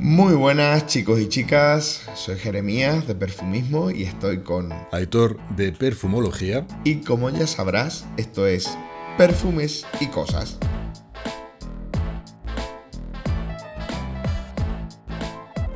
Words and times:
Muy 0.00 0.34
buenas 0.34 0.86
chicos 0.86 1.18
y 1.18 1.28
chicas, 1.28 2.02
soy 2.14 2.36
Jeremías 2.36 3.08
de 3.08 3.16
Perfumismo 3.16 3.90
y 3.90 4.04
estoy 4.04 4.42
con 4.44 4.72
Aitor 4.92 5.40
de 5.56 5.72
Perfumología. 5.72 6.64
Y 6.84 6.98
como 6.98 7.30
ya 7.30 7.48
sabrás, 7.48 8.06
esto 8.16 8.46
es 8.46 8.70
Perfumes 9.16 9.84
y 10.00 10.06
Cosas. 10.06 10.56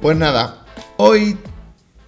Pues 0.01 0.17
nada, 0.17 0.67
hoy 0.99 1.37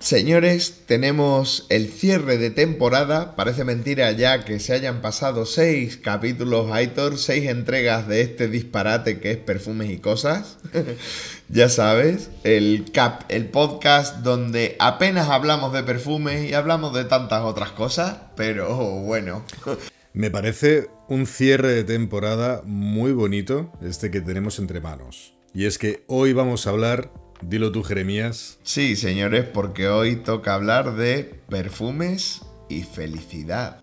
Señores, 0.04 0.82
tenemos 0.84 1.64
el 1.70 1.88
cierre 1.88 2.36
de 2.36 2.50
temporada. 2.50 3.34
Parece 3.36 3.64
mentira 3.64 4.12
ya 4.12 4.44
que 4.44 4.60
se 4.60 4.74
hayan 4.74 5.00
pasado 5.00 5.46
seis 5.46 5.96
capítulos, 5.96 6.70
Aitor, 6.70 7.16
seis 7.16 7.48
entregas 7.48 8.06
de 8.06 8.20
este 8.20 8.48
disparate 8.48 9.18
que 9.18 9.30
es 9.30 9.38
perfumes 9.38 9.90
y 9.90 9.96
cosas. 9.96 10.58
ya 11.54 11.68
sabes, 11.68 12.30
el 12.42 12.90
cap, 12.90 13.22
el 13.28 13.48
podcast 13.48 14.24
donde 14.24 14.74
apenas 14.80 15.28
hablamos 15.28 15.72
de 15.72 15.84
perfumes 15.84 16.50
y 16.50 16.52
hablamos 16.52 16.92
de 16.92 17.04
tantas 17.04 17.44
otras 17.44 17.70
cosas, 17.70 18.16
pero 18.34 18.74
bueno. 18.74 19.44
Me 20.14 20.32
parece 20.32 20.88
un 21.08 21.26
cierre 21.26 21.68
de 21.68 21.84
temporada 21.84 22.62
muy 22.64 23.12
bonito 23.12 23.72
este 23.80 24.10
que 24.10 24.20
tenemos 24.20 24.58
entre 24.58 24.80
manos. 24.80 25.34
Y 25.54 25.66
es 25.66 25.78
que 25.78 26.02
hoy 26.08 26.32
vamos 26.32 26.66
a 26.66 26.70
hablar 26.70 27.12
Dilo 27.40 27.70
tú, 27.70 27.84
Jeremías. 27.84 28.58
Sí, 28.64 28.96
señores, 28.96 29.44
porque 29.44 29.88
hoy 29.88 30.16
toca 30.16 30.54
hablar 30.54 30.96
de 30.96 31.34
perfumes 31.48 32.42
y 32.68 32.82
felicidad. 32.82 33.80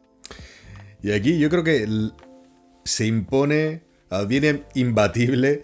Y 1.02 1.14
aquí 1.14 1.40
yo 1.40 1.50
creo 1.50 1.64
que 1.64 1.88
se 2.84 3.06
impone, 3.06 3.84
viene 4.28 4.64
imbatible, 4.74 5.64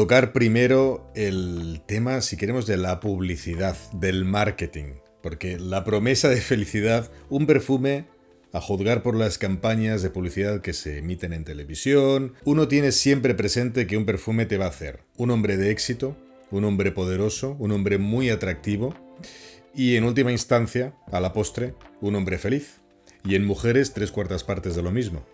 tocar 0.00 0.32
primero 0.32 1.12
el 1.14 1.82
tema, 1.84 2.22
si 2.22 2.38
queremos, 2.38 2.66
de 2.66 2.78
la 2.78 3.00
publicidad, 3.00 3.76
del 3.92 4.24
marketing. 4.24 4.94
Porque 5.22 5.58
la 5.58 5.84
promesa 5.84 6.30
de 6.30 6.40
felicidad, 6.40 7.10
un 7.28 7.46
perfume 7.46 8.06
a 8.54 8.62
juzgar 8.62 9.02
por 9.02 9.14
las 9.14 9.36
campañas 9.36 10.00
de 10.00 10.08
publicidad 10.08 10.62
que 10.62 10.72
se 10.72 10.96
emiten 10.96 11.34
en 11.34 11.44
televisión, 11.44 12.32
uno 12.46 12.66
tiene 12.66 12.92
siempre 12.92 13.34
presente 13.34 13.86
que 13.86 13.98
un 13.98 14.06
perfume 14.06 14.46
te 14.46 14.56
va 14.56 14.64
a 14.64 14.68
hacer 14.70 15.00
un 15.18 15.30
hombre 15.32 15.58
de 15.58 15.70
éxito, 15.70 16.16
un 16.50 16.64
hombre 16.64 16.92
poderoso, 16.92 17.54
un 17.58 17.70
hombre 17.70 17.98
muy 17.98 18.30
atractivo 18.30 18.94
y 19.74 19.96
en 19.96 20.04
última 20.04 20.32
instancia, 20.32 20.94
a 21.12 21.20
la 21.20 21.34
postre, 21.34 21.74
un 22.00 22.14
hombre 22.14 22.38
feliz. 22.38 22.80
Y 23.22 23.34
en 23.34 23.44
mujeres 23.44 23.92
tres 23.92 24.12
cuartas 24.12 24.44
partes 24.44 24.74
de 24.74 24.82
lo 24.82 24.92
mismo. 24.92 25.26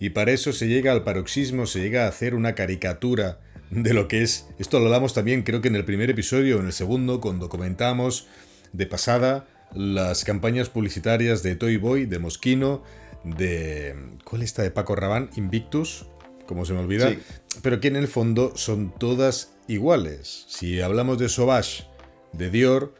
Y 0.00 0.08
para 0.08 0.32
eso 0.32 0.54
se 0.54 0.68
llega 0.68 0.92
al 0.92 1.04
paroxismo, 1.04 1.66
se 1.66 1.80
llega 1.80 2.06
a 2.06 2.08
hacer 2.08 2.34
una 2.34 2.54
caricatura 2.54 3.40
de 3.70 3.94
lo 3.94 4.08
que 4.08 4.22
es. 4.22 4.46
Esto 4.58 4.78
lo 4.78 4.86
hablamos 4.86 5.14
también 5.14 5.42
creo 5.42 5.60
que 5.60 5.68
en 5.68 5.76
el 5.76 5.84
primer 5.84 6.10
episodio 6.10 6.56
o 6.56 6.60
en 6.60 6.66
el 6.66 6.72
segundo, 6.72 7.20
cuando 7.20 7.48
comentamos 7.48 8.26
de 8.72 8.86
pasada 8.86 9.46
las 9.74 10.24
campañas 10.24 10.68
publicitarias 10.68 11.42
de 11.42 11.56
Toy 11.56 11.76
Boy, 11.76 12.06
de 12.06 12.18
Mosquino, 12.18 12.82
de... 13.24 13.94
¿Cuál 14.24 14.42
está 14.42 14.62
de 14.62 14.70
Paco 14.70 14.94
Rabán? 14.94 15.30
Invictus, 15.36 16.06
como 16.46 16.64
se 16.64 16.72
me 16.72 16.80
olvida. 16.80 17.14
Pero 17.62 17.80
que 17.80 17.88
en 17.88 17.96
el 17.96 18.08
fondo 18.08 18.52
son 18.56 18.94
todas 18.96 19.54
iguales. 19.66 20.44
Si 20.48 20.80
hablamos 20.80 21.18
de 21.18 21.28
Sauvage, 21.28 21.84
de 22.32 22.50
Dior, 22.50 22.94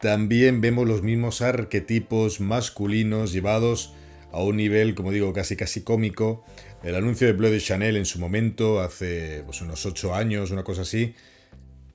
también 0.00 0.60
vemos 0.60 0.86
los 0.86 1.02
mismos 1.02 1.42
arquetipos 1.42 2.40
masculinos 2.40 3.32
llevados 3.32 3.94
a 4.32 4.42
un 4.42 4.56
nivel, 4.56 4.94
como 4.94 5.10
digo, 5.10 5.32
casi 5.32 5.56
casi 5.56 5.82
cómico. 5.82 6.44
El 6.82 6.94
anuncio 6.94 7.26
de 7.26 7.32
Bleu 7.32 7.50
de 7.50 7.60
Chanel 7.60 7.96
en 7.96 8.06
su 8.06 8.20
momento, 8.20 8.80
hace 8.80 9.42
pues, 9.44 9.60
unos 9.60 9.84
8 9.84 10.14
años, 10.14 10.52
una 10.52 10.62
cosa 10.62 10.82
así. 10.82 11.14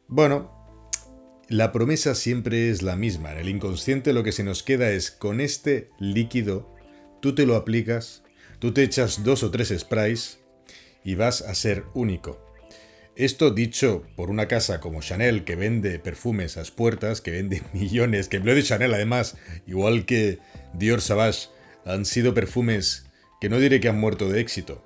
Bueno, 0.07 0.51
la 1.47 1.71
promesa 1.71 2.15
siempre 2.15 2.69
es 2.69 2.81
la 2.81 2.97
misma. 2.97 3.31
En 3.31 3.37
el 3.37 3.49
inconsciente 3.49 4.11
lo 4.11 4.23
que 4.23 4.33
se 4.33 4.43
nos 4.43 4.61
queda 4.61 4.91
es 4.91 5.09
con 5.09 5.39
este 5.39 5.89
líquido, 5.99 6.75
tú 7.21 7.33
te 7.33 7.45
lo 7.45 7.55
aplicas, 7.55 8.23
tú 8.59 8.73
te 8.73 8.83
echas 8.83 9.23
dos 9.23 9.43
o 9.43 9.51
tres 9.51 9.73
sprays 9.77 10.39
y 11.05 11.15
vas 11.15 11.41
a 11.41 11.55
ser 11.55 11.85
único. 11.93 12.43
Esto 13.15 13.51
dicho 13.51 14.03
por 14.15 14.29
una 14.29 14.47
casa 14.47 14.79
como 14.79 15.01
Chanel 15.01 15.43
que 15.43 15.55
vende 15.55 15.99
perfumes 15.99 16.57
a 16.57 16.61
las 16.61 16.71
puertas, 16.71 17.21
que 17.21 17.31
vende 17.31 17.61
millones, 17.73 18.27
que 18.27 18.39
Bleu 18.39 18.55
de 18.55 18.63
Chanel 18.63 18.93
además, 18.93 19.37
igual 19.65 20.05
que 20.05 20.39
Dior 20.73 20.99
Savage, 20.99 21.47
han 21.85 22.05
sido 22.05 22.33
perfumes 22.33 23.05
que 23.43 23.49
no 23.49 23.59
diré 23.59 23.81
que 23.81 23.89
han 23.89 23.99
muerto 23.99 24.29
de 24.29 24.39
éxito, 24.39 24.85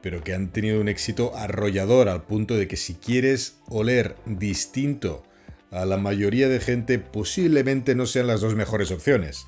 pero 0.00 0.24
que 0.24 0.32
han 0.32 0.54
tenido 0.54 0.80
un 0.80 0.88
éxito 0.88 1.36
arrollador 1.36 2.08
al 2.08 2.22
punto 2.22 2.56
de 2.56 2.66
que 2.66 2.78
si 2.78 2.94
quieres 2.94 3.58
oler 3.68 4.16
distinto 4.24 5.22
a 5.70 5.84
la 5.84 5.98
mayoría 5.98 6.48
de 6.48 6.60
gente 6.60 6.98
posiblemente 6.98 7.94
no 7.94 8.06
sean 8.06 8.26
las 8.26 8.40
dos 8.40 8.54
mejores 8.54 8.90
opciones. 8.90 9.44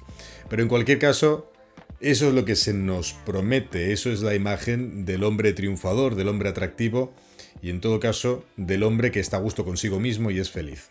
Pero 0.51 0.63
en 0.63 0.69
cualquier 0.69 0.99
caso, 0.99 1.51
eso 1.99 2.29
es 2.29 2.35
lo 2.35 2.45
que 2.45 2.55
se 2.55 2.75
nos 2.75 3.15
promete, 3.25 3.91
eso 3.91 4.13
es 4.13 4.21
la 4.21 4.35
imagen 4.35 5.07
del 5.07 5.25
hombre 5.25 5.55
triunfador, 5.55 6.15
del 6.15 6.29
hombre 6.29 6.51
atractivo 6.51 7.15
y 7.63 7.71
en 7.71 7.81
todo 7.81 8.01
caso 8.01 8.45
del 8.59 8.83
hombre 8.83 9.13
que 9.13 9.21
está 9.21 9.39
a 9.39 9.41
gusto 9.41 9.65
consigo 9.65 9.99
mismo 9.99 10.31
y 10.31 10.39
es 10.39 10.51
feliz. 10.51 10.91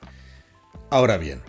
Ahora 0.90 1.20
bien, 1.20 1.42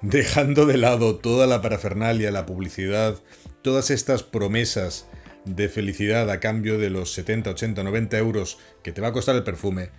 dejando 0.00 0.66
de 0.66 0.78
lado 0.78 1.18
toda 1.18 1.46
la 1.46 1.62
parafernalia, 1.62 2.32
la 2.32 2.46
publicidad, 2.46 3.22
todas 3.62 3.92
estas 3.92 4.24
promesas 4.24 5.06
de 5.44 5.68
felicidad 5.68 6.30
a 6.30 6.40
cambio 6.40 6.78
de 6.78 6.90
los 6.90 7.12
70, 7.12 7.50
80, 7.50 7.82
90 7.82 8.18
euros 8.18 8.58
que 8.82 8.92
te 8.92 9.00
va 9.00 9.08
a 9.08 9.12
costar 9.12 9.36
el 9.36 9.42
perfume, 9.42 9.90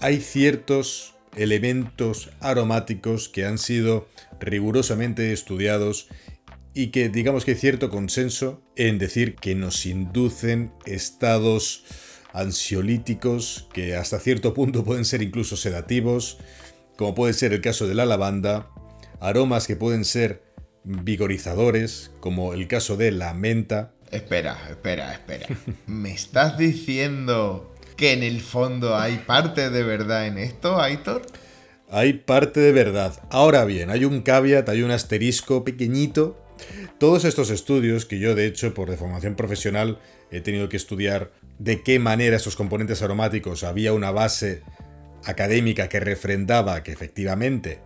hay 0.00 0.20
ciertos 0.20 1.14
elementos 1.36 2.30
aromáticos 2.40 3.28
que 3.28 3.44
han 3.44 3.58
sido 3.58 4.08
rigurosamente 4.40 5.32
estudiados 5.32 6.08
y 6.74 6.88
que 6.88 7.08
digamos 7.08 7.44
que 7.44 7.52
hay 7.52 7.56
cierto 7.56 7.88
consenso 7.88 8.62
en 8.76 8.98
decir 8.98 9.36
que 9.36 9.54
nos 9.54 9.86
inducen 9.86 10.72
estados 10.86 11.84
ansiolíticos 12.32 13.68
que 13.72 13.94
hasta 13.94 14.18
cierto 14.18 14.54
punto 14.54 14.84
pueden 14.84 15.04
ser 15.04 15.22
incluso 15.22 15.56
sedativos, 15.56 16.38
como 16.96 17.14
puede 17.14 17.32
ser 17.32 17.52
el 17.52 17.60
caso 17.60 17.86
de 17.86 17.94
la 17.94 18.06
lavanda, 18.06 18.70
aromas 19.20 19.66
que 19.68 19.76
pueden 19.76 20.04
ser 20.04 20.42
vigorizadores, 20.84 22.10
como 22.20 22.52
el 22.52 22.68
caso 22.68 22.96
de 22.96 23.12
la 23.12 23.32
menta. 23.34 23.94
Espera, 24.14 24.56
espera, 24.70 25.12
espera. 25.12 25.48
¿Me 25.86 26.12
estás 26.12 26.56
diciendo 26.56 27.74
que 27.96 28.12
en 28.12 28.22
el 28.22 28.40
fondo 28.40 28.96
hay 28.96 29.18
parte 29.18 29.70
de 29.70 29.82
verdad 29.82 30.28
en 30.28 30.38
esto, 30.38 30.80
Aitor? 30.80 31.22
Hay 31.90 32.12
parte 32.12 32.60
de 32.60 32.70
verdad. 32.70 33.20
Ahora 33.30 33.64
bien, 33.64 33.90
hay 33.90 34.04
un 34.04 34.22
caveat, 34.22 34.68
hay 34.68 34.82
un 34.82 34.92
asterisco 34.92 35.64
pequeñito. 35.64 36.40
Todos 36.98 37.24
estos 37.24 37.50
estudios 37.50 38.06
que 38.06 38.20
yo 38.20 38.36
de 38.36 38.46
hecho 38.46 38.72
por 38.72 38.88
deformación 38.88 39.34
profesional 39.34 39.98
he 40.30 40.40
tenido 40.40 40.68
que 40.68 40.76
estudiar 40.76 41.32
de 41.58 41.82
qué 41.82 41.98
manera 41.98 42.36
esos 42.36 42.54
componentes 42.54 43.02
aromáticos 43.02 43.64
había 43.64 43.92
una 43.92 44.12
base 44.12 44.62
académica 45.24 45.88
que 45.88 45.98
refrendaba 45.98 46.84
que 46.84 46.92
efectivamente 46.92 47.80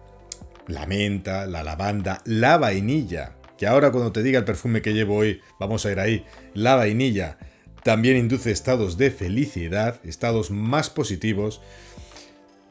la 0.66 0.87
menta, 0.87 1.47
la 1.47 1.62
lavanda, 1.62 2.21
la 2.27 2.59
vainilla, 2.59 3.38
que 3.59 3.67
ahora 3.67 3.91
cuando 3.91 4.13
te 4.13 4.23
diga 4.23 4.39
el 4.39 4.45
perfume 4.45 4.81
que 4.81 4.95
llevo 4.95 5.17
hoy, 5.17 5.41
vamos 5.59 5.85
a 5.85 5.93
ir 5.93 5.99
ahí, 5.99 6.25
la 6.55 6.77
vainilla 6.77 7.39
también 7.83 8.17
induce 8.17 8.51
estados 8.51 8.97
de 8.97 9.11
felicidad, 9.11 10.01
estados 10.05 10.51
más 10.51 10.91
positivos. 10.91 11.61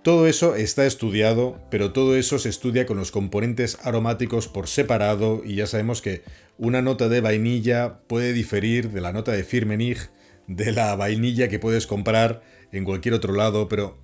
Todo 0.02 0.28
eso 0.28 0.56
está 0.56 0.86
estudiado, 0.86 1.60
pero 1.70 1.92
todo 1.92 2.16
eso 2.16 2.40
se 2.40 2.50
estudia 2.50 2.86
con 2.86 2.98
los 2.98 3.12
componentes 3.12 3.78
aromáticos 3.84 4.48
por 4.48 4.68
separado 4.68 5.42
y 5.44 5.56
ya 5.56 5.68
sabemos 5.68 6.02
que 6.02 6.24
una 6.58 6.82
nota 6.82 7.10
de 7.10 7.22
vainilla 7.22 8.00
puede 8.08 8.32
diferir 8.34 8.92
de 8.92 9.02
la 9.02 9.12
nota 9.12 9.32
de 9.34 9.44
Firmenich 9.44 10.10
de 10.48 10.72
la 10.72 10.96
vainilla 10.96 11.50
que 11.50 11.60
puedes 11.60 11.88
comprar 11.88 12.42
en 12.72 12.86
cualquier 12.86 13.14
otro 13.14 13.34
lado, 13.34 13.68
pero 13.68 13.98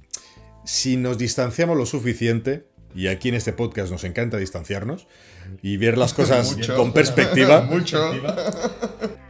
si 0.66 0.98
nos 0.98 1.18
distanciamos 1.18 1.78
lo 1.78 1.86
suficiente, 1.86 2.68
y 2.95 3.07
aquí 3.07 3.29
en 3.29 3.35
este 3.35 3.53
podcast 3.53 3.91
nos 3.91 4.03
encanta 4.03 4.37
distanciarnos 4.37 5.07
y 5.61 5.78
ver 5.78 5.97
las 5.97 6.13
cosas 6.16 6.55
con 6.75 6.93
perspectiva, 6.93 7.61
mucho. 7.69 8.11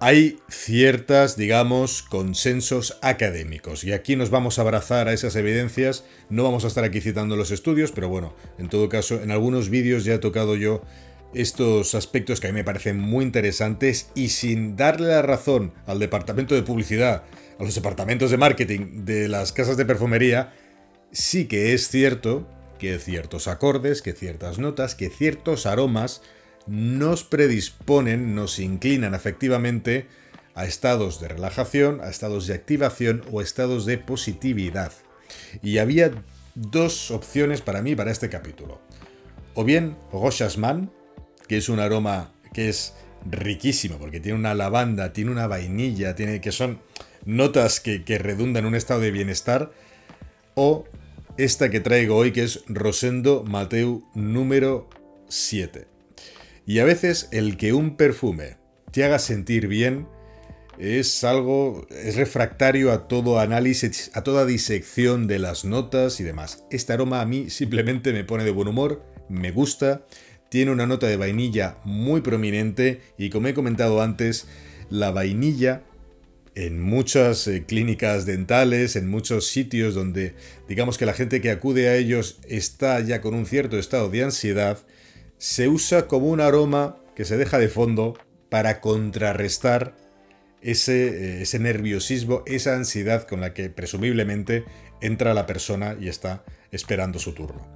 hay 0.00 0.38
ciertas, 0.48 1.36
digamos, 1.36 2.02
consensos 2.02 2.98
académicos. 3.00 3.84
Y 3.84 3.92
aquí 3.92 4.16
nos 4.16 4.30
vamos 4.30 4.58
a 4.58 4.62
abrazar 4.62 5.08
a 5.08 5.12
esas 5.12 5.34
evidencias. 5.36 6.04
No 6.28 6.42
vamos 6.42 6.64
a 6.64 6.66
estar 6.66 6.84
aquí 6.84 7.00
citando 7.00 7.36
los 7.36 7.50
estudios, 7.50 7.90
pero 7.90 8.08
bueno, 8.08 8.34
en 8.58 8.68
todo 8.68 8.88
caso, 8.88 9.22
en 9.22 9.30
algunos 9.30 9.70
vídeos 9.70 10.04
ya 10.04 10.14
he 10.14 10.18
tocado 10.18 10.56
yo 10.56 10.82
estos 11.32 11.94
aspectos 11.94 12.38
que 12.38 12.48
a 12.48 12.50
mí 12.50 12.54
me 12.54 12.64
parecen 12.64 12.98
muy 12.98 13.24
interesantes 13.24 14.10
y 14.14 14.28
sin 14.28 14.76
darle 14.76 15.08
la 15.08 15.22
razón 15.22 15.72
al 15.86 15.98
departamento 15.98 16.54
de 16.54 16.62
publicidad, 16.62 17.24
a 17.58 17.62
los 17.62 17.74
departamentos 17.74 18.30
de 18.30 18.36
marketing 18.36 19.04
de 19.04 19.28
las 19.28 19.52
casas 19.52 19.76
de 19.76 19.86
perfumería, 19.86 20.52
sí 21.12 21.46
que 21.46 21.72
es 21.72 21.88
cierto 21.88 22.46
que 22.84 22.98
ciertos 22.98 23.48
acordes, 23.48 24.02
que 24.02 24.12
ciertas 24.12 24.58
notas, 24.58 24.94
que 24.94 25.08
ciertos 25.08 25.64
aromas 25.64 26.20
nos 26.66 27.24
predisponen, 27.24 28.34
nos 28.34 28.58
inclinan 28.58 29.14
efectivamente 29.14 30.06
a 30.54 30.66
estados 30.66 31.18
de 31.20 31.28
relajación, 31.28 32.00
a 32.02 32.10
estados 32.10 32.46
de 32.46 32.54
activación 32.54 33.22
o 33.32 33.40
estados 33.40 33.86
de 33.86 33.98
positividad. 33.98 34.92
Y 35.62 35.78
había 35.78 36.10
dos 36.54 37.10
opciones 37.10 37.62
para 37.62 37.80
mí 37.80 37.96
para 37.96 38.10
este 38.12 38.28
capítulo. 38.28 38.80
O 39.54 39.64
bien 39.64 39.96
Rochasman, 40.12 40.92
que 41.48 41.56
es 41.56 41.68
un 41.68 41.80
aroma 41.80 42.32
que 42.52 42.68
es 42.68 42.94
riquísimo, 43.30 43.98
porque 43.98 44.20
tiene 44.20 44.38
una 44.38 44.54
lavanda, 44.54 45.12
tiene 45.12 45.30
una 45.30 45.46
vainilla, 45.46 46.14
tiene 46.14 46.40
que 46.40 46.52
son 46.52 46.80
notas 47.24 47.80
que, 47.80 48.04
que 48.04 48.18
redundan 48.18 48.64
en 48.64 48.68
un 48.68 48.74
estado 48.74 49.00
de 49.00 49.10
bienestar. 49.10 49.72
O 50.54 50.84
esta 51.36 51.68
que 51.70 51.80
traigo 51.80 52.16
hoy, 52.16 52.32
que 52.32 52.44
es 52.44 52.62
Rosendo 52.68 53.44
Mateu 53.44 54.04
número 54.14 54.88
7. 55.28 55.86
Y 56.66 56.78
a 56.78 56.84
veces 56.84 57.28
el 57.32 57.56
que 57.56 57.72
un 57.72 57.96
perfume 57.96 58.56
te 58.92 59.04
haga 59.04 59.18
sentir 59.18 59.66
bien 59.66 60.06
es 60.78 61.24
algo, 61.24 61.86
es 61.90 62.16
refractario 62.16 62.92
a 62.92 63.08
todo 63.08 63.38
análisis, 63.38 64.10
a 64.14 64.22
toda 64.22 64.46
disección 64.46 65.26
de 65.26 65.38
las 65.38 65.64
notas 65.64 66.20
y 66.20 66.24
demás. 66.24 66.64
Este 66.70 66.92
aroma 66.92 67.20
a 67.20 67.26
mí 67.26 67.50
simplemente 67.50 68.12
me 68.12 68.24
pone 68.24 68.44
de 68.44 68.50
buen 68.50 68.68
humor, 68.68 69.04
me 69.28 69.50
gusta, 69.50 70.06
tiene 70.48 70.70
una 70.70 70.86
nota 70.86 71.06
de 71.06 71.16
vainilla 71.16 71.78
muy 71.84 72.20
prominente 72.20 73.00
y 73.18 73.30
como 73.30 73.48
he 73.48 73.54
comentado 73.54 74.02
antes, 74.02 74.46
la 74.88 75.10
vainilla 75.10 75.82
en 76.54 76.80
muchas 76.80 77.46
eh, 77.46 77.64
clínicas 77.66 78.26
dentales, 78.26 78.96
en 78.96 79.08
muchos 79.08 79.48
sitios 79.48 79.94
donde 79.94 80.34
digamos 80.68 80.98
que 80.98 81.06
la 81.06 81.12
gente 81.12 81.40
que 81.40 81.50
acude 81.50 81.88
a 81.88 81.96
ellos 81.96 82.38
está 82.48 83.00
ya 83.00 83.20
con 83.20 83.34
un 83.34 83.46
cierto 83.46 83.78
estado 83.78 84.08
de 84.08 84.22
ansiedad, 84.22 84.78
se 85.38 85.68
usa 85.68 86.06
como 86.06 86.28
un 86.28 86.40
aroma 86.40 86.96
que 87.16 87.24
se 87.24 87.36
deja 87.36 87.58
de 87.58 87.68
fondo 87.68 88.18
para 88.48 88.80
contrarrestar 88.80 89.96
ese, 90.62 91.08
eh, 91.08 91.42
ese 91.42 91.58
nerviosismo, 91.58 92.42
esa 92.46 92.74
ansiedad 92.76 93.26
con 93.26 93.40
la 93.40 93.52
que 93.52 93.68
presumiblemente 93.68 94.64
entra 95.00 95.34
la 95.34 95.46
persona 95.46 95.96
y 96.00 96.08
está 96.08 96.44
esperando 96.70 97.18
su 97.18 97.32
turno. 97.34 97.66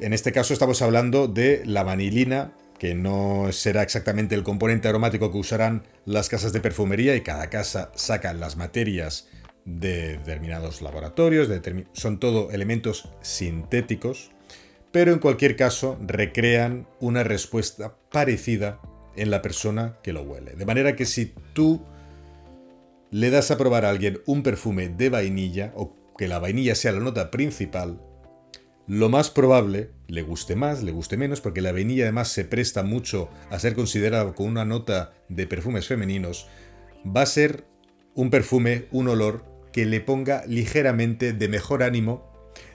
En 0.00 0.12
este 0.12 0.30
caso 0.30 0.52
estamos 0.52 0.80
hablando 0.80 1.26
de 1.26 1.62
la 1.66 1.82
vanilina, 1.82 2.52
que 2.78 2.94
no 2.94 3.48
será 3.52 3.82
exactamente 3.82 4.34
el 4.34 4.44
componente 4.44 4.88
aromático 4.88 5.32
que 5.32 5.38
usarán 5.38 5.82
las 6.04 6.28
casas 6.28 6.52
de 6.52 6.60
perfumería 6.60 7.16
y 7.16 7.22
cada 7.22 7.50
casa 7.50 7.90
saca 7.94 8.32
las 8.32 8.56
materias 8.56 9.28
de 9.64 10.18
determinados 10.18 10.80
laboratorios, 10.80 11.48
son 11.92 12.18
todo 12.18 12.50
elementos 12.50 13.08
sintéticos, 13.20 14.30
pero 14.92 15.12
en 15.12 15.18
cualquier 15.18 15.56
caso 15.56 15.98
recrean 16.06 16.86
una 17.00 17.22
respuesta 17.22 17.94
parecida 18.10 18.80
en 19.16 19.30
la 19.30 19.42
persona 19.42 19.98
que 20.02 20.12
lo 20.12 20.22
huele. 20.22 20.52
De 20.54 20.64
manera 20.64 20.96
que 20.96 21.04
si 21.04 21.34
tú 21.52 21.84
le 23.10 23.30
das 23.30 23.50
a 23.50 23.58
probar 23.58 23.84
a 23.84 23.90
alguien 23.90 24.20
un 24.26 24.42
perfume 24.42 24.88
de 24.88 25.10
vainilla, 25.10 25.72
o 25.74 25.94
que 26.16 26.28
la 26.28 26.38
vainilla 26.38 26.74
sea 26.74 26.92
la 26.92 27.00
nota 27.00 27.30
principal, 27.30 28.00
lo 28.86 29.08
más 29.08 29.30
probable, 29.30 29.90
le 30.08 30.22
guste 30.22 30.56
más, 30.56 30.82
le 30.82 30.90
guste 30.90 31.16
menos, 31.16 31.40
porque 31.40 31.60
la 31.60 31.70
vainilla 31.70 32.04
además 32.04 32.28
se 32.28 32.44
presta 32.44 32.82
mucho 32.82 33.28
a 33.50 33.58
ser 33.58 33.74
considerado 33.74 34.34
con 34.34 34.46
una 34.46 34.64
nota 34.64 35.12
de 35.28 35.46
perfumes 35.46 35.86
femeninos, 35.86 36.48
va 37.06 37.22
a 37.22 37.26
ser 37.26 37.64
un 38.14 38.30
perfume, 38.30 38.86
un 38.90 39.08
olor 39.08 39.44
que 39.72 39.84
le 39.84 40.00
ponga 40.00 40.44
ligeramente 40.46 41.32
de 41.32 41.48
mejor 41.48 41.82
ánimo 41.82 42.32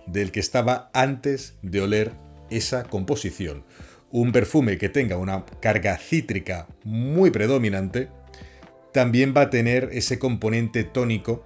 del 0.08 0.32
que 0.32 0.40
estaba 0.40 0.90
antes 0.94 1.56
de 1.62 1.82
oler 1.82 2.14
esa 2.50 2.84
composición. 2.84 3.66
Un 4.12 4.32
perfume 4.32 4.78
que 4.78 4.90
tenga 4.90 5.18
una 5.18 5.44
carga 5.60 5.98
cítrica 5.98 6.68
muy 6.84 7.32
predominante, 7.32 8.10
también 8.94 9.34
va 9.36 9.42
a 9.42 9.50
tener 9.50 9.90
ese 9.92 10.20
componente 10.20 10.84
tónico, 10.84 11.44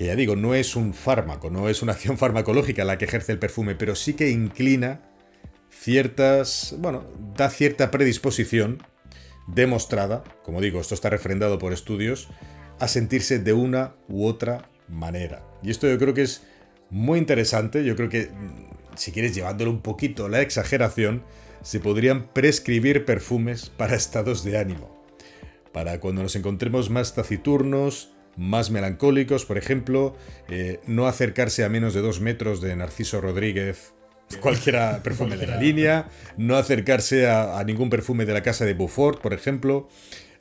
que 0.00 0.06
ya 0.06 0.16
digo, 0.16 0.34
no 0.34 0.54
es 0.54 0.76
un 0.76 0.94
fármaco, 0.94 1.50
no 1.50 1.68
es 1.68 1.82
una 1.82 1.92
acción 1.92 2.16
farmacológica 2.16 2.84
la 2.84 2.96
que 2.96 3.04
ejerce 3.04 3.32
el 3.32 3.38
perfume, 3.38 3.74
pero 3.74 3.94
sí 3.94 4.14
que 4.14 4.30
inclina 4.30 5.02
ciertas, 5.68 6.74
bueno, 6.78 7.04
da 7.36 7.50
cierta 7.50 7.90
predisposición 7.90 8.82
demostrada, 9.46 10.24
como 10.42 10.62
digo, 10.62 10.80
esto 10.80 10.94
está 10.94 11.10
refrendado 11.10 11.58
por 11.58 11.74
estudios, 11.74 12.28
a 12.78 12.88
sentirse 12.88 13.40
de 13.40 13.52
una 13.52 13.94
u 14.08 14.24
otra 14.24 14.70
manera. 14.88 15.44
Y 15.62 15.70
esto 15.70 15.86
yo 15.86 15.98
creo 15.98 16.14
que 16.14 16.22
es 16.22 16.44
muy 16.88 17.18
interesante, 17.18 17.84
yo 17.84 17.94
creo 17.94 18.08
que 18.08 18.30
si 18.96 19.12
quieres 19.12 19.34
llevándolo 19.34 19.70
un 19.70 19.82
poquito 19.82 20.30
la 20.30 20.40
exageración, 20.40 21.24
se 21.60 21.78
podrían 21.78 22.32
prescribir 22.32 23.04
perfumes 23.04 23.68
para 23.68 23.96
estados 23.96 24.44
de 24.44 24.56
ánimo. 24.56 25.04
Para 25.74 26.00
cuando 26.00 26.22
nos 26.22 26.36
encontremos 26.36 26.88
más 26.88 27.14
taciturnos, 27.14 28.14
más 28.40 28.70
melancólicos, 28.70 29.44
por 29.44 29.58
ejemplo, 29.58 30.16
eh, 30.48 30.80
no 30.86 31.06
acercarse 31.06 31.62
a 31.62 31.68
menos 31.68 31.92
de 31.92 32.00
dos 32.00 32.20
metros 32.20 32.62
de 32.62 32.74
Narciso 32.74 33.20
Rodríguez, 33.20 33.92
cualquiera 34.40 35.00
perfume 35.04 35.36
de 35.36 35.46
la 35.46 35.56
línea, 35.56 36.08
no 36.38 36.56
acercarse 36.56 37.28
a, 37.28 37.58
a 37.58 37.64
ningún 37.64 37.90
perfume 37.90 38.24
de 38.24 38.32
la 38.32 38.42
casa 38.42 38.64
de 38.64 38.72
Beaufort, 38.72 39.20
por 39.20 39.34
ejemplo, 39.34 39.88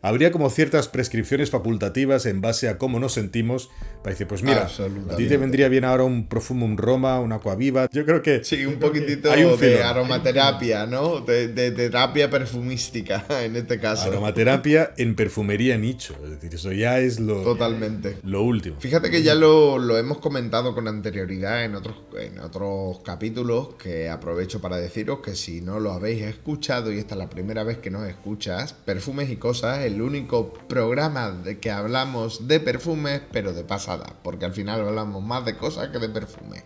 habría 0.02 0.32
como 0.32 0.50
ciertas 0.50 0.88
prescripciones 0.88 1.50
facultativas 1.50 2.26
en 2.26 2.42
base 2.42 2.70
a 2.70 2.78
cómo 2.78 3.00
nos 3.00 3.14
sentimos 3.14 3.70
para 4.04 4.12
decir, 4.12 4.28
pues 4.28 4.44
mira, 4.44 4.68
a 5.10 5.16
ti 5.18 5.28
te 5.28 5.38
vendría 5.38 5.68
bien 5.68 5.84
ahora 5.84 6.04
un 6.04 6.28
Profumum 6.28 6.78
Roma, 6.78 7.20
una 7.20 7.36
Aquaviva. 7.36 7.90
Yo 7.92 8.06
creo 8.06 8.22
que... 8.22 8.44
Sí, 8.46 8.66
un 8.66 8.80
poquitito 8.80 9.30
de 9.30 9.84
aromaterapia, 9.84 10.86
¿no? 10.86 11.20
De, 11.20 11.50
terapia 11.50 12.30
perfumística, 12.30 13.26
en 13.44 13.58
este 13.58 13.80
caso. 13.80 14.08
Aromaterapia 14.08 14.94
en 14.98 15.16
perfumería 15.16 15.78
nicho. 15.78 16.16
Es 16.24 16.32
decir, 16.32 16.56
eso 16.56 16.72
ya 16.72 17.00
es 17.00 17.20
lo... 17.20 17.42
Totalmente. 17.44 18.18
Lo 18.24 18.44
último. 18.44 18.78
Fíjate 18.80 19.12
que 19.12 19.22
ya 19.22 19.36
lo, 19.36 19.78
lo 19.78 19.98
hemos 19.98 20.20
comentado 20.20 20.74
con 20.74 20.88
anterioridad 20.88 21.66
en 21.66 21.76
otros, 21.76 21.98
en 22.18 22.40
otros 22.40 23.00
capítulos, 23.04 23.76
que 23.76 24.10
aprovecho 24.10 24.62
para 24.62 24.78
deciros 24.78 25.20
que 25.20 25.36
si 25.36 25.60
no 25.60 25.80
lo 25.82 25.92
habéis 25.92 26.24
escuchado 26.24 26.94
y 26.94 27.00
esta 27.00 27.16
es 27.16 27.20
la 27.20 27.30
primera 27.30 27.64
vez 27.64 27.80
que 27.80 27.92
nos 27.92 28.08
escuchas, 28.08 28.74
Perfumes 28.74 29.30
y 29.30 29.36
Cosas 29.36 29.89
el 29.90 30.02
único 30.02 30.54
programa 30.54 31.32
de 31.32 31.60
que 31.60 31.72
hablamos 31.72 32.48
de 32.48 32.60
perfumes, 32.60 33.22
pero 33.32 33.54
de 33.54 33.64
pasada, 33.64 34.16
porque 34.24 34.46
al 34.46 34.54
final 34.54 34.82
hablamos 34.82 35.24
más 35.24 35.46
de 35.46 35.58
cosas 35.58 35.90
que 35.90 36.00
de 36.00 36.10
perfumes. 36.10 36.64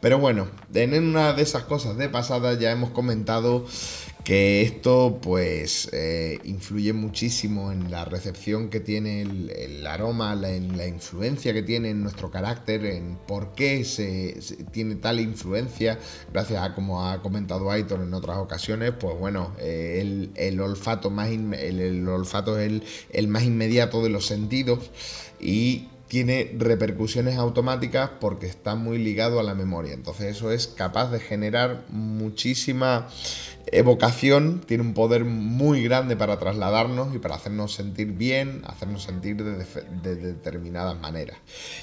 Pero 0.00 0.18
bueno, 0.18 0.46
en 0.74 0.94
una 0.94 1.32
de 1.32 1.42
esas 1.42 1.64
cosas 1.64 1.96
de 1.96 2.08
pasada 2.08 2.58
ya 2.58 2.70
hemos 2.70 2.90
comentado 2.90 3.66
que 4.28 4.60
esto 4.60 5.20
pues 5.22 5.88
eh, 5.94 6.38
influye 6.44 6.92
muchísimo 6.92 7.72
en 7.72 7.90
la 7.90 8.04
recepción 8.04 8.68
que 8.68 8.78
tiene 8.78 9.22
el, 9.22 9.86
aroma, 9.86 10.34
en 10.34 10.76
la 10.76 10.86
influencia 10.86 11.54
que 11.54 11.62
tiene 11.62 11.88
en 11.88 12.02
nuestro 12.02 12.30
carácter, 12.30 12.84
en 12.84 13.16
por 13.26 13.54
qué 13.54 13.84
se, 13.84 14.38
tiene 14.70 14.96
tal 14.96 15.18
influencia, 15.18 15.98
gracias 16.30 16.62
a 16.62 16.74
como 16.74 17.08
ha 17.08 17.22
comentado 17.22 17.70
Aitor 17.70 18.02
en 18.02 18.12
otras 18.12 18.36
ocasiones, 18.36 18.92
pues 19.00 19.18
bueno, 19.18 19.54
eh, 19.60 20.28
el, 20.34 20.60
olfato 20.60 21.08
más 21.08 21.30
el, 21.30 22.06
olfato 22.06 22.58
es 22.58 22.82
el 23.10 23.28
más 23.28 23.44
inmediato 23.44 24.02
de 24.02 24.10
los 24.10 24.26
sentidos 24.26 24.90
y 25.40 25.88
tiene 26.08 26.54
repercusiones 26.58 27.36
automáticas 27.36 28.10
porque 28.20 28.46
está 28.46 28.74
muy 28.74 28.98
ligado 28.98 29.38
a 29.38 29.42
la 29.42 29.54
memoria. 29.54 29.92
Entonces 29.92 30.36
eso 30.36 30.50
es 30.50 30.66
capaz 30.66 31.10
de 31.10 31.20
generar 31.20 31.84
muchísima 31.90 33.08
evocación, 33.70 34.62
tiene 34.66 34.82
un 34.82 34.94
poder 34.94 35.26
muy 35.26 35.82
grande 35.82 36.16
para 36.16 36.38
trasladarnos 36.38 37.14
y 37.14 37.18
para 37.18 37.34
hacernos 37.34 37.74
sentir 37.74 38.12
bien, 38.12 38.62
hacernos 38.66 39.02
sentir 39.02 39.36
de, 39.44 40.16
determinadas 40.16 40.98
maneras. 40.98 41.36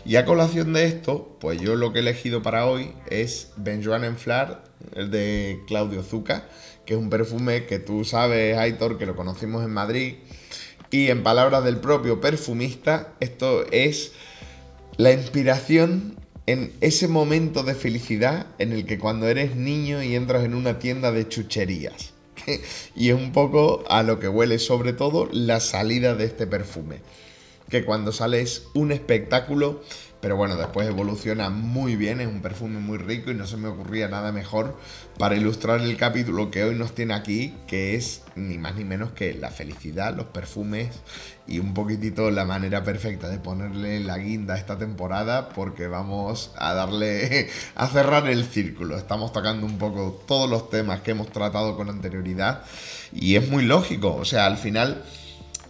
Y 0.04 0.16
a 0.16 0.26
colación 0.26 0.74
de 0.74 0.86
esto, 0.86 1.38
pues 1.40 1.62
yo 1.62 1.76
lo 1.76 1.94
que 1.94 2.00
he 2.00 2.02
elegido 2.02 2.42
para 2.42 2.66
hoy 2.66 2.94
es 3.08 3.52
Benjoan 3.58 4.04
en 4.04 4.18
Flare, 4.18 4.58
el 4.96 5.12
de 5.12 5.62
Claudio 5.68 6.02
Zucca, 6.02 6.48
que 6.86 6.94
es 6.94 7.00
un 7.00 7.12
perfume 7.12 7.66
que 7.66 7.78
tú 7.78 8.04
sabes, 8.04 8.58
Aitor, 8.58 8.98
que 8.98 9.06
lo 9.06 9.16
conocimos 9.16 9.64
en 9.64 9.72
Madrid 9.72 10.16
y 10.92 11.10
en 11.10 11.24
palabras 11.24 11.64
del 11.64 11.78
propio 11.78 12.22
perfumista, 12.22 13.14
esto 13.20 13.66
es 13.72 14.14
la 14.98 15.12
inspiración 15.12 16.16
en 16.48 16.74
ese 16.82 17.08
momento 17.08 17.64
de 17.64 17.76
felicidad 17.76 18.48
en 18.60 18.72
el 18.72 18.86
que 18.86 19.00
cuando 19.00 19.28
eres 19.28 19.56
niño 19.56 20.04
y 20.04 20.16
entras 20.16 20.44
en 20.44 20.54
una 20.54 20.80
tienda 20.80 21.12
de 21.12 21.28
chucherías. 21.28 22.14
y 22.96 23.10
es 23.10 23.16
un 23.16 23.32
poco 23.32 23.84
a 23.88 24.04
lo 24.04 24.20
que 24.20 24.28
huele 24.28 24.60
sobre 24.60 24.94
todo 24.94 25.28
la 25.32 25.60
salida 25.60 26.16
de 26.16 26.26
este 26.26 26.48
perfume. 26.48 27.00
Que 27.70 27.84
cuando 27.84 28.12
sales 28.12 28.68
un 28.76 28.92
espectáculo 28.92 29.82
pero 30.26 30.38
bueno, 30.38 30.56
después 30.56 30.88
evoluciona 30.88 31.52
muy 31.52 31.96
bien, 31.96 32.20
es 32.20 32.26
un 32.26 32.42
perfume 32.42 32.80
muy 32.80 32.98
rico 32.98 33.30
y 33.30 33.36
no 33.36 33.46
se 33.46 33.58
me 33.58 33.68
ocurría 33.68 34.08
nada 34.08 34.32
mejor 34.32 34.76
para 35.20 35.36
ilustrar 35.36 35.82
el 35.82 35.98
capítulo 35.98 36.50
que 36.50 36.64
hoy 36.64 36.74
nos 36.74 36.96
tiene 36.96 37.14
aquí, 37.14 37.54
que 37.68 37.94
es 37.94 38.24
ni 38.36 38.58
más 38.58 38.74
ni 38.74 38.86
menos 38.86 39.12
que 39.12 39.36
la 39.36 39.52
felicidad, 39.52 40.16
los 40.18 40.26
perfumes 40.26 40.90
y 41.46 41.60
un 41.60 41.76
poquitito 41.76 42.32
la 42.32 42.44
manera 42.44 42.84
perfecta 42.84 43.30
de 43.30 43.38
ponerle 43.38 44.00
la 44.00 44.18
guinda 44.18 44.56
a 44.56 44.58
esta 44.58 44.80
temporada 44.80 45.50
porque 45.50 45.86
vamos 45.86 46.52
a 46.58 46.74
darle 46.74 47.52
a 47.76 47.86
cerrar 47.86 48.28
el 48.28 48.46
círculo. 48.46 48.98
Estamos 48.98 49.32
tocando 49.32 49.68
un 49.68 49.78
poco 49.78 50.24
todos 50.28 50.50
los 50.50 50.72
temas 50.72 51.02
que 51.02 51.12
hemos 51.12 51.30
tratado 51.30 51.78
con 51.78 51.88
anterioridad 51.88 52.64
y 53.14 53.36
es 53.36 53.48
muy 53.48 53.64
lógico, 53.64 54.16
o 54.16 54.26
sea, 54.26 54.48
al 54.48 54.58
final 54.58 55.04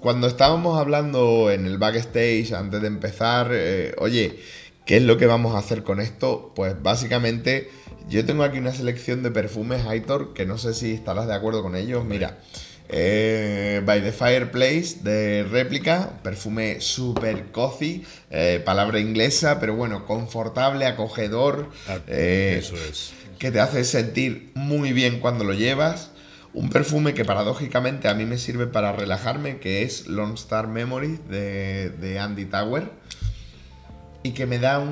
cuando 0.05 0.27
estábamos 0.27 0.79
hablando 0.79 1.49
en 1.49 1.65
el 1.65 1.79
backstage 1.79 2.53
antes 2.53 2.79
de 2.79 2.85
empezar, 2.85 3.49
eh, 3.51 3.95
oye, 3.97 4.37
¿Qué 4.85 4.97
es 4.97 5.01
lo 5.01 5.17
que 5.17 5.25
vamos 5.25 5.55
a 5.55 5.57
hacer 5.57 5.81
con 5.81 5.99
esto? 5.99 6.53
Pues 6.55 6.75
básicamente 6.79 7.71
yo 8.07 8.23
tengo 8.23 8.43
aquí 8.43 8.59
una 8.59 8.71
selección 8.71 9.23
de 9.23 9.31
perfumes 9.31 9.83
Aitor 9.87 10.35
que 10.35 10.45
no 10.45 10.59
sé 10.59 10.75
si 10.75 10.91
estarás 10.91 11.25
de 11.25 11.33
acuerdo 11.33 11.63
con 11.63 11.75
ellos. 11.75 12.05
Mira, 12.05 12.37
eh, 12.87 13.81
By 13.83 14.03
the 14.03 14.11
Fireplace 14.11 14.97
de 15.01 15.43
réplica, 15.43 16.19
perfume 16.21 16.81
super 16.81 17.51
cozy, 17.51 18.03
eh, 18.29 18.61
palabra 18.63 18.99
inglesa, 18.99 19.59
pero 19.59 19.73
bueno, 19.73 20.05
confortable, 20.05 20.85
acogedor. 20.85 21.71
Ah, 21.87 21.97
eh, 22.05 22.57
eso 22.59 22.75
es. 22.75 23.13
Que 23.39 23.49
te 23.49 23.59
hace 23.59 23.83
sentir 23.83 24.51
muy 24.53 24.93
bien 24.93 25.19
cuando 25.19 25.43
lo 25.45 25.53
llevas. 25.53 26.11
Un 26.55 26.69
perfume 26.69 27.13
que 27.13 27.25
paradójicamente 27.25 28.07
a 28.07 28.13
mí 28.13 28.25
me 28.25 28.37
sirve 28.37 28.65
para 28.65 28.93
relajarme, 28.93 29.59
que 29.59 29.83
es 29.83 30.07
Lone 30.07 30.35
Star 30.35 30.67
Memory 30.67 31.19
de, 31.29 31.89
de 31.89 32.19
Andy 32.19 32.45
Tower. 32.45 32.91
Y 34.23 34.31
que 34.31 34.47
me 34.47 34.57
da 34.57 34.83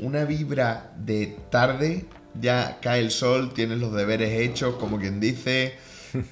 una 0.00 0.24
vibra 0.24 0.92
de 0.96 1.36
tarde, 1.50 2.04
ya 2.40 2.78
cae 2.80 3.00
el 3.00 3.10
sol, 3.10 3.52
tienes 3.54 3.78
los 3.78 3.92
deberes 3.92 4.38
hechos, 4.40 4.76
como 4.76 4.98
quien 5.00 5.18
dice 5.18 5.74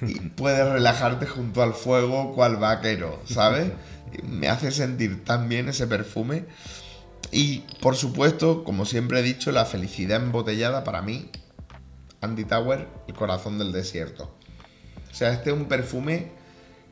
y 0.01 0.19
puedes 0.35 0.67
relajarte 0.67 1.25
junto 1.25 1.61
al 1.61 1.73
fuego 1.73 2.33
cual 2.33 2.57
vaquero, 2.57 3.21
¿sabes? 3.25 3.71
Me 4.23 4.47
hace 4.47 4.71
sentir 4.71 5.23
tan 5.23 5.49
bien 5.49 5.69
ese 5.69 5.87
perfume. 5.87 6.45
Y 7.31 7.59
por 7.81 7.95
supuesto, 7.95 8.63
como 8.63 8.85
siempre 8.85 9.19
he 9.19 9.23
dicho, 9.23 9.51
la 9.51 9.65
felicidad 9.65 10.21
embotellada 10.21 10.83
para 10.83 11.01
mí, 11.01 11.29
Andy 12.21 12.45
Tower, 12.45 12.87
el 13.07 13.13
corazón 13.13 13.57
del 13.57 13.71
desierto. 13.71 14.34
O 15.15 15.17
sea, 15.17 15.31
este 15.31 15.49
es 15.49 15.55
un 15.55 15.69
perfume 15.69 16.27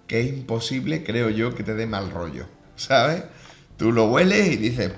que 0.07 0.21
es 0.21 0.29
imposible, 0.29 1.03
creo 1.03 1.29
yo, 1.29 1.53
que 1.53 1.61
te 1.61 1.73
dé 1.73 1.85
mal 1.85 2.09
rollo, 2.09 2.45
¿sabes? 2.77 3.21
Tú 3.75 3.91
lo 3.91 4.05
hueles 4.05 4.47
y 4.47 4.55
dices, 4.55 4.93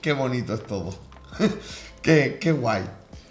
qué 0.00 0.14
bonito 0.14 0.54
es 0.54 0.62
todo. 0.64 0.98
qué, 2.02 2.38
qué 2.40 2.52
guay. 2.52 2.84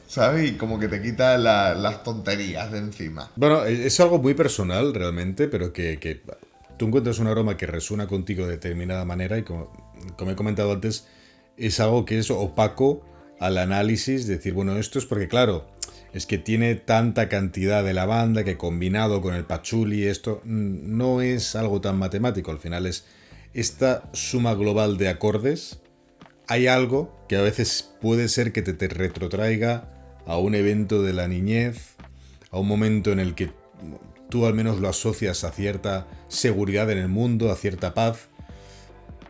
¿sabes? 0.07 0.51
Y 0.51 0.53
como 0.53 0.77
que 0.77 0.88
te 0.88 1.01
quita 1.01 1.36
las 1.39 2.03
tonterías 2.03 2.71
de 2.71 2.77
encima. 2.77 3.31
Bueno, 3.36 3.65
e, 3.65 3.88
es 3.88 4.00
algo 4.00 4.19
muy 4.19 4.36
personal 4.36 4.93
realmente, 4.93 5.47
pero 5.47 5.74
que, 5.74 6.21
tú 6.77 6.86
encuentras 6.86 7.17
un 7.17 7.25
aroma 7.25 7.57
que 7.57 7.65
resuena 7.65 8.05
contigo 8.05 8.45
de 8.45 8.51
determinada 8.51 9.03
manera 9.03 9.39
y 9.39 9.41
como, 9.41 9.95
como 10.15 10.29
he 10.29 10.36
comentado 10.36 10.74
antes, 10.74 11.07
es 11.57 11.79
algo 11.79 12.05
que 12.05 12.19
es 12.19 12.29
opaco 12.29 13.03
al 13.39 13.57
análisis, 13.57 14.27
decir, 14.27 14.53
bueno, 14.53 14.77
esto 14.77 15.00
es 15.00 15.07
porque 15.07 15.27
claro, 15.27 15.65
es 16.14 16.26
que 16.26 16.38
tiene 16.38 16.76
tanta 16.76 17.30
cantidad 17.30 17.84
de 17.84 17.94
lavanda 17.94 18.44
que 18.44 18.58
combinado 18.58 19.22
con 19.22 19.34
el 19.34 19.46
pachuli, 19.46 20.06
esto 20.06 20.42
no 20.46 21.22
es 21.22 21.56
algo 21.56 21.82
tan 21.82 21.98
matemático, 21.98 22.52
al 22.52 22.60
final 22.60 22.86
es 22.86 23.06
esta 23.54 24.10
suma 24.14 24.54
global 24.54 24.98
de 24.98 25.10
acordes, 25.10 25.80
hay 26.48 26.68
algo 26.68 27.26
que 27.28 27.36
a 27.36 27.42
veces 27.42 27.94
puede 28.02 28.30
ser 28.30 28.54
que 28.54 28.62
te, 28.62 28.88
retrotraiga 28.88 29.90
a 30.26 30.38
un 30.38 30.56
evento 30.56 31.04
de 31.04 31.14
la 31.14 31.28
niñez, 31.28 31.96
a 32.52 32.60
un 32.60 32.68
momento 32.68 33.12
en 33.12 33.20
el 33.20 33.36
que 33.36 33.52
tú 34.30 34.46
al 34.46 34.54
menos 34.54 34.80
lo 34.80 34.88
asocias 34.88 35.44
a 35.44 35.52
cierta 35.52 36.08
seguridad 36.30 36.90
en 36.90 36.98
el 36.98 37.10
mundo, 37.10 37.52
a 37.52 37.56
cierta 37.56 37.94
paz. 37.94 38.30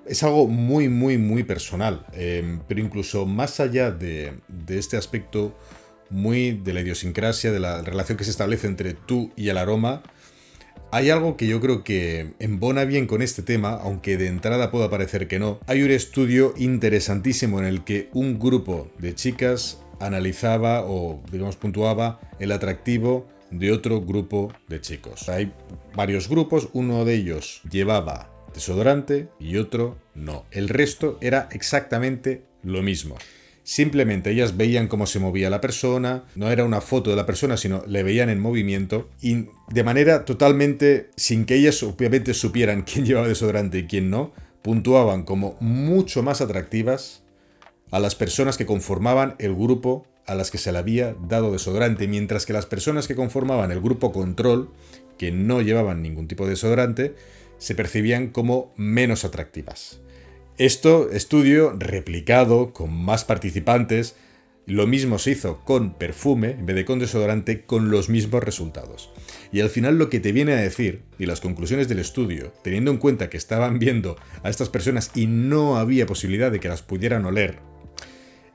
Es 0.06 0.24
algo 0.24 0.48
muy, 0.48 0.90
muy, 0.90 1.18
muy 1.18 1.44
personal. 1.44 2.06
Em, 2.14 2.62
pero 2.68 2.80
incluso 2.80 3.26
más 3.26 3.60
allá 3.60 3.92
de, 3.92 4.40
de 4.48 4.78
este 4.78 4.96
aspecto 4.96 5.58
muy 6.10 6.52
de 6.52 6.74
la 6.74 6.82
idiosincrasia, 6.82 7.52
de 7.52 7.60
la 7.60 7.82
relación 7.82 8.18
que 8.18 8.24
se 8.24 8.32
establece 8.32 8.68
entre 8.68 8.94
tú 8.94 9.32
y 9.36 9.50
el 9.50 9.58
aroma, 9.58 10.04
hay 10.92 11.10
algo 11.10 11.36
que 11.36 11.48
yo 11.48 11.60
creo 11.60 11.84
que 11.84 12.34
embona 12.40 12.86
bien 12.86 13.08
con 13.08 13.22
este 13.22 13.42
tema, 13.42 13.74
aunque 13.74 14.18
de 14.18 14.28
entrada 14.28 14.72
pueda 14.72 14.90
parecer 14.90 15.28
que 15.28 15.38
no. 15.38 15.60
Hay 15.68 15.84
un 15.84 15.92
estudio 15.92 16.54
interesantísimo 16.58 17.60
en 17.60 17.66
el 17.66 17.84
que 17.84 18.10
un 18.14 18.40
grupo 18.40 18.90
de 18.98 19.14
chicas 19.14 19.80
analizaba 20.00 20.86
o, 20.86 21.22
digamos, 21.32 21.58
puntuaba 21.58 22.20
el 22.40 22.52
atractivo 22.52 23.28
de 23.52 23.72
otro 23.72 24.02
grupo 24.02 24.54
de 24.68 24.80
chicos. 24.80 25.28
Hay 25.30 25.52
varios 25.96 26.30
grupos, 26.30 26.70
uno 26.74 27.04
de 27.06 27.16
ellos 27.16 27.62
llevaba 27.70 28.32
desodorante 28.54 29.28
y 29.40 29.58
otro 29.58 29.98
no. 30.16 30.46
El 30.52 30.70
resto 30.70 31.18
era 31.22 31.50
exactamente 31.52 32.44
lo 32.64 32.82
mismo. 32.82 33.18
Simplemente 33.68 34.32
ellas 34.32 34.56
veían 34.56 34.88
cómo 34.88 35.08
se 35.08 35.20
movía 35.20 35.50
la 35.50 35.60
persona, 35.60 36.24
no 36.36 36.50
era 36.50 36.64
una 36.64 36.80
foto 36.80 37.10
de 37.10 37.18
la 37.18 37.26
persona, 37.26 37.58
sino 37.58 37.84
le 37.86 38.02
veían 38.02 38.30
en 38.30 38.40
movimiento 38.40 39.10
y 39.22 39.48
de 39.70 39.84
manera 39.84 40.24
totalmente, 40.24 41.10
sin 41.18 41.46
que 41.46 41.56
ellas 41.56 41.84
obviamente 41.84 42.34
supieran 42.34 42.84
quién 42.90 43.06
llevaba 43.06 43.28
desodorante 43.28 43.80
y 43.80 43.86
quién 43.86 44.10
no, 44.10 44.32
puntuaban 44.62 45.24
como 45.24 45.58
mucho 45.60 46.24
más 46.24 46.40
atractivas 46.40 47.24
a 47.92 48.00
las 48.00 48.16
personas 48.16 48.58
que 48.58 48.66
conformaban 48.66 49.36
el 49.38 49.54
grupo 49.54 50.08
a 50.26 50.34
las 50.34 50.50
que 50.50 50.60
se 50.60 50.72
le 50.72 50.78
había 50.78 51.18
dado 51.28 51.52
desodorante, 51.52 52.08
mientras 52.08 52.46
que 52.46 52.54
las 52.54 52.68
personas 52.68 53.06
que 53.06 53.16
conformaban 53.16 53.74
el 53.74 53.82
grupo 53.82 54.14
control, 54.14 54.72
que 55.18 55.34
no 55.34 55.62
llevaban 55.62 56.02
ningún 56.02 56.30
tipo 56.30 56.46
de 56.46 56.52
desodorante, 56.52 57.16
se 57.58 57.76
percibían 57.76 58.30
como 58.30 58.72
menos 58.78 59.26
atractivas. 59.26 60.00
Esto, 60.58 61.12
estudio 61.12 61.76
replicado 61.78 62.74
con 62.74 62.92
más 62.92 63.24
participantes, 63.24 64.16
lo 64.66 64.88
mismo 64.88 65.20
se 65.20 65.32
hizo 65.32 65.64
con 65.64 65.94
perfume 65.94 66.52
en 66.52 66.66
vez 66.66 66.76
de 66.76 66.84
con 66.84 66.98
desodorante 66.98 67.62
con 67.62 67.92
los 67.92 68.10
mismos 68.10 68.44
resultados. 68.44 69.12
Y 69.52 69.62
al 69.62 69.70
final 69.70 70.00
lo 70.00 70.10
que 70.10 70.20
te 70.20 70.32
viene 70.32 70.54
a 70.54 70.58
decir, 70.58 71.04
y 71.20 71.28
las 71.28 71.42
conclusiones 71.42 71.88
del 71.88 72.00
estudio, 72.00 72.54
teniendo 72.64 72.90
en 72.90 72.98
cuenta 72.98 73.30
que 73.30 73.38
estaban 73.38 73.78
viendo 73.78 74.18
a 74.42 74.50
estas 74.50 74.70
personas 74.70 75.12
y 75.14 75.28
no 75.28 75.78
había 75.78 76.08
posibilidad 76.08 76.52
de 76.52 76.60
que 76.60 76.70
las 76.70 76.82
pudieran 76.82 77.26
oler 77.26 77.60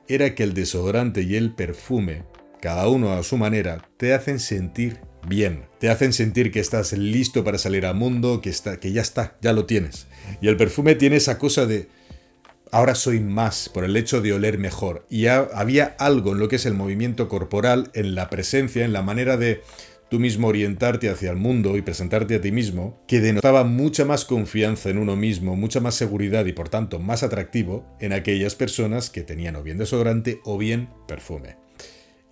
era 0.07 0.35
que 0.35 0.43
el 0.43 0.53
desodorante 0.53 1.21
y 1.21 1.35
el 1.35 1.53
perfume, 1.53 2.23
cada 2.61 2.87
uno 2.87 3.13
a 3.13 3.23
su 3.23 3.37
manera, 3.37 3.87
te 3.97 4.13
hacen 4.13 4.39
sentir 4.39 4.99
bien. 5.27 5.65
Te 5.79 5.89
hacen 5.89 6.13
sentir 6.13 6.51
que 6.51 6.59
estás 6.59 6.93
listo 6.93 7.43
para 7.43 7.57
salir 7.57 7.85
al 7.85 7.95
mundo, 7.95 8.41
que, 8.41 8.49
está, 8.49 8.79
que 8.79 8.91
ya 8.91 9.01
está, 9.01 9.37
ya 9.41 9.53
lo 9.53 9.65
tienes. 9.65 10.07
Y 10.41 10.47
el 10.47 10.57
perfume 10.57 10.95
tiene 10.95 11.17
esa 11.17 11.37
cosa 11.37 11.65
de 11.65 11.87
ahora 12.73 12.95
soy 12.95 13.19
más 13.19 13.69
por 13.69 13.85
el 13.85 13.95
hecho 13.95 14.19
de 14.19 14.33
oler 14.33 14.57
mejor. 14.57 15.05
Y 15.09 15.27
había 15.27 15.95
algo 15.99 16.31
en 16.31 16.39
lo 16.39 16.49
que 16.49 16.55
es 16.57 16.65
el 16.65 16.73
movimiento 16.73 17.29
corporal, 17.29 17.91
en 17.93 18.15
la 18.15 18.29
presencia, 18.29 18.83
en 18.83 18.93
la 18.93 19.03
manera 19.03 19.37
de 19.37 19.61
tú 20.09 20.19
mismo 20.19 20.47
orientarte 20.47 21.09
hacia 21.09 21.31
el 21.31 21.37
mundo 21.37 21.77
y 21.77 21.81
presentarte 21.81 22.35
a 22.35 22.41
ti 22.41 22.51
mismo, 22.51 23.03
que 23.07 23.19
denotaba 23.19 23.63
mucha 23.63 24.05
más 24.05 24.25
confianza 24.25 24.89
en 24.89 24.97
uno 24.97 25.15
mismo, 25.15 25.55
mucha 25.55 25.79
más 25.79 25.95
seguridad 25.95 26.45
y 26.45 26.53
por 26.53 26.69
tanto 26.69 26.99
más 26.99 27.23
atractivo 27.23 27.95
en 27.99 28.13
aquellas 28.13 28.55
personas 28.55 29.09
que 29.09 29.21
tenían 29.21 29.55
o 29.55 29.63
bien 29.63 29.77
desodorante 29.77 30.39
o 30.43 30.57
bien 30.57 30.89
perfume. 31.07 31.62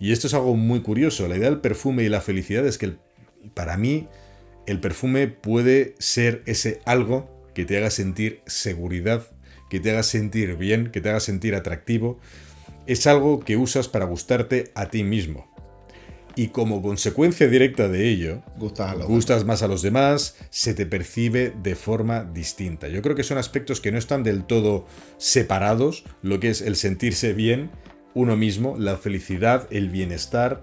Y 0.02 0.10
esto 0.10 0.26
es 0.26 0.34
algo 0.34 0.56
muy 0.56 0.80
curioso, 0.80 1.28
la 1.28 1.36
idea 1.36 1.48
del 1.48 1.60
perfume 1.60 2.02
y 2.02 2.08
la 2.08 2.20
felicidad 2.20 2.66
es 2.66 2.76
que 2.76 2.96
para 3.54 3.76
mí 3.76 4.08
el 4.66 4.80
perfume 4.80 5.28
puede 5.28 5.94
ser 6.00 6.42
ese 6.46 6.80
algo 6.86 7.30
que 7.54 7.64
te 7.64 7.76
haga 7.76 7.88
sentir 7.88 8.40
seguridad, 8.44 9.24
que 9.70 9.78
te 9.78 9.92
haga 9.92 10.02
sentir 10.02 10.56
bien, 10.56 10.90
que 10.90 11.00
te 11.00 11.08
haga 11.08 11.20
sentir 11.20 11.54
atractivo. 11.54 12.18
Es 12.88 13.06
algo 13.06 13.44
que 13.44 13.56
usas 13.56 13.86
para 13.86 14.04
gustarte 14.06 14.72
a 14.74 14.86
ti 14.86 15.04
mismo 15.04 15.52
y 16.34 16.48
como 16.48 16.82
consecuencia 16.82 17.46
directa 17.46 17.88
de 17.88 18.08
ello, 18.08 18.42
gustas, 18.56 19.44
más 19.44 19.62
a 19.62 19.68
los 19.68 19.82
demás, 19.82 20.36
se 20.50 20.74
te 20.74 20.84
percibe 20.84 21.52
de 21.62 21.76
forma 21.76 22.24
distinta. 22.24 22.88
Yo 22.88 23.02
creo 23.02 23.14
que 23.14 23.22
son 23.22 23.38
aspectos 23.38 23.80
que 23.80 23.92
no 23.92 23.98
están 23.98 24.24
del 24.24 24.44
todo 24.44 24.86
separados, 25.18 26.04
lo 26.22 26.40
que 26.40 26.50
es 26.50 26.60
el 26.60 26.74
sentirse 26.74 27.34
bien 27.34 27.70
uno 28.14 28.36
mismo, 28.36 28.76
la 28.78 28.96
felicidad, 28.96 29.66
el 29.70 29.90
bienestar, 29.90 30.62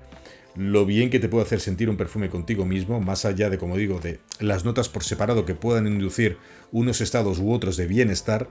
lo 0.56 0.86
bien 0.86 1.10
que 1.10 1.20
te 1.20 1.30
puede 1.30 1.46
hacer 1.46 1.60
sentir 1.60 1.90
un 1.90 1.98
perfume 1.98 2.30
contigo 2.30 2.66
mismo, 2.66 3.00
más 3.00 3.26
allá 3.26 3.50
de, 3.50 3.58
como 3.58 3.78
digo, 3.78 4.00
de 4.00 4.20
las 4.40 4.66
notas 4.66 4.90
por 4.90 5.04
separado 5.04 5.46
que 5.46 5.56
puedan 5.56 5.88
inducir 5.88 6.38
unos 6.72 7.02
estados 7.02 7.40
u 7.40 7.52
otros 7.52 7.78
de 7.78 7.88
bienestar, 7.88 8.48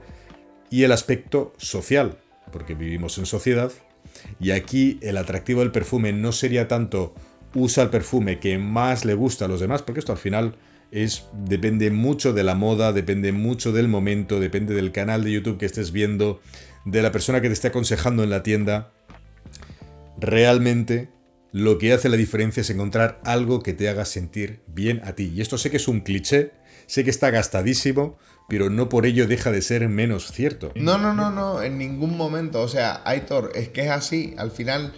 y 0.69 0.83
el 0.83 0.91
aspecto 0.91 1.53
social, 1.57 2.17
porque 2.51 2.75
vivimos 2.75 3.17
en 3.17 3.25
sociedad 3.25 3.71
y 4.39 4.51
aquí 4.51 4.97
el 5.01 5.17
atractivo 5.17 5.61
del 5.61 5.71
perfume 5.71 6.13
no 6.13 6.31
sería 6.31 6.67
tanto 6.67 7.13
usa 7.53 7.83
el 7.83 7.89
perfume 7.89 8.39
que 8.39 8.57
más 8.57 9.05
le 9.05 9.13
gusta 9.13 9.45
a 9.45 9.47
los 9.47 9.59
demás, 9.59 9.81
porque 9.81 9.99
esto 9.99 10.11
al 10.11 10.17
final 10.17 10.55
es 10.91 11.25
depende 11.33 11.91
mucho 11.91 12.33
de 12.33 12.43
la 12.43 12.55
moda, 12.55 12.93
depende 12.93 13.31
mucho 13.31 13.71
del 13.71 13.87
momento, 13.87 14.39
depende 14.39 14.73
del 14.73 14.91
canal 14.91 15.23
de 15.23 15.31
YouTube 15.31 15.57
que 15.57 15.65
estés 15.65 15.91
viendo, 15.91 16.41
de 16.85 17.01
la 17.01 17.11
persona 17.11 17.41
que 17.41 17.47
te 17.47 17.53
esté 17.53 17.67
aconsejando 17.69 18.23
en 18.23 18.29
la 18.29 18.43
tienda. 18.43 18.91
Realmente 20.17 21.09
lo 21.51 21.77
que 21.77 21.93
hace 21.93 22.09
la 22.09 22.17
diferencia 22.17 22.61
es 22.61 22.69
encontrar 22.69 23.19
algo 23.23 23.61
que 23.61 23.73
te 23.73 23.89
haga 23.89 24.05
sentir 24.05 24.61
bien 24.67 25.01
a 25.03 25.13
ti. 25.13 25.31
Y 25.35 25.41
esto 25.41 25.57
sé 25.57 25.71
que 25.71 25.77
es 25.77 25.87
un 25.87 26.01
cliché, 26.01 26.51
sé 26.85 27.03
que 27.03 27.09
está 27.09 27.31
gastadísimo, 27.31 28.17
pero 28.47 28.69
no 28.69 28.89
por 28.89 29.05
ello 29.05 29.27
deja 29.27 29.51
de 29.51 29.61
ser 29.61 29.87
menos 29.89 30.31
cierto. 30.31 30.71
No, 30.75 30.97
no, 30.97 31.13
no, 31.13 31.31
no, 31.31 31.61
en 31.61 31.77
ningún 31.77 32.17
momento. 32.17 32.61
O 32.61 32.67
sea, 32.67 33.01
Aitor, 33.05 33.51
es 33.55 33.69
que 33.69 33.81
es 33.81 33.91
así. 33.91 34.33
Al 34.37 34.51
final, 34.51 34.93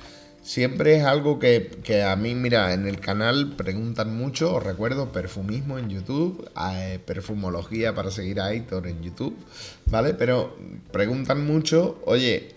siempre 0.51 0.97
es 0.97 1.05
algo 1.05 1.39
que, 1.39 2.03
a 2.03 2.13
mí, 2.17 2.35
mira, 2.35 2.73
en 2.73 2.85
el 2.85 2.99
canal 2.99 3.53
preguntan 3.55 4.17
mucho, 4.17 4.55
os 4.55 4.61
recuerdo, 4.61 5.13
perfumismo 5.13 5.79
en 5.79 5.89
YouTube, 5.89 6.49
eh, 6.73 6.99
perfumología 7.05 7.95
para 7.95 8.11
seguir 8.11 8.41
a 8.41 8.47
Aitor 8.47 8.87
en 8.87 9.01
YouTube, 9.01 9.37
¿vale? 9.85 10.13
Pero 10.13 10.57
preguntan 10.91 11.45
mucho, 11.45 12.01
oye, 12.05 12.49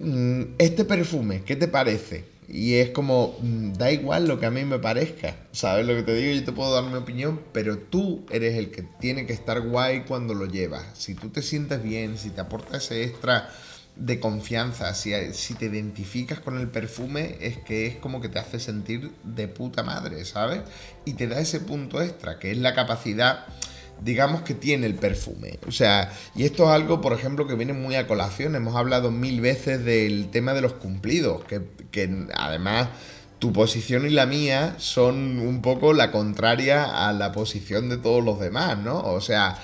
mm, 0.00 0.54
este 0.58 0.84
perfume, 0.84 1.42
¿qué 1.42 1.56
te 1.56 1.66
parece? 1.66 2.26
Y 2.48 2.74
es 2.74 2.90
como, 2.90 3.36
mm, 3.42 3.72
da 3.72 3.90
igual 3.90 4.28
lo 4.28 4.38
que 4.38 4.46
a 4.46 4.52
mí 4.52 4.64
me 4.64 4.78
parezca, 4.78 5.34
¿sabes 5.50 5.86
lo 5.86 5.96
que 5.96 6.04
te 6.04 6.14
digo? 6.14 6.32
Yo 6.32 6.44
te 6.44 6.52
puedo 6.52 6.72
dar 6.72 6.84
mi 6.84 6.96
opinión, 6.96 7.40
pero 7.52 7.76
tú 7.76 8.24
eres 8.30 8.54
el 8.56 8.70
que 8.70 8.82
tiene 9.00 9.26
que 9.26 9.32
estar 9.32 9.60
guay 9.60 10.02
cuando 10.02 10.32
lo 10.34 10.46
llevas. 10.46 10.86
Si 10.94 11.16
tú 11.16 11.30
te 11.30 11.42
sientes 11.42 11.82
bien, 11.82 12.16
si 12.18 12.30
te 12.30 12.40
aporta 12.40 12.76
ese 12.76 13.02
extra 13.02 13.50
de 14.00 14.18
confianza, 14.18 14.94
si, 14.94 15.12
si 15.34 15.54
te 15.54 15.66
identificas 15.66 16.40
con 16.40 16.58
el 16.58 16.68
perfume, 16.68 17.36
es 17.40 17.58
que 17.58 17.86
es 17.86 17.96
como 17.96 18.20
que 18.20 18.28
te 18.28 18.38
hace 18.38 18.58
sentir 18.58 19.12
de 19.22 19.46
puta 19.46 19.82
madre, 19.82 20.24
¿sabes? 20.24 20.62
Y 21.04 21.12
te 21.12 21.26
da 21.26 21.38
ese 21.38 21.60
punto 21.60 22.00
extra, 22.02 22.38
que 22.38 22.50
es 22.50 22.58
la 22.58 22.74
capacidad 22.74 23.46
digamos 24.02 24.40
que 24.40 24.54
tiene 24.54 24.86
el 24.86 24.94
perfume. 24.94 25.58
O 25.68 25.72
sea, 25.72 26.10
y 26.34 26.44
esto 26.44 26.64
es 26.64 26.70
algo, 26.70 27.02
por 27.02 27.12
ejemplo, 27.12 27.46
que 27.46 27.54
viene 27.54 27.74
muy 27.74 27.96
a 27.96 28.06
colación. 28.06 28.56
Hemos 28.56 28.74
hablado 28.74 29.10
mil 29.10 29.42
veces 29.42 29.84
del 29.84 30.30
tema 30.30 30.54
de 30.54 30.62
los 30.62 30.72
cumplidos, 30.72 31.44
que, 31.44 31.60
que 31.90 32.26
además 32.34 32.88
tu 33.38 33.52
posición 33.52 34.06
y 34.06 34.10
la 34.10 34.26
mía 34.26 34.74
son 34.78 35.38
un 35.38 35.62
poco 35.62 35.94
la 35.94 36.12
contraria 36.12 37.08
a 37.08 37.12
la 37.12 37.32
posición 37.32 37.88
de 37.88 37.96
todos 37.96 38.22
los 38.22 38.38
demás, 38.38 38.78
¿no? 38.78 39.00
O 39.00 39.20
sea, 39.20 39.56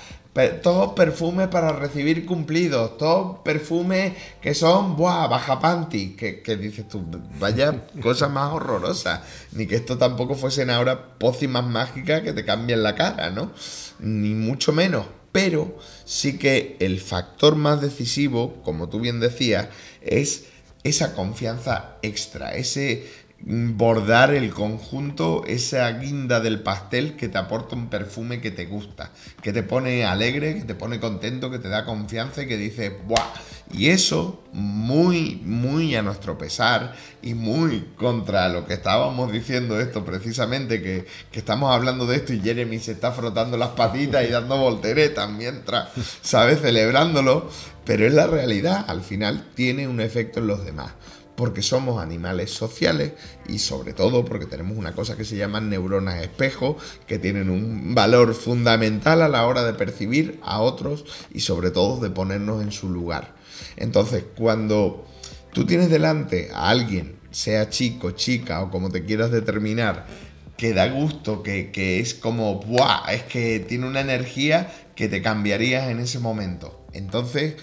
todos 0.61 0.93
perfumes 0.93 1.47
para 1.47 1.71
recibir 1.73 2.25
cumplidos, 2.25 2.97
todos 2.97 3.39
perfumes 3.39 4.13
que 4.41 4.53
son, 4.53 4.95
¡buah! 4.95 5.27
Baja 5.27 5.59
panty, 5.59 6.15
que, 6.15 6.41
que, 6.41 6.55
dices 6.57 6.87
tú, 6.87 7.03
vaya 7.39 7.87
cosa 8.01 8.29
más 8.29 8.53
horrorosa, 8.53 9.23
ni 9.53 9.65
que 9.65 9.75
esto 9.75 9.97
tampoco 9.97 10.35
fuesen 10.35 10.69
ahora 10.69 11.17
pócimas 11.17 11.65
mágicas 11.65 12.21
que 12.21 12.33
te 12.33 12.45
cambien 12.45 12.83
la 12.83 12.95
cara, 12.95 13.31
¿no? 13.31 13.51
Ni 13.99 14.33
mucho 14.35 14.73
menos, 14.73 15.07
pero 15.31 15.75
sí 16.05 16.37
que 16.37 16.77
el 16.79 16.99
factor 16.99 17.55
más 17.55 17.81
decisivo, 17.81 18.61
como 18.63 18.89
tú 18.89 18.99
bien 18.99 19.19
decías, 19.19 19.69
es 20.01 20.45
esa 20.83 21.15
confianza 21.15 21.97
extra, 22.01 22.55
ese 22.55 23.07
bordar 23.39 24.33
el 24.33 24.51
conjunto, 24.51 25.43
esa 25.45 25.89
guinda 25.91 26.39
del 26.39 26.61
pastel 26.61 27.15
que 27.15 27.29
te 27.29 27.37
aporta 27.37 27.75
un 27.75 27.89
perfume 27.89 28.41
que 28.41 28.51
te 28.51 28.65
gusta, 28.65 29.11
que 29.41 29.53
te 29.53 29.63
pone 29.63 30.05
alegre, 30.05 30.55
que 30.55 30.63
te 30.63 30.75
pone 30.75 30.99
contento, 30.99 31.51
que 31.51 31.59
te 31.59 31.69
da 31.69 31.85
confianza 31.85 32.43
y 32.43 32.47
que 32.47 32.57
dices, 32.57 32.91
¡buah! 33.07 33.33
Y 33.71 33.89
eso, 33.89 34.43
muy, 34.53 35.41
muy 35.43 35.93
a 35.95 36.01
nuestro 36.01 36.37
pesar 36.37 36.95
y 37.21 37.33
muy 37.33 37.89
contra 37.97 38.47
lo 38.49 38.65
que 38.65 38.73
estábamos 38.73 39.31
diciendo 39.31 39.79
esto 39.79 40.03
precisamente, 40.03 40.81
que, 40.81 41.05
que 41.31 41.39
estamos 41.39 41.73
hablando 41.73 42.07
de 42.07 42.15
esto 42.15 42.33
y 42.33 42.39
Jeremy 42.39 42.79
se 42.79 42.93
está 42.93 43.11
frotando 43.11 43.57
las 43.57 43.69
patitas 43.69 44.25
y 44.25 44.31
dando 44.31 44.57
volteretas 44.57 45.29
mientras, 45.29 45.89
¿sabes? 46.21 46.61
Celebrándolo, 46.61 47.49
pero 47.85 48.07
es 48.07 48.13
la 48.13 48.27
realidad, 48.27 48.85
al 48.87 49.01
final 49.01 49.45
tiene 49.53 49.87
un 49.87 49.99
efecto 49.99 50.39
en 50.39 50.47
los 50.47 50.65
demás 50.65 50.93
porque 51.37 51.61
somos 51.61 52.01
animales 52.01 52.49
sociales 52.49 53.13
y 53.47 53.59
sobre 53.59 53.93
todo 53.93 54.25
porque 54.25 54.47
tenemos 54.47 54.75
una 54.75 54.93
cosa 54.93 55.15
que 55.15 55.23
se 55.23 55.37
llama 55.37 55.61
neuronas 55.61 56.19
espejo, 56.23 56.77
que 57.05 57.19
tienen 57.19 57.51
un 57.51 57.93
valor 57.93 58.33
fundamental 58.33 59.21
a 59.21 59.29
la 59.29 59.45
hora 59.45 59.63
de 59.63 59.73
percibir 59.73 60.39
a 60.41 60.61
otros 60.61 61.05
y 61.31 61.41
sobre 61.41 61.69
todo 61.69 61.99
de 61.99 62.09
ponernos 62.09 62.63
en 62.63 62.71
su 62.71 62.89
lugar. 62.89 63.35
Entonces, 63.75 64.23
cuando 64.35 65.05
tú 65.53 65.67
tienes 65.67 65.91
delante 65.91 66.49
a 66.51 66.69
alguien, 66.69 67.19
sea 67.29 67.69
chico, 67.69 68.11
chica 68.11 68.63
o 68.63 68.71
como 68.71 68.89
te 68.89 69.05
quieras 69.05 69.29
determinar, 69.29 70.07
que 70.57 70.73
da 70.73 70.87
gusto, 70.87 71.43
que, 71.43 71.69
que 71.71 71.99
es 71.99 72.15
como, 72.15 72.61
¡buah! 72.61 73.13
Es 73.13 73.21
que 73.21 73.59
tiene 73.59 73.85
una 73.85 74.01
energía 74.01 74.73
que 74.95 75.07
te 75.07 75.21
cambiarías 75.21 75.91
en 75.91 75.99
ese 75.99 76.17
momento. 76.17 76.83
Entonces, 76.93 77.57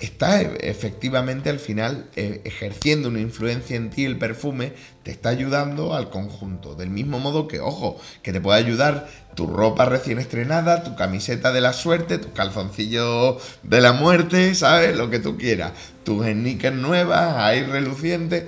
está 0.00 0.40
efectivamente 0.40 1.50
al 1.50 1.58
final 1.58 2.08
eh, 2.16 2.40
ejerciendo 2.44 3.08
una 3.08 3.20
influencia 3.20 3.76
en 3.76 3.90
ti 3.90 4.04
el 4.04 4.18
perfume, 4.18 4.72
te 5.02 5.10
está 5.10 5.30
ayudando 5.30 5.94
al 5.94 6.10
conjunto. 6.10 6.74
Del 6.74 6.90
mismo 6.90 7.18
modo 7.18 7.48
que, 7.48 7.60
ojo, 7.60 7.98
que 8.22 8.32
te 8.32 8.40
puede 8.40 8.58
ayudar 8.58 9.08
tu 9.34 9.46
ropa 9.46 9.84
recién 9.84 10.18
estrenada, 10.18 10.84
tu 10.84 10.96
camiseta 10.96 11.52
de 11.52 11.60
la 11.60 11.72
suerte, 11.72 12.18
tu 12.18 12.32
calzoncillo 12.32 13.38
de 13.62 13.80
la 13.80 13.92
muerte, 13.92 14.54
¿sabes? 14.54 14.96
Lo 14.96 15.10
que 15.10 15.18
tú 15.18 15.36
quieras. 15.36 15.72
Tus 16.04 16.24
sneakers 16.24 16.76
nuevas, 16.76 17.36
ahí 17.36 17.62
relucientes. 17.62 18.44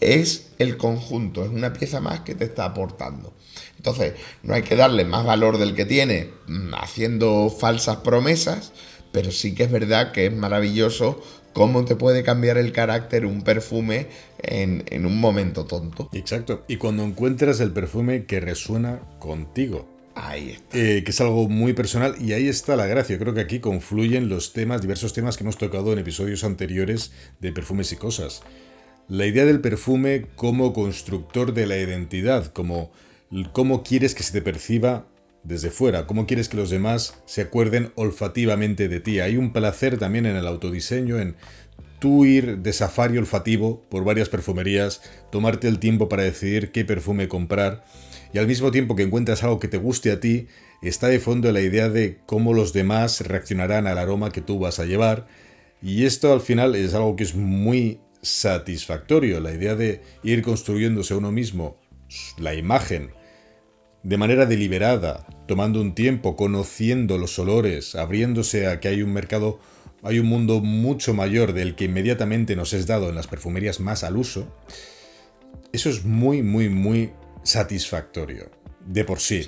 Es 0.00 0.50
el 0.58 0.76
conjunto, 0.76 1.44
es 1.44 1.50
una 1.50 1.72
pieza 1.72 2.00
más 2.00 2.20
que 2.20 2.34
te 2.34 2.44
está 2.44 2.64
aportando. 2.64 3.32
Entonces, 3.76 4.14
no 4.42 4.54
hay 4.54 4.62
que 4.62 4.76
darle 4.76 5.04
más 5.04 5.24
valor 5.26 5.58
del 5.58 5.74
que 5.74 5.84
tiene 5.84 6.30
mm, 6.46 6.74
haciendo 6.74 7.50
falsas 7.50 7.98
promesas, 7.98 8.72
pero 9.14 9.30
sí 9.30 9.54
que 9.54 9.62
es 9.62 9.70
verdad 9.70 10.10
que 10.10 10.26
es 10.26 10.34
maravilloso 10.34 11.22
cómo 11.52 11.84
te 11.84 11.94
puede 11.94 12.24
cambiar 12.24 12.58
el 12.58 12.72
carácter 12.72 13.26
un 13.26 13.42
perfume 13.42 14.08
en, 14.38 15.06
un 15.06 15.20
momento 15.20 15.66
tonto. 15.66 16.10
Exacto, 16.12 16.64
y 16.66 16.78
cuando 16.78 17.04
encuentras 17.04 17.60
el 17.60 17.70
perfume 17.70 18.24
que 18.24 18.40
resuena 18.40 18.98
contigo. 19.20 19.88
Ahí 20.16 20.50
está. 20.50 20.76
Eh, 20.76 21.04
que 21.04 21.12
es 21.12 21.20
algo 21.20 21.48
muy 21.48 21.74
personal 21.74 22.16
y 22.20 22.32
ahí 22.32 22.48
está 22.48 22.74
la 22.74 22.86
gracia. 22.86 23.16
Creo 23.16 23.34
que 23.34 23.40
aquí 23.40 23.60
confluyen 23.60 24.28
los 24.28 24.52
temas, 24.52 24.80
diversos 24.80 25.12
temas 25.12 25.36
que 25.36 25.44
hemos 25.44 25.58
tocado 25.58 25.92
en 25.92 26.00
episodios 26.00 26.42
anteriores 26.42 27.12
de 27.40 27.52
perfumes 27.52 27.92
y 27.92 27.96
cosas. 27.96 28.42
La 29.08 29.26
idea 29.26 29.44
del 29.44 29.60
perfume 29.60 30.26
como 30.34 30.72
constructor 30.72 31.54
de 31.54 31.66
la 31.66 31.76
identidad, 31.76 32.46
como 32.46 32.90
cómo 33.52 33.84
quieres 33.84 34.16
que 34.16 34.24
se 34.24 34.32
te 34.32 34.42
perciba 34.42 35.06
desde 35.44 35.70
fuera, 35.70 36.06
cómo 36.06 36.26
quieres 36.26 36.48
que 36.48 36.56
los 36.56 36.70
demás 36.70 37.22
se 37.26 37.42
acuerden 37.42 37.92
olfativamente 37.94 38.88
de 38.88 39.00
ti. 39.00 39.20
Hay 39.20 39.36
un 39.36 39.52
placer 39.52 39.98
también 39.98 40.26
en 40.26 40.36
el 40.36 40.46
autodiseño, 40.46 41.18
en 41.18 41.36
tú 42.00 42.24
ir 42.24 42.58
de 42.58 42.72
safari 42.72 43.18
olfativo 43.18 43.82
por 43.88 44.04
varias 44.04 44.28
perfumerías, 44.28 45.02
tomarte 45.30 45.68
el 45.68 45.78
tiempo 45.78 46.08
para 46.08 46.22
decidir 46.22 46.72
qué 46.72 46.84
perfume 46.84 47.28
comprar 47.28 47.84
y 48.32 48.38
al 48.38 48.46
mismo 48.46 48.70
tiempo 48.70 48.96
que 48.96 49.04
encuentras 49.04 49.42
algo 49.42 49.60
que 49.60 49.68
te 49.68 49.76
guste 49.76 50.10
a 50.10 50.18
ti, 50.18 50.48
está 50.82 51.06
de 51.06 51.20
fondo 51.20 51.50
la 51.52 51.60
idea 51.60 51.88
de 51.88 52.18
cómo 52.26 52.52
los 52.52 52.72
demás 52.72 53.20
reaccionarán 53.20 53.86
al 53.86 53.98
aroma 53.98 54.32
que 54.32 54.40
tú 54.40 54.58
vas 54.58 54.80
a 54.80 54.84
llevar 54.84 55.26
y 55.80 56.04
esto 56.04 56.32
al 56.32 56.40
final 56.40 56.74
es 56.74 56.94
algo 56.94 57.16
que 57.16 57.24
es 57.24 57.34
muy 57.34 58.00
satisfactorio, 58.22 59.40
la 59.40 59.52
idea 59.52 59.76
de 59.76 60.00
ir 60.22 60.42
construyéndose 60.42 61.14
uno 61.14 61.30
mismo 61.30 61.78
la 62.38 62.54
imagen 62.54 63.10
de 64.04 64.18
manera 64.18 64.44
deliberada, 64.44 65.26
tomando 65.48 65.80
un 65.80 65.94
tiempo, 65.94 66.36
conociendo 66.36 67.16
los 67.18 67.38
olores, 67.38 67.94
abriéndose 67.94 68.66
a 68.66 68.78
que 68.78 68.88
hay 68.88 69.02
un 69.02 69.12
mercado, 69.12 69.58
hay 70.02 70.18
un 70.18 70.26
mundo 70.26 70.60
mucho 70.60 71.14
mayor 71.14 71.54
del 71.54 71.74
que 71.74 71.86
inmediatamente 71.86 72.54
nos 72.54 72.74
es 72.74 72.86
dado 72.86 73.08
en 73.08 73.14
las 73.14 73.26
perfumerías 73.26 73.80
más 73.80 74.04
al 74.04 74.16
uso, 74.16 74.54
eso 75.72 75.88
es 75.88 76.04
muy, 76.04 76.42
muy, 76.42 76.68
muy 76.68 77.12
satisfactorio. 77.42 78.50
De 78.86 79.02
por 79.02 79.18
sí. 79.18 79.42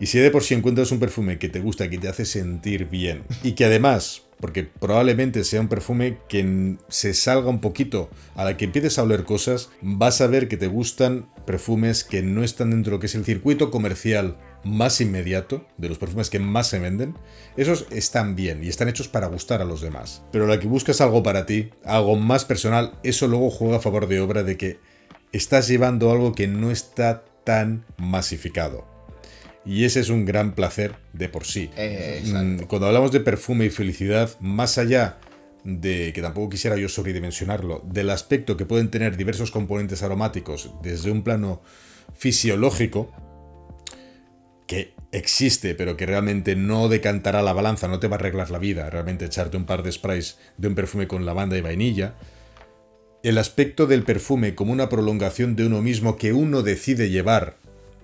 Y 0.00 0.06
si 0.06 0.18
de 0.18 0.32
por 0.32 0.42
sí 0.42 0.54
encuentras 0.54 0.90
un 0.90 0.98
perfume 0.98 1.38
que 1.38 1.48
te 1.48 1.60
gusta, 1.60 1.88
que 1.88 1.98
te 1.98 2.08
hace 2.08 2.24
sentir 2.24 2.86
bien, 2.86 3.22
y 3.44 3.52
que 3.52 3.64
además 3.64 4.22
porque 4.40 4.64
probablemente 4.64 5.44
sea 5.44 5.60
un 5.60 5.68
perfume 5.68 6.18
que 6.28 6.76
se 6.88 7.14
salga 7.14 7.50
un 7.50 7.60
poquito 7.60 8.10
a 8.34 8.44
la 8.44 8.56
que 8.56 8.66
empieces 8.66 8.98
a 8.98 9.02
oler 9.02 9.24
cosas, 9.24 9.70
vas 9.82 10.20
a 10.20 10.26
ver 10.26 10.48
que 10.48 10.56
te 10.56 10.66
gustan 10.66 11.28
perfumes 11.46 12.04
que 12.04 12.22
no 12.22 12.42
están 12.42 12.70
dentro 12.70 12.90
de 12.90 12.96
lo 12.96 13.00
que 13.00 13.06
es 13.06 13.14
el 13.14 13.24
circuito 13.24 13.70
comercial 13.70 14.36
más 14.64 15.00
inmediato, 15.00 15.66
de 15.78 15.88
los 15.88 15.98
perfumes 15.98 16.30
que 16.30 16.38
más 16.38 16.68
se 16.68 16.78
venden, 16.78 17.14
esos 17.56 17.86
están 17.90 18.36
bien 18.36 18.62
y 18.62 18.68
están 18.68 18.88
hechos 18.88 19.08
para 19.08 19.26
gustar 19.26 19.62
a 19.62 19.64
los 19.64 19.80
demás. 19.80 20.22
Pero 20.32 20.46
la 20.46 20.60
que 20.60 20.68
buscas 20.68 21.00
algo 21.00 21.22
para 21.22 21.46
ti, 21.46 21.70
algo 21.84 22.16
más 22.16 22.44
personal, 22.44 22.98
eso 23.02 23.26
luego 23.26 23.50
juega 23.50 23.76
a 23.76 23.80
favor 23.80 24.06
de 24.06 24.20
obra 24.20 24.42
de 24.42 24.56
que 24.56 24.78
estás 25.32 25.68
llevando 25.68 26.10
algo 26.10 26.32
que 26.34 26.46
no 26.46 26.70
está 26.70 27.24
tan 27.44 27.84
masificado. 27.96 28.86
Y 29.64 29.84
ese 29.84 30.00
es 30.00 30.08
un 30.08 30.24
gran 30.24 30.54
placer 30.54 30.96
de 31.12 31.28
por 31.28 31.44
sí. 31.44 31.70
Eh, 31.76 32.22
mm, 32.24 32.64
cuando 32.64 32.86
hablamos 32.86 33.12
de 33.12 33.20
perfume 33.20 33.66
y 33.66 33.70
felicidad, 33.70 34.30
más 34.40 34.78
allá 34.78 35.18
de 35.64 36.12
que 36.14 36.22
tampoco 36.22 36.50
quisiera 36.50 36.76
yo 36.76 36.88
sobredimensionarlo, 36.88 37.82
del 37.84 38.10
aspecto 38.10 38.56
que 38.56 38.64
pueden 38.64 38.90
tener 38.90 39.16
diversos 39.16 39.50
componentes 39.50 40.02
aromáticos 40.02 40.70
desde 40.82 41.10
un 41.10 41.22
plano 41.22 41.60
fisiológico, 42.16 43.12
que 44.66 44.94
existe, 45.10 45.74
pero 45.74 45.96
que 45.96 46.06
realmente 46.06 46.54
no 46.54 46.88
decantará 46.88 47.42
la 47.42 47.52
balanza, 47.52 47.88
no 47.88 47.98
te 47.98 48.06
va 48.06 48.16
a 48.16 48.18
arreglar 48.20 48.50
la 48.50 48.58
vida, 48.60 48.88
realmente 48.88 49.24
echarte 49.24 49.56
un 49.56 49.64
par 49.64 49.82
de 49.82 49.90
sprays 49.90 50.38
de 50.58 50.68
un 50.68 50.76
perfume 50.76 51.08
con 51.08 51.26
lavanda 51.26 51.58
y 51.58 51.60
vainilla. 51.60 52.14
El 53.24 53.36
aspecto 53.36 53.86
del 53.86 54.04
perfume 54.04 54.54
como 54.54 54.72
una 54.72 54.88
prolongación 54.88 55.56
de 55.56 55.66
uno 55.66 55.82
mismo 55.82 56.16
que 56.16 56.32
uno 56.32 56.62
decide 56.62 57.10
llevar 57.10 57.56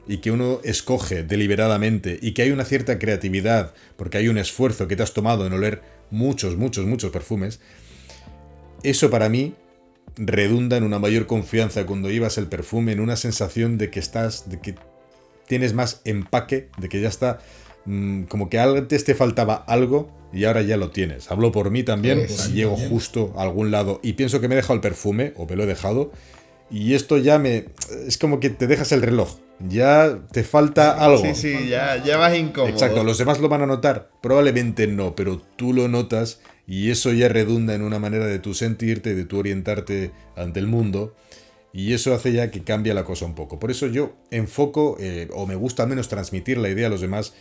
y 0.08 0.18
que 0.18 0.30
uno 0.30 0.60
escoge 0.64 1.22
deliberadamente 1.22 2.18
y 2.20 2.32
que 2.32 2.42
hay 2.42 2.50
una 2.50 2.64
cierta 2.64 2.98
creatividad 2.98 3.74
porque 3.96 4.18
hay 4.18 4.28
un 4.28 4.38
esfuerzo 4.38 4.88
que 4.88 4.96
te 4.96 5.02
has 5.02 5.12
tomado 5.12 5.46
en 5.46 5.52
oler 5.52 5.82
muchos, 6.10 6.56
muchos, 6.56 6.86
muchos 6.86 7.10
perfumes, 7.10 7.60
eso 8.82 9.10
para 9.10 9.28
mí 9.28 9.54
redunda 10.16 10.76
en 10.76 10.84
una 10.84 10.98
mayor 10.98 11.26
confianza 11.26 11.86
cuando 11.86 12.10
llevas 12.10 12.38
el 12.38 12.46
perfume, 12.46 12.92
en 12.92 13.00
una 13.00 13.16
sensación 13.16 13.78
de 13.78 13.90
que 13.90 14.00
estás, 14.00 14.48
de 14.48 14.60
que 14.60 14.74
tienes 15.46 15.74
más 15.74 16.00
empaque, 16.04 16.68
de 16.78 16.88
que 16.88 17.00
ya 17.00 17.08
está 17.08 17.40
mm, 17.84 18.22
como 18.24 18.48
que 18.48 18.58
antes 18.58 19.04
te 19.04 19.14
faltaba 19.14 19.54
algo 19.54 20.10
y 20.32 20.44
ahora 20.44 20.62
ya 20.62 20.76
lo 20.76 20.90
tienes. 20.90 21.30
Hablo 21.30 21.52
por 21.52 21.70
mí 21.70 21.82
también, 21.82 22.26
llego 22.52 22.76
justo 22.76 23.34
a 23.36 23.42
algún 23.42 23.70
lado 23.70 24.00
y 24.02 24.14
pienso 24.14 24.40
que 24.40 24.48
me 24.48 24.54
he 24.54 24.56
dejado 24.56 24.74
el 24.74 24.80
perfume 24.80 25.32
o 25.36 25.46
me 25.46 25.56
lo 25.56 25.64
he 25.64 25.66
dejado 25.66 26.12
y 26.70 26.94
esto 26.94 27.18
ya 27.18 27.38
me... 27.38 27.66
es 28.06 28.18
como 28.18 28.40
que 28.40 28.50
te 28.50 28.66
dejas 28.66 28.92
el 28.92 29.02
reloj. 29.02 29.38
Ya 29.60 30.20
te 30.32 30.44
falta 30.44 30.92
algo. 30.92 31.22
Sí, 31.22 31.34
sí, 31.34 31.68
ya, 31.68 32.02
ya 32.04 32.18
vas 32.18 32.36
incómodo. 32.36 32.70
Exacto, 32.70 33.04
los 33.04 33.16
demás 33.16 33.40
lo 33.40 33.48
van 33.48 33.62
a 33.62 33.66
notar. 33.66 34.10
Probablemente 34.20 34.86
no, 34.86 35.14
pero 35.14 35.40
tú 35.56 35.72
lo 35.72 35.88
notas 35.88 36.40
y 36.66 36.90
eso 36.90 37.12
ya 37.12 37.28
redunda 37.28 37.74
en 37.74 37.82
una 37.82 37.98
manera 37.98 38.26
de 38.26 38.38
tú 38.38 38.52
sentirte, 38.52 39.14
de 39.14 39.24
tú 39.24 39.38
orientarte 39.38 40.10
ante 40.36 40.60
el 40.60 40.66
mundo. 40.66 41.14
Y 41.72 41.92
eso 41.92 42.14
hace 42.14 42.32
ya 42.32 42.50
que 42.50 42.64
cambie 42.64 42.94
la 42.94 43.04
cosa 43.04 43.26
un 43.26 43.34
poco. 43.34 43.58
Por 43.58 43.70
eso 43.70 43.86
yo 43.86 44.14
enfoco, 44.30 44.96
eh, 44.98 45.28
o 45.32 45.46
me 45.46 45.54
gusta 45.54 45.82
al 45.82 45.88
menos 45.88 46.08
transmitir 46.08 46.58
la 46.58 46.68
idea 46.68 46.86
a 46.86 46.90
los 46.90 47.00
demás, 47.00 47.34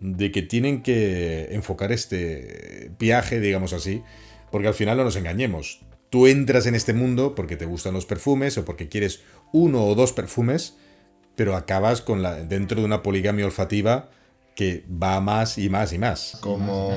de 0.00 0.30
que 0.30 0.42
tienen 0.42 0.82
que 0.82 1.48
enfocar 1.50 1.90
este 1.90 2.90
viaje, 2.98 3.40
digamos 3.40 3.72
así, 3.72 4.02
porque 4.50 4.68
al 4.68 4.74
final 4.74 4.96
no 4.98 5.04
nos 5.04 5.16
engañemos. 5.16 5.80
Tú 6.10 6.26
entras 6.26 6.66
en 6.66 6.74
este 6.74 6.94
mundo 6.94 7.34
porque 7.34 7.56
te 7.56 7.66
gustan 7.66 7.94
los 7.94 8.06
perfumes 8.06 8.56
o 8.58 8.64
porque 8.64 8.88
quieres 8.88 9.20
uno 9.52 9.84
o 9.84 9.94
dos 9.94 10.12
perfumes, 10.12 10.76
pero 11.36 11.54
acabas 11.54 12.00
con 12.00 12.22
la, 12.22 12.34
dentro 12.34 12.80
de 12.80 12.86
una 12.86 13.02
poligamia 13.02 13.44
olfativa 13.44 14.10
que 14.58 14.84
va 14.90 15.20
más 15.20 15.56
y 15.56 15.68
más 15.68 15.92
y 15.92 15.98
más. 15.98 16.38
Como 16.40 16.92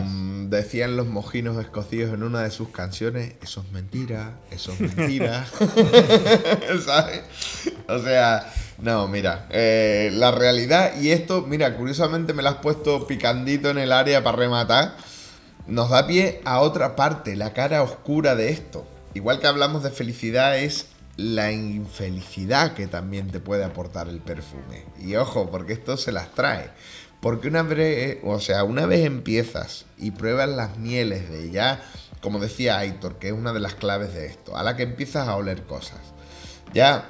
decían 0.50 0.98
los 0.98 1.06
mojinos 1.06 1.64
escocíos 1.64 2.12
en 2.12 2.24
una 2.24 2.42
de 2.42 2.50
sus 2.50 2.70
canciones, 2.70 3.36
eso 3.44 3.62
es 3.62 3.72
mentira, 3.72 4.40
eso 4.50 4.74
es 4.74 4.80
mentira. 4.80 5.46
¿Sabes? 6.84 7.22
O 7.88 8.00
sea, 8.00 8.52
no, 8.80 9.08
mira, 9.08 9.48
eh, 9.52 10.10
la 10.12 10.32
realidad, 10.32 11.00
y 11.00 11.12
esto, 11.12 11.46
mira, 11.48 11.78
curiosamente 11.78 12.34
me 12.34 12.42
lo 12.42 12.50
has 12.50 12.56
puesto 12.56 13.06
picandito 13.06 13.70
en 13.70 13.78
el 13.78 13.92
área 13.92 14.24
para 14.24 14.38
rematar, 14.38 14.96
nos 15.68 15.92
da 15.92 16.08
pie 16.08 16.42
a 16.46 16.62
otra 16.62 16.96
parte, 16.96 17.36
la 17.36 17.54
cara 17.54 17.84
oscura 17.84 18.36
de 18.36 18.50
esto. 18.50 18.88
Igual 19.14 19.40
que 19.40 19.48
hablamos 19.48 19.84
de 19.84 19.92
felicidad, 19.92 20.58
es 20.58 20.88
la 21.18 21.52
infelicidad 21.52 22.74
que 22.74 22.88
también 22.88 23.30
te 23.30 23.40
puede 23.40 23.64
aportar 23.64 24.08
el 24.08 24.20
perfume. 24.20 24.86
Y 25.00 25.16
ojo, 25.16 25.52
porque 25.52 25.74
esto 25.74 25.98
se 25.98 26.12
las 26.12 26.34
trae. 26.34 26.72
Porque 27.20 27.50
una 27.50 27.62
vez, 27.64 28.20
o 28.24 28.40
sea, 28.40 28.64
una 28.64 28.86
vez 28.86 29.06
empiezas 29.06 29.86
y 29.98 30.12
pruebas 30.12 30.50
las 30.50 30.78
mieles 30.78 31.30
de 31.30 31.52
ya, 31.52 31.84
como 32.22 32.40
decía 32.40 32.80
Aitor, 32.80 33.20
que 33.20 33.28
es 33.28 33.34
una 33.34 33.54
de 33.54 33.60
las 33.60 33.76
claves 33.76 34.14
de 34.14 34.26
esto, 34.26 34.58
a 34.58 34.64
la 34.64 34.76
que 34.76 34.84
empiezas 34.84 35.28
a 35.28 35.36
oler 35.36 35.64
cosas. 35.64 36.00
Ya, 36.74 37.10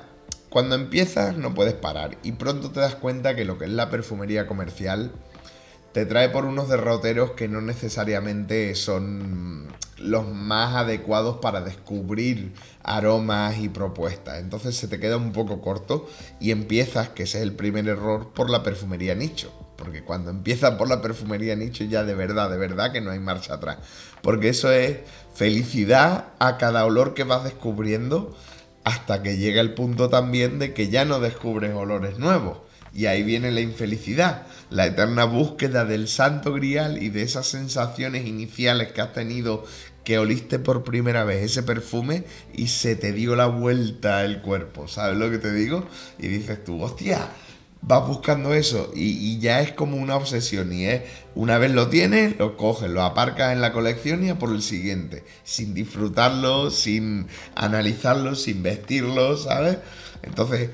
cuando 0.49 0.75
empiezas 0.75 1.37
no 1.37 1.53
puedes 1.53 1.75
parar 1.75 2.17
y 2.23 2.33
pronto 2.33 2.71
te 2.71 2.81
das 2.81 2.95
cuenta 2.95 3.35
que 3.35 3.45
lo 3.45 3.57
que 3.57 3.65
es 3.65 3.71
la 3.71 3.89
perfumería 3.89 4.47
comercial 4.47 5.11
te 5.93 6.05
trae 6.05 6.29
por 6.29 6.45
unos 6.45 6.69
derroteros 6.69 7.31
que 7.31 7.47
no 7.47 7.61
necesariamente 7.61 8.73
son 8.75 9.67
los 9.97 10.27
más 10.27 10.75
adecuados 10.75 11.37
para 11.37 11.61
descubrir 11.61 12.53
aromas 12.83 13.59
y 13.59 13.69
propuestas. 13.69 14.39
Entonces 14.39 14.75
se 14.75 14.87
te 14.87 14.99
queda 14.99 15.17
un 15.17 15.31
poco 15.31 15.61
corto 15.61 16.09
y 16.39 16.51
empiezas, 16.51 17.09
que 17.09 17.23
ese 17.23 17.39
es 17.39 17.43
el 17.43 17.53
primer 17.53 17.87
error, 17.87 18.31
por 18.33 18.49
la 18.49 18.63
perfumería 18.63 19.15
nicho. 19.15 19.53
Porque 19.75 20.03
cuando 20.03 20.29
empiezas 20.29 20.75
por 20.75 20.87
la 20.87 21.01
perfumería 21.01 21.55
nicho 21.55 21.83
ya 21.83 22.03
de 22.03 22.13
verdad, 22.13 22.49
de 22.49 22.57
verdad 22.57 22.91
que 22.91 23.01
no 23.01 23.11
hay 23.11 23.19
marcha 23.19 23.55
atrás. 23.55 23.77
Porque 24.21 24.49
eso 24.49 24.71
es 24.71 24.99
felicidad 25.33 26.25
a 26.39 26.57
cada 26.57 26.85
olor 26.85 27.13
que 27.13 27.23
vas 27.23 27.43
descubriendo 27.43 28.35
hasta 28.83 29.21
que 29.21 29.37
llega 29.37 29.61
el 29.61 29.73
punto 29.73 30.09
también 30.09 30.59
de 30.59 30.73
que 30.73 30.89
ya 30.89 31.05
no 31.05 31.19
descubres 31.19 31.73
olores 31.73 32.17
nuevos. 32.17 32.59
Y 32.93 33.05
ahí 33.05 33.23
viene 33.23 33.51
la 33.51 33.61
infelicidad, 33.61 34.47
la 34.71 34.87
eterna 34.87 35.25
búsqueda 35.25 35.85
del 35.85 36.07
santo 36.07 36.53
grial 36.53 37.03
y 37.03 37.09
de 37.09 37.21
esas 37.21 37.45
sensaciones 37.45 38.25
iniciales 38.25 38.91
que 38.93 39.01
has 39.01 39.13
tenido 39.13 39.65
que 40.03 40.17
oliste 40.17 40.57
por 40.57 40.83
primera 40.83 41.23
vez 41.25 41.43
ese 41.43 41.61
perfume 41.61 42.23
y 42.53 42.67
se 42.67 42.95
te 42.95 43.11
dio 43.11 43.35
la 43.35 43.45
vuelta 43.45 44.23
el 44.23 44.41
cuerpo, 44.41 44.87
¿sabes 44.87 45.17
lo 45.17 45.29
que 45.29 45.37
te 45.37 45.53
digo? 45.53 45.85
Y 46.17 46.27
dices 46.27 46.63
tú, 46.63 46.81
hostia, 46.81 47.29
vas 47.81 48.07
buscando 48.07 48.53
eso 48.53 48.91
y, 48.95 49.39
ya 49.39 49.61
es 49.61 49.73
como 49.73 49.97
una 49.97 50.15
obsesión 50.15 50.71
y 50.71 50.85
es, 50.85 51.01
una 51.35 51.57
vez 51.57 51.71
lo 51.71 51.89
tienes, 51.89 52.37
lo 52.39 52.57
coges, 52.57 52.89
lo 52.89 53.03
aparcas 53.03 53.53
en 53.53 53.61
la 53.61 53.73
colección 53.73 54.23
y 54.25 54.29
a 54.29 54.39
por 54.39 54.51
el 54.51 54.61
siguiente, 54.61 55.23
sin 55.43 55.73
disfrutarlo, 55.73 56.71
sin 56.71 57.27
analizarlo, 57.55 58.35
sin 58.35 58.63
vestirlo, 58.63 59.35
¿sabes? 59.37 59.77
Entonces, 60.23 60.69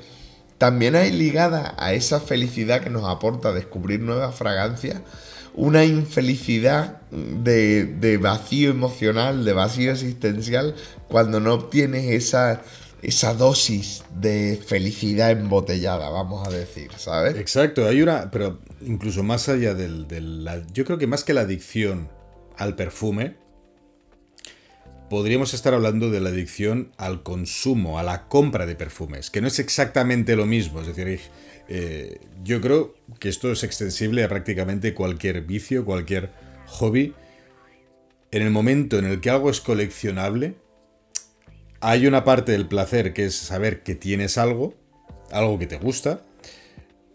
también 0.57 0.95
hay 0.95 1.11
ligada 1.11 1.75
a 1.77 1.93
esa 1.93 2.19
felicidad 2.19 2.81
que 2.81 2.89
nos 2.89 3.05
aporta 3.05 3.53
descubrir 3.53 3.99
nuevas 3.99 4.35
fragancias, 4.35 5.01
una 5.53 5.85
infelicidad 5.85 7.01
de, 7.11 8.19
vacío 8.21 8.69
emocional, 8.69 9.43
de 9.45 9.53
vacío 9.53 9.91
existencial, 9.91 10.75
cuando 11.07 11.39
no 11.39 11.53
obtienes 11.53 12.11
esa, 12.11 12.61
esa 13.01 13.33
dosis 13.33 14.03
de 14.19 14.61
felicidad 14.65 15.31
embotellada, 15.31 16.09
vamos 16.09 16.47
a 16.47 16.51
decir, 16.51 16.91
¿sabes? 16.97 17.35
Exacto, 17.35 17.87
hay 17.87 18.01
una, 18.01 18.29
pero 18.31 18.59
incluso 18.81 19.23
más 19.23 19.49
allá 19.49 19.73
del, 19.73 20.07
del 20.07 20.47
yo 20.73 20.85
creo 20.85 20.97
que 20.97 21.07
más 21.07 21.23
que 21.23 21.33
la 21.33 21.41
adicción 21.41 22.09
al 22.57 22.75
perfume, 22.75 23.37
podríamos 25.09 25.53
estar 25.53 25.73
hablando 25.73 26.09
de 26.09 26.19
la 26.19 26.29
adicción 26.29 26.91
al 26.97 27.23
consumo, 27.23 27.99
a 27.99 28.03
la 28.03 28.27
compra 28.27 28.65
de 28.65 28.75
perfumes, 28.75 29.29
que 29.29 29.41
no 29.41 29.47
es 29.47 29.59
exactamente 29.59 30.35
lo 30.35 30.45
mismo, 30.45 30.81
es 30.81 30.87
decir, 30.87 31.19
eh, 31.69 32.19
yo 32.43 32.61
creo 32.61 32.95
que 33.19 33.29
esto 33.29 33.51
es 33.51 33.63
extensible 33.63 34.23
a 34.23 34.29
prácticamente 34.29 34.93
cualquier 34.93 35.41
vicio, 35.41 35.85
cualquier 35.85 36.31
hobby. 36.67 37.13
En 38.31 38.41
el 38.41 38.51
momento 38.51 38.99
en 38.99 39.05
el 39.05 39.21
que 39.21 39.29
algo 39.29 39.49
es 39.49 39.61
coleccionable, 39.61 40.55
hay 41.79 42.07
una 42.07 42.23
parte 42.23 42.51
del 42.51 42.67
placer 42.67 43.13
que 43.13 43.25
es 43.25 43.35
saber 43.35 43.83
que 43.83 43.95
tienes 43.95 44.37
algo, 44.37 44.75
algo 45.31 45.59
que 45.59 45.67
te 45.67 45.77
gusta, 45.77 46.21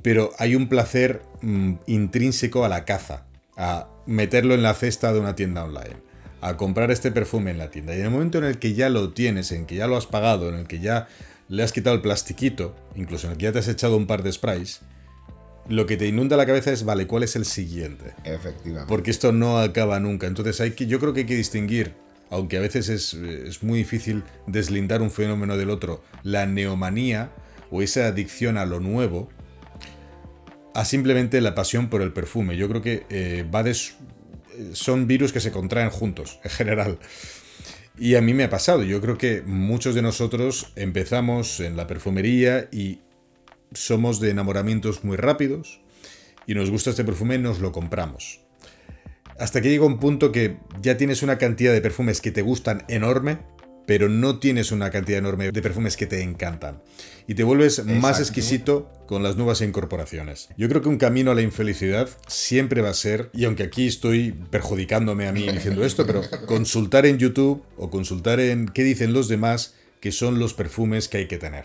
pero 0.03 0.33
hay 0.39 0.55
un 0.55 0.69
placer 0.69 1.23
mm, 1.43 1.75
intrínseco 1.87 2.65
a 2.65 2.69
la 2.69 2.85
caza, 2.85 3.27
a 3.57 3.89
meterlo 4.07 4.55
en 4.55 4.63
la 4.63 4.75
cesta 4.75 5.13
de 5.13 5.21
una 5.21 5.35
tienda 5.35 5.65
online, 5.65 5.97
a 6.43 6.57
comprar 6.57 6.91
este 6.91 7.13
perfume 7.13 7.53
en 7.53 7.59
la 7.59 7.71
tienda. 7.71 7.95
Y 7.95 8.01
en 8.01 8.07
el 8.07 8.11
momento 8.11 8.39
en 8.39 8.45
el 8.45 8.59
que 8.59 8.75
ya 8.75 8.89
lo 8.91 9.13
tienes, 9.13 9.53
en 9.53 9.65
que 9.65 9.77
ya 9.77 9.87
lo 9.87 9.97
has 9.97 10.07
pagado, 10.07 10.49
en 10.49 10.57
el 10.57 10.67
que 10.67 10.81
ya 10.81 11.09
le 11.49 11.63
has 11.63 11.73
quitado 11.73 11.95
el 11.95 12.03
plastiquito, 12.03 12.75
incluso 12.97 13.29
en 13.29 13.33
el 13.33 13.39
que 13.39 13.45
ya 13.45 13.53
te 13.53 13.61
has 13.61 13.69
echado 13.69 13.97
un 13.97 14.09
par 14.09 14.25
de 14.25 14.33
sprays, 14.33 14.81
lo 15.69 15.87
que 15.87 15.97
te 15.97 16.09
inunda 16.09 16.37
la 16.37 16.45
cabeza 16.45 16.73
es, 16.73 16.85
vale, 16.85 17.07
¿cuál 17.07 17.23
es 17.23 17.37
el 17.37 17.45
siguiente? 17.45 18.15
Efectivamente. 18.25 18.89
Porque 18.89 19.13
esto 19.13 19.31
no 19.31 19.61
acaba 19.61 20.01
nunca. 20.01 20.27
Entonces 20.27 20.61
hay 20.61 20.73
que, 20.73 20.87
yo 20.87 20.99
creo 20.99 21.15
que 21.15 21.21
hay 21.21 21.27
que 21.27 21.37
distinguir, 21.37 21.95
aunque 22.29 22.57
a 22.57 22.61
veces 22.61 22.89
es, 22.89 23.15
es 23.15 23.63
muy 23.63 23.79
difícil 23.79 24.25
deslindar 24.49 25.01
un 25.01 25.13
fenómeno 25.13 25.57
del 25.57 25.71
otro, 25.71 26.03
la 26.25 26.47
neomanía 26.47 27.31
o 27.71 27.83
esa 27.83 28.09
adicción 28.09 28.59
a 28.59 28.67
lo 28.67 28.81
nuevo, 28.81 29.29
a 30.75 30.85
simplemente 30.85 31.41
la 31.41 31.55
pasión 31.55 31.89
por 31.89 32.03
el 32.03 32.13
perfume. 32.13 32.57
Yo 32.57 32.69
creo 32.69 32.83
que 32.83 33.07
eh, 33.11 33.47
va 33.55 33.63
son 34.73 35.07
virus 35.07 35.33
que 35.33 35.41
se 35.41 35.53
contraen 35.53 35.91
juntos, 35.91 36.39
en 36.45 36.51
general. 36.51 36.99
Y 37.99 38.15
a 38.15 38.23
mí 38.23 38.35
me 38.35 38.45
ha 38.45 38.51
pasado, 38.51 38.83
yo 38.83 39.01
creo 39.01 39.19
que 39.19 39.43
muchos 39.43 39.95
de 39.95 40.03
nosotros 40.03 40.73
empezamos 40.77 41.61
en 41.61 41.77
la 41.77 41.87
perfumería 41.87 42.69
y 42.73 43.01
somos 43.75 44.21
de 44.21 44.31
enamoramientos 44.31 45.05
muy 45.05 45.17
rápidos 45.17 45.81
y 46.47 46.55
nos 46.55 46.71
gusta 46.71 46.91
este 46.91 47.05
perfume, 47.05 47.39
nos 47.39 47.61
lo 47.61 47.73
compramos. 47.73 48.41
Hasta 49.39 49.61
que 49.61 49.71
llega 49.71 49.85
un 49.85 49.99
punto 49.99 50.33
que 50.33 50.59
ya 50.81 50.97
tienes 50.97 51.23
una 51.23 51.39
cantidad 51.39 51.73
de 51.73 51.81
perfumes 51.81 52.21
que 52.21 52.33
te 52.33 52.43
gustan 52.43 52.85
enorme 52.89 53.39
pero 53.87 54.09
no 54.09 54.39
tienes 54.39 54.73
una 54.73 54.91
cantidad 54.91 55.19
enorme 55.19 55.51
de 55.51 55.63
perfumes 55.63 55.97
que 55.97 56.07
te 56.07 56.23
encantan. 56.23 56.83
Y 57.27 57.35
te 57.35 57.45
vuelves 57.45 57.85
más 57.85 58.21
exquisito 58.21 58.91
con 59.07 59.23
las 59.23 59.37
nuevas 59.37 59.61
incorporaciones. 59.61 60.49
Yo 60.57 60.69
creo 60.69 60.83
que 60.83 60.89
un 60.89 60.99
camino 60.99 61.31
a 61.31 61.35
la 61.35 61.43
infelicidad 61.43 62.09
siempre 62.27 62.83
va 62.83 62.91
a 62.91 62.95
ser, 62.95 63.31
y 63.33 63.45
aunque 63.45 63.63
aquí 63.63 63.87
estoy 63.87 64.33
perjudicándome 64.51 65.29
a 65.29 65.33
mí 65.33 65.49
diciendo 65.49 65.85
esto, 65.85 66.07
pero 66.07 66.23
consultar 66.47 67.07
en 67.07 67.19
YouTube 67.19 67.63
o 67.77 67.91
consultar 67.91 68.41
en 68.41 68.67
qué 68.67 68.83
dicen 68.85 69.13
los 69.13 69.29
demás 69.29 69.75
que 70.01 70.13
son 70.13 70.39
los 70.39 70.55
perfumes 70.55 71.09
que 71.09 71.19
hay 71.19 71.29
que 71.29 71.39
tener. 71.39 71.65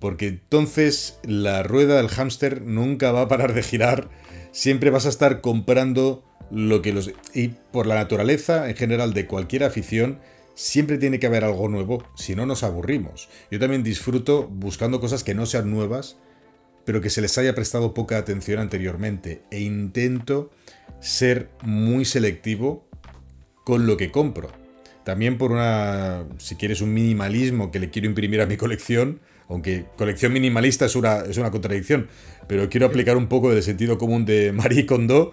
Porque 0.00 0.26
entonces 0.26 1.18
la 1.22 1.62
rueda 1.62 1.96
del 1.96 2.08
hámster 2.08 2.62
nunca 2.62 3.12
va 3.12 3.22
a 3.22 3.28
parar 3.28 3.54
de 3.54 3.62
girar, 3.62 4.10
siempre 4.50 4.90
vas 4.90 5.06
a 5.06 5.10
estar 5.10 5.40
comprando 5.40 6.24
lo 6.50 6.82
que 6.82 6.92
los... 6.92 7.12
Y 7.32 7.48
por 7.48 7.86
la 7.86 7.94
naturaleza 7.94 8.68
en 8.68 8.76
general 8.76 9.14
de 9.14 9.26
cualquier 9.26 9.64
afición, 9.64 10.18
siempre 10.54 10.98
tiene 10.98 11.18
que 11.18 11.26
haber 11.26 11.44
algo 11.44 11.68
nuevo, 11.68 12.04
si 12.16 12.34
no 12.34 12.46
nos 12.46 12.62
aburrimos. 12.62 13.28
Yo 13.50 13.58
también 13.58 13.82
disfruto 13.82 14.48
buscando 14.48 15.00
cosas 15.00 15.24
que 15.24 15.34
no 15.34 15.46
sean 15.46 15.70
nuevas, 15.70 16.16
pero 16.84 17.00
que 17.00 17.10
se 17.10 17.20
les 17.20 17.36
haya 17.38 17.54
prestado 17.54 17.94
poca 17.94 18.18
atención 18.18 18.60
anteriormente, 18.60 19.42
e 19.50 19.60
intento 19.60 20.50
ser 21.00 21.50
muy 21.62 22.04
selectivo 22.04 22.88
con 23.64 23.86
lo 23.86 23.96
que 23.96 24.10
compro. 24.10 24.50
también 25.04 25.36
por 25.36 25.52
una, 25.52 26.24
si 26.38 26.56
quieres, 26.56 26.80
un 26.80 26.94
minimalismo 26.94 27.70
que 27.70 27.78
le 27.78 27.90
quiero 27.90 28.08
imprimir 28.08 28.40
a 28.40 28.46
mi 28.46 28.56
colección, 28.56 29.20
aunque 29.48 29.84
colección 29.96 30.32
minimalista 30.32 30.86
es 30.86 30.96
una, 30.96 31.20
es 31.20 31.36
una 31.36 31.50
contradicción, 31.50 32.08
pero 32.48 32.70
quiero 32.70 32.86
aplicar 32.86 33.18
un 33.18 33.28
poco 33.28 33.52
del 33.52 33.62
sentido 33.62 33.98
común 33.98 34.24
de 34.24 34.52
Marie 34.52 34.86
Kondo 34.86 35.32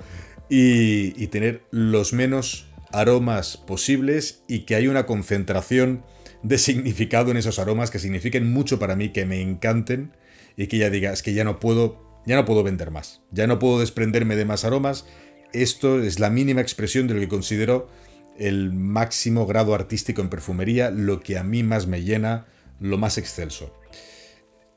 y, 0.50 1.22
y 1.22 1.28
tener 1.28 1.64
los 1.72 2.12
menos 2.12 2.71
aromas 2.94 3.58
posibles 3.58 4.44
y 4.48 4.60
que 4.60 4.76
haya 4.76 4.90
una 4.90 5.06
concentración 5.06 6.04
de 6.44 6.58
significado 6.58 7.32
en 7.32 7.38
esos 7.38 7.60
aromas 7.60 7.92
que 7.92 8.00
signifiquen 8.00 8.52
mucho 8.52 8.80
para 8.80 8.96
mí, 8.96 9.10
que 9.10 9.26
me 9.26 9.42
encanten 9.42 10.16
y 10.58 10.68
que 10.68 10.78
ya 10.78 10.90
diga, 10.90 11.12
es 11.14 11.24
que 11.24 11.34
ya 11.34 11.44
no 11.44 11.60
puedo, 11.60 12.22
ya 12.26 12.36
no 12.36 12.46
puedo 12.46 12.64
vender 12.64 12.92
más, 12.92 13.22
ya 13.32 13.48
no 13.48 13.60
puedo 13.60 13.80
desprenderme 13.80 14.36
de 14.36 14.46
más 14.46 14.66
aromas. 14.66 15.06
Esto 15.54 16.02
es 16.02 16.20
la 16.20 16.30
mínima 16.30 16.62
expresión 16.62 17.08
de 17.08 17.14
lo 17.14 17.20
que 17.20 17.28
considero 17.28 17.90
el 18.38 18.74
máximo 18.74 19.46
grado 19.46 19.76
artístico 19.76 20.22
en 20.22 20.30
perfumería, 20.30 20.90
lo 20.90 21.20
que 21.20 21.38
a 21.38 21.44
mí 21.44 21.64
más 21.64 21.88
me 21.88 22.04
llena, 22.04 22.48
lo 22.80 22.98
más 22.98 23.18
excelso. 23.18 23.76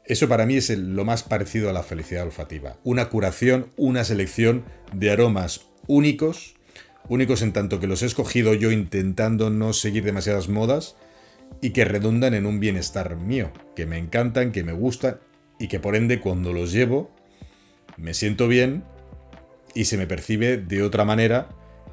Eso 0.05 0.29
para 0.29 0.45
mí 0.45 0.57
es 0.57 0.69
lo 0.71 1.05
más 1.07 1.23
parecido 1.23 1.71
a 1.71 1.73
la 1.73 1.83
felicidad 1.83 2.25
olfativa. 2.25 2.77
Una 2.85 3.09
curación, 3.09 3.71
una 3.77 4.05
selección 4.05 4.65
de 4.93 5.11
aromas 5.11 5.69
únicos, 5.87 6.57
únicos 7.09 7.43
en 7.43 7.53
tanto 7.53 7.81
que 7.81 7.87
los 7.87 8.03
he 8.03 8.07
escogido 8.07 8.55
yo 8.55 8.71
intentando 8.71 9.51
no 9.51 9.73
seguir 9.73 10.05
demasiadas 10.05 10.49
modas 10.49 10.97
y 11.61 11.71
que 11.71 11.85
redundan 11.85 12.35
en 12.35 12.47
un 12.47 12.61
bienestar 12.61 13.17
mío, 13.17 13.53
que 13.77 13.87
me 13.87 13.99
encantan, 13.99 14.53
que 14.53 14.65
me 14.65 14.73
gustan 14.73 15.21
y 15.59 15.69
que 15.69 15.81
por 15.81 15.97
ende 15.97 16.21
cuando 16.21 16.53
los 16.53 16.73
llevo 16.73 17.11
me 17.97 18.15
siento 18.15 18.49
bien 18.49 18.85
y 19.75 19.85
se 19.85 19.97
me 19.97 20.07
percibe 20.07 20.57
de 20.57 20.83
otra 20.83 21.05
manera 21.05 21.49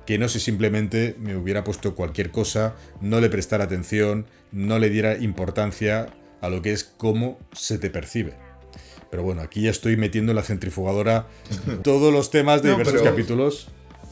que 0.06 0.18
no 0.18 0.30
si 0.30 0.40
simplemente 0.40 1.16
me 1.20 1.36
hubiera 1.36 1.64
puesto 1.64 1.96
cualquier 1.96 2.32
cosa, 2.32 2.76
no 3.02 3.22
le 3.22 3.30
prestara 3.30 3.66
atención, 3.66 4.26
no 4.52 4.80
le 4.80 4.90
diera 4.90 5.18
importancia 5.18 6.08
a 6.42 6.50
lo 6.50 6.62
que 6.62 6.74
es 6.74 6.84
cómo 6.84 7.40
se 7.54 7.78
te 7.78 7.90
percibe. 7.90 8.34
Pero 9.10 9.24
bueno, 9.24 9.42
aquí 9.42 9.64
ya 9.64 9.70
estoy 9.70 9.98
metiendo 9.98 10.32
en 10.32 10.38
la 10.38 10.44
centrifugadora 10.44 11.28
todos 11.84 12.12
los 12.12 12.32
temas 12.32 12.64
de 12.64 12.72
diversos 12.72 13.02
capítulos. 13.02 13.70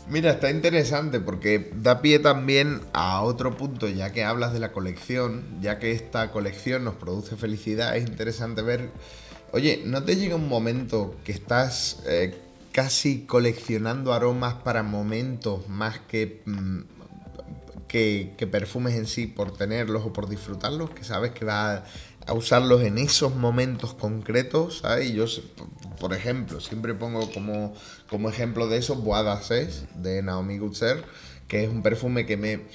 Mira, 0.10 0.32
está 0.32 0.50
interesante 0.50 1.20
porque 1.20 1.72
da 1.76 2.02
pie 2.02 2.18
también 2.18 2.82
a 2.94 3.22
otro 3.22 3.56
punto, 3.56 3.88
ya 3.88 4.12
que 4.12 4.24
hablas 4.24 4.54
de 4.54 4.60
la 4.60 4.72
colección, 4.72 5.44
ya 5.62 5.78
que 5.78 5.92
esta 5.92 6.32
colección 6.32 6.84
nos 6.84 6.96
produce 6.96 7.36
felicidad, 7.36 7.96
es 7.96 8.10
interesante 8.10 8.64
ver, 8.64 8.90
oye, 9.52 9.84
¿no 9.86 10.04
te 10.04 10.16
llega 10.16 10.36
un 10.36 10.50
momento 10.50 11.16
que 11.24 11.32
estás 11.32 12.02
eh, 12.08 12.36
casi 12.72 13.26
coleccionando 13.28 14.12
aromas 14.12 14.56
para 14.56 14.82
momentos 14.82 15.70
más 15.70 16.00
que, 16.00 16.42
mm, 16.44 16.80
que, 17.88 18.34
que, 18.36 18.48
perfumes 18.48 18.96
en 18.96 19.06
sí 19.06 19.28
por 19.28 19.56
tenerlos 19.56 20.04
o 20.08 20.12
por 20.12 20.28
disfrutarlos? 20.28 20.90
Que 20.90 21.04
sabes 21.04 21.34
que 21.34 21.46
va 21.46 21.84
a 22.30 22.34
usarlos 22.34 22.84
en 22.84 23.00
esos 23.00 23.36
momentos 23.36 23.96
concretos, 23.96 24.82
¿sabes? 24.84 25.12
Yo, 25.12 25.26
por 26.00 26.14
ejemplo, 26.14 26.62
siempre 26.62 26.94
pongo 26.94 27.32
como, 27.32 27.74
como 28.08 28.30
ejemplo 28.30 28.68
de 28.68 28.78
eso 28.78 28.96
Bois 28.96 29.24
d'Ascès 29.24 29.86
de 29.96 30.22
Naomi 30.22 30.60
Gutser, 30.60 31.04
que 31.48 31.64
es 31.64 31.70
un 31.70 31.82
perfume 31.82 32.28
que 32.28 32.38
me, 32.38 32.68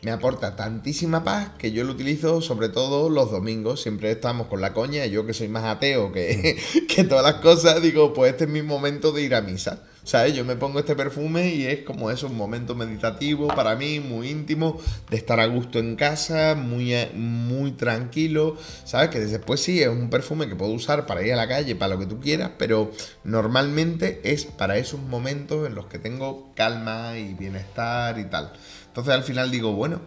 me 0.00 0.10
aporta 0.10 0.56
tantísima 0.56 1.22
paz 1.22 1.50
que 1.58 1.70
yo 1.70 1.84
lo 1.84 1.92
utilizo 1.92 2.40
sobre 2.40 2.70
todo 2.70 3.10
los 3.10 3.30
domingos. 3.30 3.82
Siempre 3.82 4.10
estamos 4.10 4.46
con 4.46 4.62
la 4.62 4.72
coña, 4.72 5.04
yo 5.04 5.26
que 5.26 5.34
soy 5.34 5.48
más 5.48 5.64
ateo 5.64 6.10
que, 6.10 6.58
que 6.88 7.04
todas 7.04 7.24
las 7.24 7.42
cosas, 7.42 7.82
digo, 7.82 8.14
pues 8.14 8.32
este 8.32 8.44
es 8.44 8.50
mi 8.50 8.62
momento 8.62 9.12
de 9.12 9.20
ir 9.20 9.34
a 9.34 9.42
misa. 9.42 9.82
¿Sabes? 10.04 10.34
Yo 10.34 10.44
me 10.44 10.56
pongo 10.56 10.78
este 10.78 10.94
perfume 10.94 11.54
y 11.54 11.66
es 11.66 11.80
como 11.80 12.10
eso, 12.10 12.26
un 12.26 12.36
momento 12.36 12.74
meditativo 12.74 13.48
para 13.48 13.74
mí, 13.74 14.00
muy 14.00 14.28
íntimo, 14.28 14.78
de 15.10 15.16
estar 15.16 15.40
a 15.40 15.46
gusto 15.46 15.78
en 15.78 15.96
casa, 15.96 16.54
muy, 16.54 16.94
muy 17.14 17.72
tranquilo, 17.72 18.56
¿sabes? 18.84 19.08
Que 19.08 19.20
después 19.20 19.60
sí, 19.60 19.82
es 19.82 19.88
un 19.88 20.10
perfume 20.10 20.48
que 20.48 20.54
puedo 20.54 20.72
usar 20.72 21.06
para 21.06 21.24
ir 21.26 21.32
a 21.32 21.36
la 21.36 21.48
calle, 21.48 21.74
para 21.74 21.94
lo 21.94 22.00
que 22.00 22.06
tú 22.06 22.20
quieras, 22.20 22.52
pero 22.58 22.92
normalmente 23.24 24.20
es 24.24 24.44
para 24.44 24.76
esos 24.76 25.00
momentos 25.00 25.66
en 25.66 25.74
los 25.74 25.86
que 25.86 25.98
tengo 25.98 26.52
calma 26.54 27.18
y 27.18 27.34
bienestar 27.34 28.18
y 28.18 28.24
tal. 28.26 28.52
Entonces 28.88 29.14
al 29.14 29.24
final 29.24 29.50
digo, 29.50 29.72
bueno, 29.72 30.02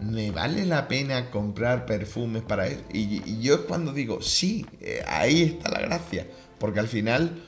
¿me 0.00 0.30
vale 0.30 0.64
la 0.64 0.86
pena 0.88 1.30
comprar 1.30 1.86
perfumes 1.86 2.42
para 2.42 2.66
eso? 2.68 2.82
Y, 2.92 3.40
yo 3.40 3.54
es 3.54 3.60
cuando 3.62 3.92
digo, 3.92 4.22
sí, 4.22 4.64
eh, 4.80 5.02
ahí 5.06 5.42
está 5.42 5.70
la 5.70 5.80
gracia, 5.80 6.26
porque 6.58 6.80
al 6.80 6.88
final 6.88 7.42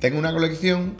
tengo 0.00 0.18
una 0.18 0.32
colección 0.32 0.96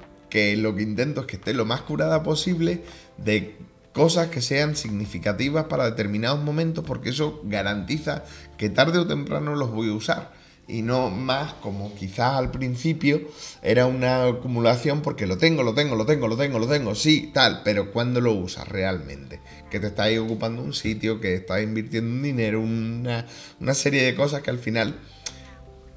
lo 0.56 0.74
que 0.74 0.82
intento 0.82 1.22
es 1.22 1.26
que 1.26 1.36
esté 1.36 1.54
lo 1.54 1.64
más 1.64 1.82
curada 1.82 2.22
posible 2.22 2.82
de 3.16 3.56
cosas 3.96 4.28
que 4.28 4.42
sean 4.42 4.76
significativas 4.76 5.64
para 5.64 5.86
determinados 5.86 6.42
momentos 6.42 6.84
porque 6.84 7.08
eso 7.08 7.40
garantiza 7.44 8.24
que 8.58 8.68
tarde 8.68 8.98
o 8.98 9.06
temprano 9.06 9.56
los 9.56 9.70
voy 9.70 9.88
a 9.88 9.94
usar. 9.94 10.32
Y 10.68 10.82
no 10.82 11.10
más 11.10 11.54
como 11.54 11.94
quizás 11.94 12.34
al 12.34 12.50
principio 12.50 13.22
era 13.62 13.86
una 13.86 14.26
acumulación 14.26 15.00
porque 15.00 15.26
lo 15.26 15.38
tengo, 15.38 15.62
lo 15.62 15.74
tengo, 15.74 15.96
lo 15.96 16.04
tengo, 16.04 16.28
lo 16.28 16.36
tengo, 16.36 16.58
lo 16.58 16.66
tengo, 16.66 16.94
sí, 16.94 17.30
tal, 17.32 17.62
pero 17.64 17.90
cuando 17.92 18.20
lo 18.20 18.32
usas 18.32 18.68
realmente, 18.68 19.40
que 19.70 19.80
te 19.80 19.86
estáis 19.86 20.18
ocupando 20.18 20.60
un 20.60 20.74
sitio, 20.74 21.20
que 21.20 21.34
estás 21.34 21.62
invirtiendo 21.62 22.10
un 22.10 22.22
dinero, 22.22 22.60
una, 22.60 23.26
una 23.60 23.74
serie 23.74 24.02
de 24.02 24.14
cosas 24.14 24.42
que 24.42 24.50
al 24.50 24.58
final 24.58 24.98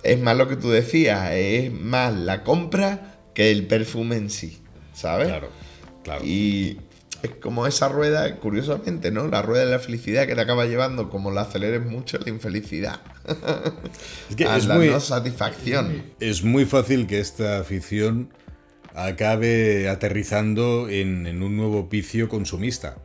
es 0.04 0.20
más 0.22 0.38
lo 0.38 0.48
que 0.48 0.56
tú 0.56 0.70
decías, 0.70 1.32
es 1.34 1.74
más 1.74 2.14
la 2.14 2.44
compra 2.44 3.19
que 3.34 3.52
el 3.52 3.68
perfume 3.68 4.18
en 4.18 4.30
sí, 4.30 4.60
¿sabes? 4.94 5.28
Claro, 5.28 5.50
claro. 6.04 6.26
Y 6.26 6.78
es 7.22 7.32
como 7.42 7.68
esa 7.68 7.90
rueda, 7.90 8.38
curiosamente, 8.38 9.12
¿no? 9.12 9.28
La 9.28 9.42
rueda 9.42 9.66
de 9.66 9.72
la 9.72 9.80
felicidad 9.80 10.26
que 10.26 10.36
te 10.36 10.42
acaba 10.42 10.66
llevando, 10.66 11.10
como 11.10 11.32
la 11.32 11.42
aceleres 11.42 11.86
mucho, 11.86 12.18
la 12.20 12.30
infelicidad. 12.30 13.02
Es 14.30 14.36
que 14.36 14.44
es 14.44 14.66
la 14.66 14.76
muy, 14.76 14.90
no 14.90 15.00
satisfacción. 15.00 16.04
Es 16.20 16.44
muy 16.44 16.66
fácil 16.66 17.08
que 17.08 17.20
esta 17.20 17.60
afición 17.60 18.30
acabe 18.96 19.90
aterrizando 19.90 20.88
en, 20.90 21.42
un 21.42 21.58
nuevo 21.58 21.88
vicio 21.88 22.30
consumista. 22.30 22.98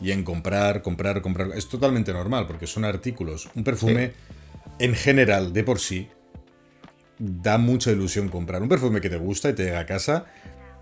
Y 0.00 0.10
en 0.10 0.24
comprar, 0.24 0.82
comprar, 0.82 1.22
comprar. 1.22 1.52
Es 1.54 1.68
totalmente 1.68 2.12
normal, 2.12 2.48
porque 2.48 2.66
son 2.66 2.84
artículos. 2.84 3.48
Un 3.54 3.62
perfume, 3.62 4.12
en 4.80 4.96
general, 4.96 5.52
de 5.52 5.62
por 5.62 5.78
sí, 5.78 6.08
da 7.22 7.56
mucha 7.56 7.92
ilusión 7.92 8.28
comprar. 8.28 8.62
Un 8.62 8.68
perfume 8.68 9.00
que 9.00 9.08
te 9.08 9.16
gusta 9.16 9.50
y 9.50 9.52
te 9.52 9.64
llega 9.64 9.80
a 9.80 9.86
casa, 9.86 10.26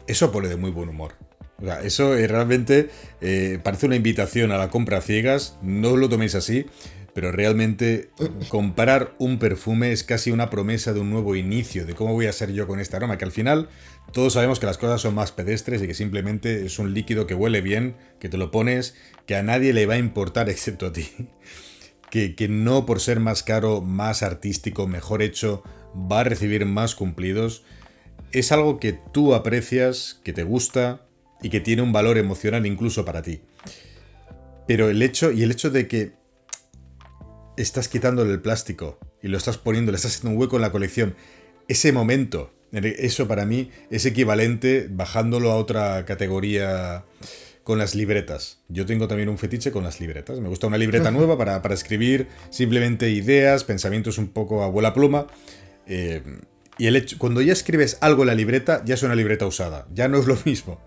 eso 0.07 0.33
pone 0.33 0.48
de 0.48 0.57
muy 0.57 0.70
buen 0.70 0.88
humor. 0.88 1.12
O 1.59 1.64
sea, 1.64 1.83
eso 1.83 2.14
realmente 2.14 2.88
eh, 3.20 3.59
parece 3.62 3.87
una 3.87 3.96
invitación 3.96 4.50
a 4.50 4.57
la 4.57 4.70
compra 4.70 5.03
ciegas, 5.03 5.59
no 5.62 5.96
lo 5.96 6.09
toméis 6.09 6.35
así, 6.35 6.64
pero 7.12 7.33
realmente 7.33 8.09
comprar 8.48 9.14
un 9.18 9.38
perfume 9.38 9.92
es 9.92 10.03
casi 10.03 10.31
una 10.31 10.48
promesa 10.48 10.94
de 10.94 11.00
un 11.00 11.11
nuevo 11.11 11.37
inicio, 11.37 11.85
de 11.85 11.94
cómo 11.94 12.14
voy 12.14 12.26
a 12.26 12.33
ser 12.33 12.53
yo 12.53 12.66
con 12.66 12.81
este 12.81 12.96
aroma, 12.96 13.18
que 13.18 13.26
al 13.26 13.33
final 13.33 13.68
todos 14.12 14.35
sabemos 14.35 14.59
que 14.59 14.66
las 14.66 14.79
cosas 14.79 15.03
son 15.03 15.14
más 15.14 15.33
pedestres 15.33 15.83
y 15.83 15.87
que 15.87 15.94
simplemente 15.94 16.64
es 16.64 16.79
un 16.79 16.94
líquido 16.94 17.26
que 17.26 17.35
huele 17.35 17.61
bien, 17.61 17.96
que 18.18 18.31
te 18.31 18.38
lo 18.38 18.50
pones, 18.50 18.94
que 19.26 19.37
a 19.37 19.42
nadie 19.42 19.74
le 19.74 19.85
va 19.85 19.94
a 19.94 19.98
importar 19.98 20.48
excepto 20.48 20.87
a 20.87 20.92
ti. 20.92 21.11
Que, 22.11 22.35
que 22.35 22.48
no 22.48 22.87
por 22.87 22.98
ser 22.98 23.20
más 23.20 23.44
caro, 23.44 23.83
más 23.83 24.24
artístico, 24.24 24.88
mejor 24.88 25.22
hecho, 25.22 25.62
va 25.94 26.20
a 26.20 26.24
recibir 26.24 26.64
más 26.66 26.94
cumplidos, 26.94 27.64
es 28.33 28.53
algo 28.53 28.79
que 28.79 28.92
tú 28.92 29.35
aprecias, 29.35 30.20
que 30.22 30.33
te 30.33 30.42
gusta 30.42 31.07
y 31.42 31.50
que 31.50 31.61
tiene 31.61 31.83
un 31.83 31.92
valor 31.92 32.18
emocional 32.18 32.66
incluso 32.66 33.05
para 33.05 33.22
ti. 33.22 33.40
Pero 34.66 34.88
el 34.88 35.03
hecho, 35.03 35.33
y 35.33 35.42
el 35.42 35.50
hecho 35.50 35.70
de 35.70 35.88
que 35.88 36.12
estás 37.57 37.88
quitándole 37.88 38.33
el 38.33 38.40
plástico 38.40 38.98
y 39.22 39.29
lo 39.29 39.37
estás 39.37 39.59
poniendo, 39.59 39.90
le 39.90 39.96
estás 39.96 40.16
haciendo 40.16 40.35
un 40.35 40.40
hueco 40.40 40.57
en 40.57 40.62
la 40.62 40.72
colección, 40.72 41.16
ese 41.68 41.92
momento, 41.92 42.53
eso 42.72 43.26
para 43.26 43.44
mí 43.46 43.70
es 43.90 44.07
equivalente 44.07 44.88
bajándolo 44.90 45.50
a 45.50 45.57
otra 45.57 46.05
categoría 46.05 47.05
con 47.64 47.79
las 47.79 47.94
libretas. 47.94 48.59
Yo 48.68 48.87
tengo 48.87 49.07
también 49.09 49.29
un 49.29 49.38
fetiche 49.38 49.70
con 49.70 49.85
las 49.85 50.00
libretas. 50.00 50.40
Me 50.40 50.48
gusta 50.48 50.66
una 50.66 50.79
libreta 50.79 51.11
nueva 51.12 51.37
para, 51.37 51.62
para 51.62 51.74
escribir 51.74 52.29
simplemente 52.50 53.11
ideas, 53.11 53.64
pensamientos 53.64 54.18
un 54.18 54.29
poco 54.29 54.62
a 54.62 54.68
vuela 54.68 54.94
pluma. 54.94 55.26
Eh, 55.90 56.22
y 56.79 56.87
el 56.87 56.96
hecho, 56.96 57.18
cuando 57.18 57.42
ya 57.42 57.53
escribes 57.53 57.98
algo 58.00 58.22
en 58.22 58.29
la 58.29 58.35
libreta, 58.35 58.83
ya 58.87 58.94
es 58.94 59.03
una 59.03 59.14
libreta 59.14 59.44
usada. 59.44 59.87
Ya 59.92 60.09
no 60.09 60.18
es 60.18 60.26
lo 60.26 60.38
mismo. 60.46 60.81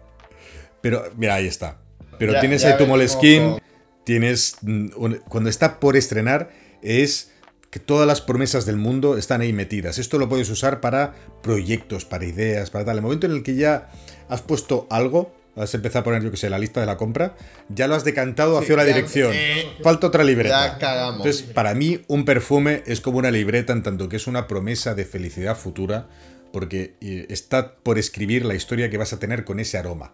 Pero, 0.82 1.04
mira, 1.18 1.36
ahí 1.36 1.46
está. 1.46 1.78
Pero 2.18 2.40
tienes 2.40 2.64
ahí 2.64 2.78
tu 2.78 2.88
Moleskine, 2.88 3.62
tienes. 4.04 4.58
Mm, 4.62 4.88
cuando 5.28 5.50
está 5.50 5.80
por 5.80 5.98
estrenar, 5.98 6.52
es 6.82 7.32
que 7.70 7.80
todas 7.80 8.08
las 8.08 8.22
promesas 8.22 8.66
del 8.66 8.78
mundo 8.78 9.18
están 9.18 9.42
ahí 9.42 9.52
metidas. 9.52 9.98
Esto 9.98 10.18
lo 10.20 10.30
puedes 10.30 10.50
usar 10.50 10.80
para 10.80 11.16
proyectos, 11.42 12.06
para 12.06 12.26
ideas, 12.26 12.70
para 12.70 12.86
tal. 12.86 12.98
El 12.98 13.02
momento 13.02 13.26
en 13.26 13.34
el 13.34 13.44
que 13.44 13.56
ya 13.56 13.90
has 14.30 14.42
puesto 14.42 14.88
algo, 14.90 15.36
Has 15.56 15.74
empezado 15.76 16.02
a 16.02 16.04
poner, 16.04 16.24
yo 16.24 16.32
que 16.32 16.38
sé, 16.38 16.50
la 16.50 16.58
lista 16.58 16.80
de 16.80 16.88
la 16.88 16.98
compra. 16.98 17.36
Ya 17.70 17.88
lo 17.88 17.94
has 17.96 18.04
decantado 18.04 18.58
hacia 18.58 18.74
una 18.74 18.84
dirección. 18.84 19.32
Eh, 19.34 19.78
Falta 19.84 20.08
otra 20.08 20.24
libreta. 20.24 20.78
Entonces, 21.18 21.44
para 21.44 21.76
mí, 21.76 22.02
un 22.08 22.26
perfume 22.26 22.82
es 22.88 23.02
como 23.02 23.20
una 23.20 23.30
libreta 23.30 23.72
en 23.74 23.84
tanto 23.84 24.10
que 24.10 24.16
es 24.16 24.26
una 24.26 24.48
promesa 24.48 24.96
de 24.96 25.06
felicidad 25.06 25.56
futura, 25.56 26.08
porque 26.52 26.96
eh, 27.02 27.28
está 27.30 27.76
por 27.76 28.00
escribir 28.00 28.46
la 28.46 28.56
historia 28.56 28.90
que 28.90 28.98
vas 28.98 29.14
a 29.14 29.20
tener 29.20 29.44
con 29.44 29.60
ese 29.60 29.78
aroma. 29.78 30.14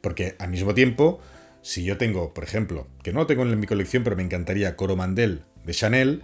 Porque 0.00 0.36
al 0.38 0.50
mismo 0.50 0.72
tiempo, 0.74 1.20
Si 1.62 1.82
yo 1.82 1.96
tengo, 1.96 2.32
por 2.32 2.44
ejemplo, 2.44 2.86
que 3.02 3.12
no 3.12 3.18
lo 3.20 3.26
tengo 3.26 3.42
en 3.42 3.58
mi 3.58 3.66
colección, 3.66 4.04
pero 4.04 4.14
me 4.14 4.22
encantaría 4.22 4.76
Coromandel 4.76 5.42
de 5.64 5.74
Chanel, 5.74 6.22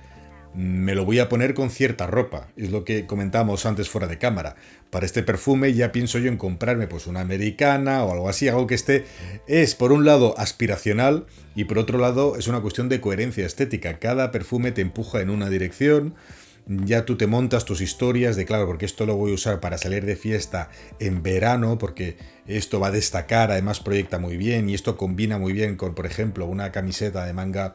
me 0.55 0.95
lo 0.95 1.05
voy 1.05 1.19
a 1.19 1.29
poner 1.29 1.55
con 1.55 1.71
cierta 1.71 2.07
ropa. 2.07 2.49
Es 2.57 2.71
lo 2.71 2.85
que 2.85 3.07
comentábamos 3.07 3.65
antes 3.65 3.89
fuera 3.89 4.07
de 4.07 4.19
cámara. 4.19 4.57
Para 4.91 5.07
este 5.07 5.23
perfume 5.23 5.73
ya 5.73 5.93
pienso 5.93 6.19
yo 6.19 6.29
en 6.29 6.37
comprarme 6.37 6.87
pues 6.87 7.07
una 7.07 7.21
americana 7.21 8.05
o 8.05 8.13
algo 8.13 8.29
así, 8.29 8.49
algo 8.49 8.67
que 8.67 8.75
esté 8.75 9.05
es 9.47 9.75
por 9.75 9.93
un 9.93 10.05
lado 10.05 10.35
aspiracional 10.39 11.27
y 11.55 11.65
por 11.65 11.79
otro 11.79 11.99
lado 11.99 12.37
es 12.37 12.49
una 12.49 12.61
cuestión 12.61 12.89
de 12.89 13.01
coherencia 13.01 13.47
estética. 13.47 13.99
Cada 13.99 14.31
perfume 14.31 14.73
te 14.73 14.83
empuja 14.83 15.21
en 15.21 15.31
una 15.31 15.49
dirección. 15.49 16.15
Ya 16.67 17.05
tú 17.05 17.17
te 17.17 17.27
montas 17.27 17.65
tus 17.65 17.81
historias 17.81 18.37
de 18.37 18.45
claro, 18.45 18.67
porque 18.67 18.87
esto 18.87 19.05
lo 19.05 19.17
voy 19.17 19.33
a 19.33 19.35
usar 19.35 19.59
para 19.59 19.79
salir 19.79 20.05
de 20.05 20.15
fiesta 20.15 20.71
en 21.01 21.21
verano, 21.25 21.77
porque 21.77 22.17
esto 22.47 22.79
va 22.79 22.87
a 22.87 22.93
destacar, 22.93 23.51
además 23.51 23.81
proyecta 23.81 24.21
muy 24.21 24.37
bien 24.37 24.69
y 24.69 24.75
esto 24.75 24.97
combina 24.97 25.39
muy 25.39 25.53
bien 25.55 25.75
con, 25.75 25.97
por 25.97 26.07
ejemplo, 26.07 26.47
una 26.47 26.71
camiseta 26.71 27.25
de 27.25 27.33
manga 27.33 27.75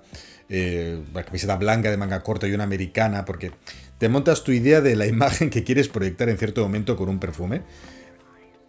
eh, 0.49 1.01
una 1.11 1.23
camiseta 1.23 1.55
blanca 1.57 1.91
de 1.91 1.97
manga 1.97 2.23
corta 2.23 2.47
y 2.47 2.53
una 2.53 2.63
americana, 2.63 3.25
porque 3.25 3.51
te 3.97 4.09
montas 4.09 4.43
tu 4.43 4.51
idea 4.51 4.81
de 4.81 4.95
la 4.95 5.07
imagen 5.07 5.49
que 5.49 5.63
quieres 5.63 5.89
proyectar 5.89 6.29
en 6.29 6.37
cierto 6.37 6.61
momento 6.61 6.95
con 6.95 7.09
un 7.09 7.19
perfume. 7.19 7.63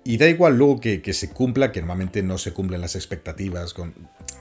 Y 0.04 0.16
da 0.16 0.26
igual 0.26 0.56
luego 0.56 0.80
que, 0.80 1.12
se 1.12 1.30
cumpla, 1.30 1.70
que 1.70 1.80
normalmente 1.80 2.22
no 2.22 2.38
se 2.38 2.52
cumplen 2.52 2.80
las 2.80 2.96
expectativas. 2.96 3.74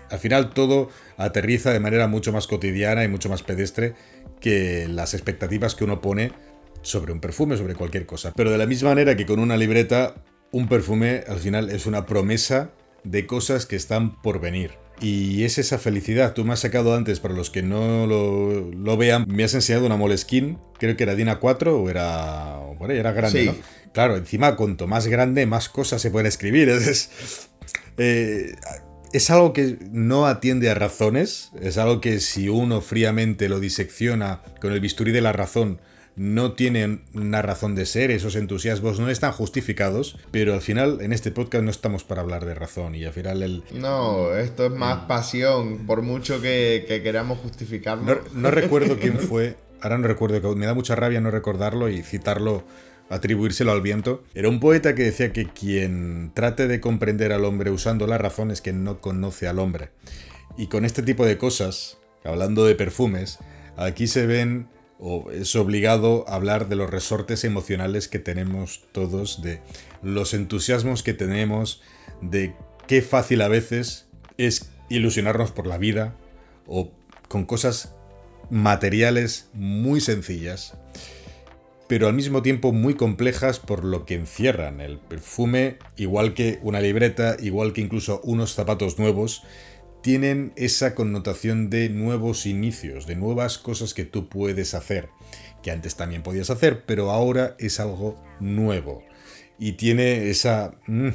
Al 0.09 0.19
final 0.19 0.51
todo 0.51 0.89
aterriza 1.17 1.73
de 1.73 1.81
manera 1.81 2.07
mucho 2.07 2.31
más 2.31 2.47
cotidiana 2.47 3.03
y 3.03 3.09
mucho 3.09 3.27
más 3.27 3.43
pedestre 3.43 3.93
que 4.39 4.87
las 4.87 5.13
expectativas 5.13 5.75
que 5.75 5.83
uno 5.83 5.99
pone 5.99 6.31
sobre 6.83 7.11
un 7.11 7.19
perfume, 7.19 7.57
sobre 7.57 7.75
cualquier 7.75 8.05
cosa. 8.05 8.31
Pero 8.33 8.49
de 8.49 8.57
la 8.57 8.65
misma 8.65 8.89
manera 8.89 9.17
que 9.17 9.25
con 9.25 9.39
una 9.39 9.57
libreta, 9.57 10.15
un 10.51 10.69
perfume 10.69 11.25
al 11.27 11.39
final 11.39 11.69
es 11.69 11.85
una 11.85 12.05
promesa 12.05 12.71
de 13.03 13.27
cosas 13.27 13.65
que 13.65 13.75
están 13.75 14.21
por 14.21 14.39
venir. 14.39 14.86
Y 14.99 15.43
es 15.43 15.57
esa 15.57 15.77
felicidad. 15.77 16.33
Tú 16.33 16.43
me 16.43 16.53
has 16.53 16.59
sacado 16.59 16.95
antes, 16.95 17.19
para 17.19 17.35
los 17.35 17.49
que 17.49 17.61
no 17.61 18.07
lo, 18.07 18.97
vean, 18.97 19.25
me 19.27 19.43
has 19.43 19.53
enseñado 19.53 19.85
una 19.85 19.95
Moleskine, 19.95 20.57
creo 20.79 20.97
que 20.97 21.03
era 21.03 21.15
Dina 21.15 21.39
4 21.39 21.79
o 21.79 21.89
era. 21.89 22.57
Bueno, 22.79 22.93
era 22.93 23.11
grande, 23.11 23.45
¿no? 23.45 23.55
Claro, 23.93 24.17
encima, 24.17 24.55
cuanto 24.55 24.87
más 24.87 25.07
grande, 25.07 25.45
más 25.45 25.69
cosas 25.69 26.01
se 26.01 26.11
pueden 26.11 26.27
escribir. 26.27 26.69
Es, 26.87 27.09
eh, 27.97 28.55
es 29.13 29.29
algo 29.29 29.53
que 29.53 29.77
no 29.91 30.27
atiende 30.27 30.69
a 30.69 30.73
razones, 30.73 31.51
es 31.61 31.77
algo 31.77 32.01
que 32.01 32.19
si 32.19 32.49
uno 32.49 32.81
fríamente 32.81 33.49
lo 33.49 33.59
disecciona 33.59 34.41
con 34.61 34.71
el 34.73 34.79
bisturí 34.79 35.11
de 35.11 35.21
la 35.21 35.31
razón, 35.31 35.79
no 36.17 36.53
tienen 36.53 37.03
una 37.13 37.43
razón 37.43 37.75
de 37.75 37.85
ser, 37.85 38.09
esos 38.09 38.35
entusiasmos 38.35 38.99
no 38.99 39.09
están 39.09 39.31
justificados, 39.31 40.17
pero 40.31 40.55
al 40.55 40.61
final 40.61 40.97
en 41.01 41.13
este 41.13 41.31
podcast 41.31 41.63
no 41.63 41.69
estamos 41.69 42.03
para 42.03 42.21
hablar 42.21 42.45
de 42.45 42.55
razón 42.55 42.95
y 42.95 43.05
al 43.05 43.13
final 43.13 43.43
el... 43.43 43.63
No, 43.73 44.35
esto 44.35 44.65
es 44.65 44.71
más 44.71 45.05
pasión, 45.05 45.85
por 45.85 46.01
mucho 46.01 46.41
que, 46.41 47.01
queramos 47.03 47.37
justificarlo. 47.39 48.21
No, 48.33 48.49
recuerdo 48.51 48.97
quién 48.97 49.19
fue, 49.19 49.57
ahora 49.79 49.99
no 49.99 50.07
recuerdo, 50.07 50.55
me 50.55 50.65
da 50.65 50.73
mucha 50.73 50.95
rabia 50.95 51.21
no 51.21 51.29
recordarlo 51.29 51.87
y 51.87 52.01
citarlo 52.01 52.63
atribuírselo 53.09 53.71
al 53.71 53.81
viento. 53.81 54.23
Era 54.33 54.49
un 54.49 54.59
poeta 54.59 54.95
que 54.95 55.03
decía 55.03 55.31
que 55.31 55.45
quien 55.45 56.31
trate 56.33 56.67
de 56.67 56.81
comprender 56.81 57.31
al 57.31 57.45
hombre 57.45 57.69
usando 57.69 58.07
la 58.07 58.17
razón 58.17 58.49
es 58.49 58.61
que 58.61 58.73
no 58.73 59.01
conoce 59.01 59.47
al 59.47 59.59
hombre. 59.59 59.91
Y 60.57 60.67
con 60.67 60.83
este 60.83 61.03
tipo 61.03 61.25
de 61.25 61.37
cosas, 61.37 61.99
hablando 62.23 62.65
de 62.65 62.73
perfumes, 62.73 63.37
aquí 63.77 64.07
se 64.07 64.25
ven 64.25 64.67
o 64.99 65.29
es 65.31 65.55
obligado 65.55 66.25
hablar 66.27 66.69
de 66.69 66.75
los 66.75 66.89
resortes 66.89 67.43
emocionales 67.43 68.07
que 68.07 68.19
tenemos 68.19 68.83
todos, 68.91 69.41
de 69.41 69.61
los 70.01 70.33
entusiasmos 70.33 71.03
que 71.03 71.13
tenemos, 71.13 71.81
de 72.21 72.55
qué 72.87 73.01
fácil 73.01 73.41
a 73.41 73.47
veces 73.47 74.07
es 74.37 74.69
ilusionarnos 74.89 75.51
por 75.51 75.67
la 75.67 75.77
vida 75.77 76.15
o 76.65 76.91
con 77.27 77.45
cosas 77.45 77.93
materiales 78.49 79.49
muy 79.53 80.01
sencillas, 80.01 80.75
pero 81.87 82.07
al 82.07 82.13
mismo 82.13 82.41
tiempo 82.41 82.71
muy 82.71 82.95
complejas 82.95 83.59
por 83.59 83.83
lo 83.83 84.05
que 84.05 84.15
encierran. 84.15 84.81
El 84.81 84.97
perfume, 84.97 85.77
igual 85.95 86.33
que 86.33 86.59
una 86.61 86.81
libreta, 86.81 87.37
igual 87.39 87.73
que 87.73 87.81
incluso 87.81 88.21
unos 88.23 88.53
zapatos 88.53 88.99
nuevos, 88.99 89.43
tienen 90.07 90.53
esa 90.55 90.95
connotación 90.95 91.69
de 91.69 91.89
nuevos 91.89 92.45
inicios, 92.45 93.07
de 93.07 93.17
nuevas 93.17 93.57
cosas 93.57 93.93
que 93.93 94.05
tú 94.05 94.29
puedes 94.29 94.73
hacer, 94.73 95.09
que 95.61 95.69
antes 95.69 95.95
también 95.97 96.23
podías 96.23 96.49
hacer, 96.49 96.85
pero 96.85 97.11
ahora 97.11 97.57
es 97.59 97.81
algo 97.81 98.15
nuevo. 98.39 99.03
Y 99.59 99.73
tiene 99.73 100.29
esa... 100.29 100.75
Mm, 100.87 101.09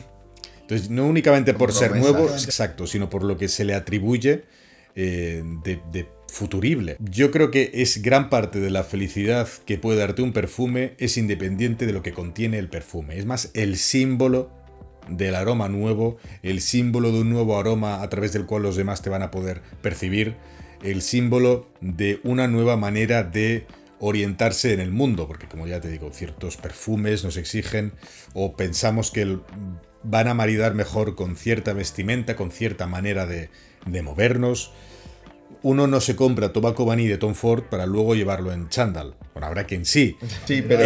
entonces, 0.61 0.91
no 0.91 1.07
únicamente 1.07 1.55
por 1.55 1.73
ser 1.73 1.97
nuevo, 1.97 2.29
exacto, 2.29 2.87
sino 2.87 3.09
por 3.09 3.25
lo 3.25 3.39
que 3.39 3.49
se 3.49 3.65
le 3.65 3.73
atribuye 3.73 4.45
eh, 4.95 5.43
de, 5.65 5.81
de 5.91 6.07
futurible. 6.29 6.99
Yo 7.01 7.31
creo 7.31 7.51
que 7.51 7.71
es 7.73 8.03
gran 8.03 8.29
parte 8.29 8.61
de 8.61 8.69
la 8.69 8.85
felicidad 8.85 9.49
que 9.65 9.79
puede 9.79 10.01
darte 10.01 10.21
un 10.21 10.35
perfume 10.35 10.97
es 10.99 11.17
independiente 11.17 11.87
de 11.87 11.95
lo 11.95 12.03
que 12.03 12.13
contiene 12.13 12.59
el 12.59 12.69
perfume. 12.69 13.19
Es 13.19 13.25
más 13.25 13.53
el 13.55 13.79
símbolo 13.79 14.51
del 15.09 15.35
aroma 15.35 15.69
nuevo, 15.69 16.17
el 16.43 16.61
símbolo 16.61 17.13
de 17.13 17.21
un 17.21 17.31
nuevo 17.31 17.59
aroma 17.59 18.03
a 18.03 18.09
través 18.09 18.33
del 18.33 18.47
cual 18.47 18.63
los 18.63 18.77
demás 18.77 19.03
te 19.03 19.11
van 19.11 19.23
a 19.23 19.31
poder 19.31 19.63
percibir, 19.81 20.37
el 20.83 21.03
símbolo 21.03 21.69
de 21.81 22.21
una 22.25 22.49
nueva 22.49 22.77
manera 22.77 23.23
de 23.23 23.67
orientarse 24.01 24.73
en 24.73 24.81
el 24.81 24.91
mundo, 24.91 25.29
porque 25.29 25.47
como 25.47 25.67
ya 25.67 25.81
te 25.81 25.89
digo, 25.89 26.11
ciertos 26.13 26.57
perfumes 26.57 27.23
nos 27.23 27.37
exigen 27.37 27.93
o 28.35 28.57
pensamos 28.57 29.13
que 29.13 29.39
van 30.03 30.27
a 30.27 30.35
maridar 30.35 30.75
mejor 30.75 31.15
con 31.15 31.37
cierta 31.37 31.73
vestimenta, 31.73 32.35
con 32.35 32.51
cierta 32.51 32.89
manera 32.89 33.27
de, 33.27 33.49
de 33.87 34.03
movernos, 34.03 34.73
uno 35.63 35.87
no 35.87 36.01
se 36.01 36.17
compra 36.17 36.53
Tobacco 36.53 36.85
Vanille 36.85 37.11
de 37.11 37.19
Tom 37.19 37.35
Ford 37.35 37.65
para 37.65 37.87
luego 37.87 38.15
llevarlo 38.15 38.53
en 38.53 38.69
chándal. 38.69 39.15
Bueno, 39.33 39.47
habrá 39.47 39.65
quien 39.65 39.85
sí. 39.85 40.17
Sí, 40.45 40.63
pero 40.67 40.85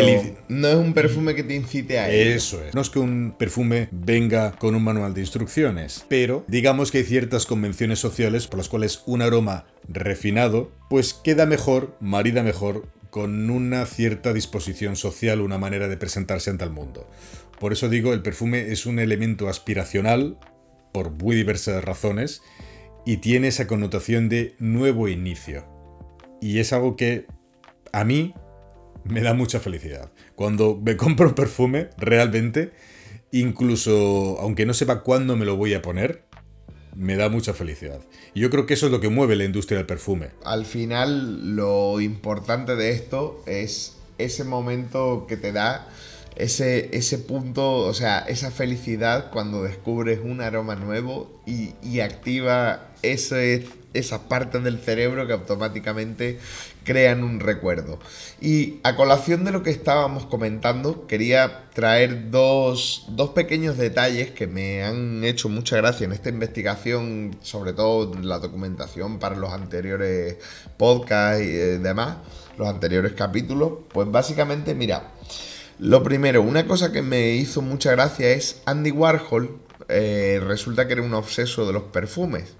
no 0.48 0.68
es 0.68 0.76
un 0.76 0.92
perfume 0.92 1.34
que 1.34 1.42
te 1.42 1.54
incite 1.54 1.98
a 1.98 2.10
ello. 2.10 2.36
Eso 2.36 2.62
es. 2.62 2.74
No 2.74 2.80
es 2.80 2.90
que 2.90 2.98
un 2.98 3.34
perfume 3.38 3.88
venga 3.90 4.52
con 4.52 4.74
un 4.74 4.84
manual 4.84 5.14
de 5.14 5.20
instrucciones, 5.20 6.04
pero 6.08 6.44
digamos 6.46 6.90
que 6.90 6.98
hay 6.98 7.04
ciertas 7.04 7.46
convenciones 7.46 7.98
sociales 7.98 8.46
por 8.46 8.58
las 8.58 8.68
cuales 8.68 9.02
un 9.06 9.22
aroma 9.22 9.66
refinado 9.88 10.70
pues 10.88 11.14
queda 11.14 11.46
mejor, 11.46 11.96
marida 12.00 12.42
mejor 12.42 12.86
con 13.10 13.50
una 13.50 13.86
cierta 13.86 14.32
disposición 14.32 14.94
social, 14.96 15.40
una 15.40 15.58
manera 15.58 15.88
de 15.88 15.96
presentarse 15.96 16.50
ante 16.50 16.64
el 16.64 16.70
mundo. 16.70 17.08
Por 17.58 17.72
eso 17.72 17.88
digo, 17.88 18.12
el 18.12 18.22
perfume 18.22 18.72
es 18.72 18.84
un 18.84 18.98
elemento 18.98 19.48
aspiracional 19.48 20.38
por 20.92 21.10
muy 21.10 21.34
diversas 21.34 21.82
razones 21.82 22.42
y 23.06 23.18
tiene 23.18 23.48
esa 23.48 23.66
connotación 23.66 24.28
de 24.28 24.56
nuevo 24.58 25.08
inicio. 25.08 25.64
Y 26.42 26.58
es 26.58 26.72
algo 26.74 26.96
que 26.96 27.26
a 27.92 28.04
mí 28.04 28.34
me 29.04 29.22
da 29.22 29.32
mucha 29.32 29.60
felicidad. 29.60 30.12
Cuando 30.34 30.78
me 30.84 30.96
compro 30.96 31.28
un 31.28 31.34
perfume, 31.34 31.88
realmente, 31.96 32.72
incluso 33.30 34.38
aunque 34.40 34.66
no 34.66 34.74
sepa 34.74 35.02
cuándo 35.02 35.36
me 35.36 35.46
lo 35.46 35.56
voy 35.56 35.72
a 35.72 35.82
poner, 35.82 36.24
me 36.96 37.16
da 37.16 37.28
mucha 37.28 37.54
felicidad. 37.54 38.00
Y 38.34 38.40
yo 38.40 38.50
creo 38.50 38.66
que 38.66 38.74
eso 38.74 38.86
es 38.86 38.92
lo 38.92 39.00
que 39.00 39.08
mueve 39.08 39.36
la 39.36 39.44
industria 39.44 39.78
del 39.78 39.86
perfume. 39.86 40.30
Al 40.44 40.66
final, 40.66 41.54
lo 41.54 42.00
importante 42.00 42.74
de 42.74 42.90
esto 42.90 43.42
es 43.46 43.96
ese 44.18 44.42
momento 44.42 45.26
que 45.28 45.36
te 45.36 45.52
da 45.52 45.86
ese, 46.34 46.96
ese 46.96 47.18
punto, 47.18 47.78
o 47.78 47.94
sea, 47.94 48.18
esa 48.20 48.50
felicidad 48.50 49.30
cuando 49.30 49.62
descubres 49.62 50.20
un 50.22 50.40
aroma 50.40 50.74
nuevo 50.74 51.40
y, 51.46 51.74
y 51.82 52.00
activa 52.00 52.85
ese, 53.12 53.66
esas 53.94 54.20
partes 54.20 54.62
del 54.62 54.78
cerebro 54.78 55.26
que 55.26 55.32
automáticamente 55.32 56.38
crean 56.84 57.24
un 57.24 57.40
recuerdo. 57.40 57.98
Y 58.40 58.78
a 58.84 58.96
colación 58.96 59.44
de 59.44 59.52
lo 59.52 59.62
que 59.62 59.70
estábamos 59.70 60.24
comentando, 60.26 61.06
quería 61.06 61.68
traer 61.74 62.30
dos, 62.30 63.06
dos 63.08 63.30
pequeños 63.30 63.76
detalles 63.76 64.30
que 64.30 64.46
me 64.46 64.84
han 64.84 65.24
hecho 65.24 65.48
mucha 65.48 65.76
gracia 65.76 66.04
en 66.04 66.12
esta 66.12 66.28
investigación, 66.28 67.36
sobre 67.42 67.72
todo 67.72 68.14
la 68.22 68.38
documentación 68.38 69.18
para 69.18 69.36
los 69.36 69.52
anteriores 69.52 70.36
podcasts 70.76 71.44
y 71.44 71.48
eh, 71.48 71.78
demás, 71.78 72.18
los 72.56 72.68
anteriores 72.68 73.12
capítulos. 73.12 73.72
Pues 73.92 74.10
básicamente, 74.10 74.74
mira, 74.74 75.12
lo 75.78 76.02
primero, 76.02 76.40
una 76.40 76.66
cosa 76.66 76.92
que 76.92 77.02
me 77.02 77.32
hizo 77.32 77.60
mucha 77.60 77.90
gracia 77.92 78.30
es 78.30 78.62
Andy 78.64 78.92
Warhol, 78.92 79.58
eh, 79.88 80.40
resulta 80.44 80.86
que 80.86 80.94
era 80.94 81.02
un 81.02 81.14
obseso 81.14 81.66
de 81.66 81.72
los 81.72 81.84
perfumes. 81.84 82.54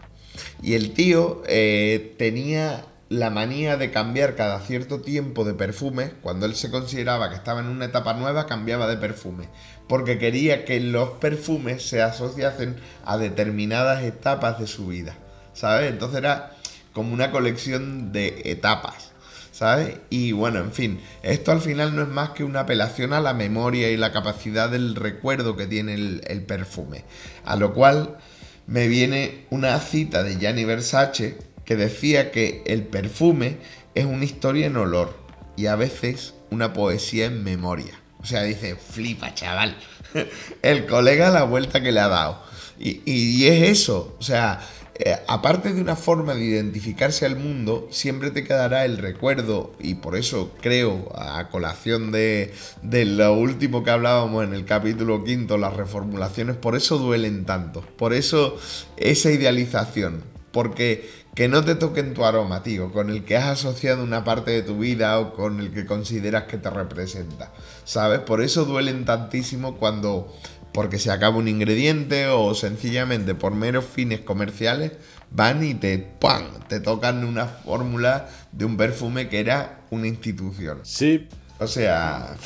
Y 0.62 0.74
el 0.74 0.92
tío 0.92 1.42
eh, 1.46 2.14
tenía 2.18 2.86
la 3.08 3.30
manía 3.30 3.76
de 3.76 3.90
cambiar 3.90 4.34
cada 4.34 4.60
cierto 4.60 5.00
tiempo 5.00 5.44
de 5.44 5.54
perfume. 5.54 6.12
Cuando 6.22 6.46
él 6.46 6.54
se 6.54 6.70
consideraba 6.70 7.30
que 7.30 7.36
estaba 7.36 7.60
en 7.60 7.66
una 7.66 7.84
etapa 7.84 8.14
nueva, 8.14 8.46
cambiaba 8.46 8.88
de 8.88 8.96
perfume. 8.96 9.48
Porque 9.88 10.18
quería 10.18 10.64
que 10.64 10.80
los 10.80 11.10
perfumes 11.10 11.86
se 11.88 12.02
asociasen 12.02 12.76
a 13.04 13.16
determinadas 13.18 14.02
etapas 14.02 14.58
de 14.58 14.66
su 14.66 14.88
vida. 14.88 15.16
¿Sabes? 15.52 15.90
Entonces 15.90 16.18
era 16.18 16.52
como 16.92 17.12
una 17.12 17.30
colección 17.30 18.12
de 18.12 18.42
etapas. 18.44 19.12
¿sabes? 19.56 19.96
Y 20.10 20.32
bueno, 20.32 20.58
en 20.58 20.70
fin, 20.70 21.00
esto 21.22 21.50
al 21.50 21.62
final 21.62 21.96
no 21.96 22.02
es 22.02 22.08
más 22.08 22.30
que 22.30 22.44
una 22.44 22.60
apelación 22.60 23.14
a 23.14 23.20
la 23.20 23.32
memoria 23.32 23.90
y 23.90 23.96
la 23.96 24.12
capacidad 24.12 24.68
del 24.68 24.94
recuerdo 24.94 25.56
que 25.56 25.66
tiene 25.66 25.94
el, 25.94 26.44
perfume. 26.46 27.04
A 27.46 27.56
lo 27.56 27.72
cual 27.72 28.18
me 28.66 28.88
viene 28.88 29.46
una 29.50 29.78
cita 29.80 30.22
de 30.22 30.38
Gianni 30.38 30.64
Versace 30.64 31.38
que 31.64 31.76
decía 31.76 32.30
que 32.30 32.62
el 32.66 32.82
perfume 32.82 33.58
es 33.94 34.04
una 34.04 34.24
historia 34.24 34.66
en 34.66 34.76
olor 34.76 35.16
y 35.56 35.66
a 35.66 35.76
veces 35.76 36.34
una 36.50 36.72
poesía 36.72 37.26
en 37.26 37.42
memoria. 37.42 38.00
O 38.20 38.24
sea, 38.24 38.42
dice, 38.42 38.76
flipa, 38.76 39.34
chaval. 39.34 39.76
el 40.62 40.86
colega 40.86 41.30
la 41.30 41.44
vuelta 41.44 41.82
que 41.82 41.92
le 41.92 42.00
ha 42.00 42.08
dado. 42.08 42.42
Y, 42.78 43.00
y 43.10 43.46
es 43.46 43.70
eso. 43.70 44.16
O 44.18 44.22
sea, 44.22 44.60
eh, 44.98 45.18
aparte 45.28 45.74
de 45.74 45.80
una 45.82 45.94
forma 45.94 46.34
de 46.34 46.44
identificarse 46.44 47.26
al 47.26 47.36
mundo, 47.36 47.86
siempre 47.90 48.30
te 48.30 48.44
quedará 48.44 48.86
el 48.86 48.96
recuerdo, 48.96 49.72
y 49.78 49.96
por 49.96 50.16
eso 50.16 50.52
creo, 50.62 51.12
a 51.14 51.48
colación 51.50 52.12
de, 52.12 52.54
de 52.82 53.04
lo 53.04 53.34
último 53.34 53.84
que 53.84 53.90
hablábamos 53.90 54.44
en 54.44 54.54
el 54.54 54.64
capítulo 54.64 55.22
quinto, 55.22 55.58
las 55.58 55.74
reformulaciones, 55.74 56.56
por 56.56 56.76
eso 56.76 56.96
duelen 56.96 57.44
tanto, 57.44 57.82
por 57.98 58.14
eso 58.14 58.56
esa 58.96 59.30
idealización, 59.30 60.24
porque 60.50 61.26
que 61.36 61.48
no 61.48 61.62
te 61.62 61.74
toquen 61.74 62.14
tu 62.14 62.24
aroma, 62.24 62.62
tío, 62.62 62.90
con 62.90 63.10
el 63.10 63.22
que 63.26 63.36
has 63.36 63.48
asociado 63.48 64.02
una 64.02 64.24
parte 64.24 64.52
de 64.52 64.62
tu 64.62 64.78
vida 64.78 65.20
o 65.20 65.34
con 65.34 65.60
el 65.60 65.70
que 65.70 65.84
consideras 65.84 66.44
que 66.44 66.56
te 66.56 66.70
representa, 66.70 67.52
¿sabes? 67.84 68.20
Por 68.20 68.40
eso 68.40 68.64
duelen 68.64 69.04
tantísimo 69.04 69.76
cuando 69.76 70.34
porque 70.76 70.98
se 70.98 71.10
acaba 71.10 71.38
un 71.38 71.48
ingrediente 71.48 72.26
o 72.26 72.54
sencillamente 72.54 73.34
por 73.34 73.54
meros 73.54 73.86
fines 73.86 74.20
comerciales 74.20 74.92
van 75.30 75.64
y 75.64 75.72
te 75.72 75.96
¡pam! 75.96 76.44
te 76.68 76.80
tocan 76.80 77.24
una 77.24 77.46
fórmula 77.46 78.28
de 78.52 78.66
un 78.66 78.76
perfume 78.76 79.30
que 79.30 79.40
era 79.40 79.80
una 79.88 80.06
institución. 80.06 80.80
Sí. 80.82 81.28
O 81.58 81.66
sea, 81.66 82.36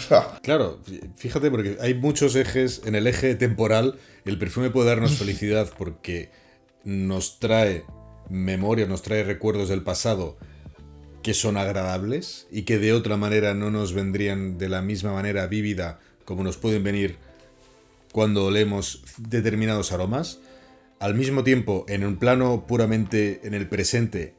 claro, 0.45 0.79
fíjate 1.17 1.51
porque 1.51 1.77
hay 1.81 1.95
muchos 1.95 2.37
ejes 2.37 2.83
en 2.85 2.95
el 2.95 3.09
eje 3.09 3.35
temporal, 3.35 3.99
el 4.25 4.39
perfume 4.39 4.71
puede 4.71 4.91
darnos 4.91 5.11
felicidad 5.19 5.69
porque 5.77 6.31
nos 6.85 7.41
trae 7.41 7.85
memoria, 8.29 8.87
nos 8.87 9.03
trae 9.03 9.25
recuerdos 9.25 9.71
del 9.71 9.83
pasado 9.83 10.39
que 11.25 11.35
son 11.35 11.57
agradables 11.57 12.47
y 12.53 12.63
que 12.63 12.79
de 12.79 12.93
otra 12.93 13.17
manera 13.17 13.55
no 13.55 13.73
nos 13.73 13.93
vendrían 13.93 14.57
de 14.57 14.69
la 14.69 14.83
misma 14.83 15.13
manera 15.13 15.49
vívida 15.49 15.99
como 16.25 16.45
nos 16.45 16.59
pueden 16.59 16.85
venir 16.85 17.19
cuando 18.13 18.47
olemos 18.47 19.03
determinados 19.19 19.93
aromas. 19.93 20.41
Al 20.99 21.15
mismo 21.15 21.45
tiempo, 21.45 21.87
en 21.89 22.05
un 22.05 22.17
plano 22.17 22.67
puramente 22.67 23.41
en 23.45 23.55
el 23.55 23.69
presente, 23.69 24.35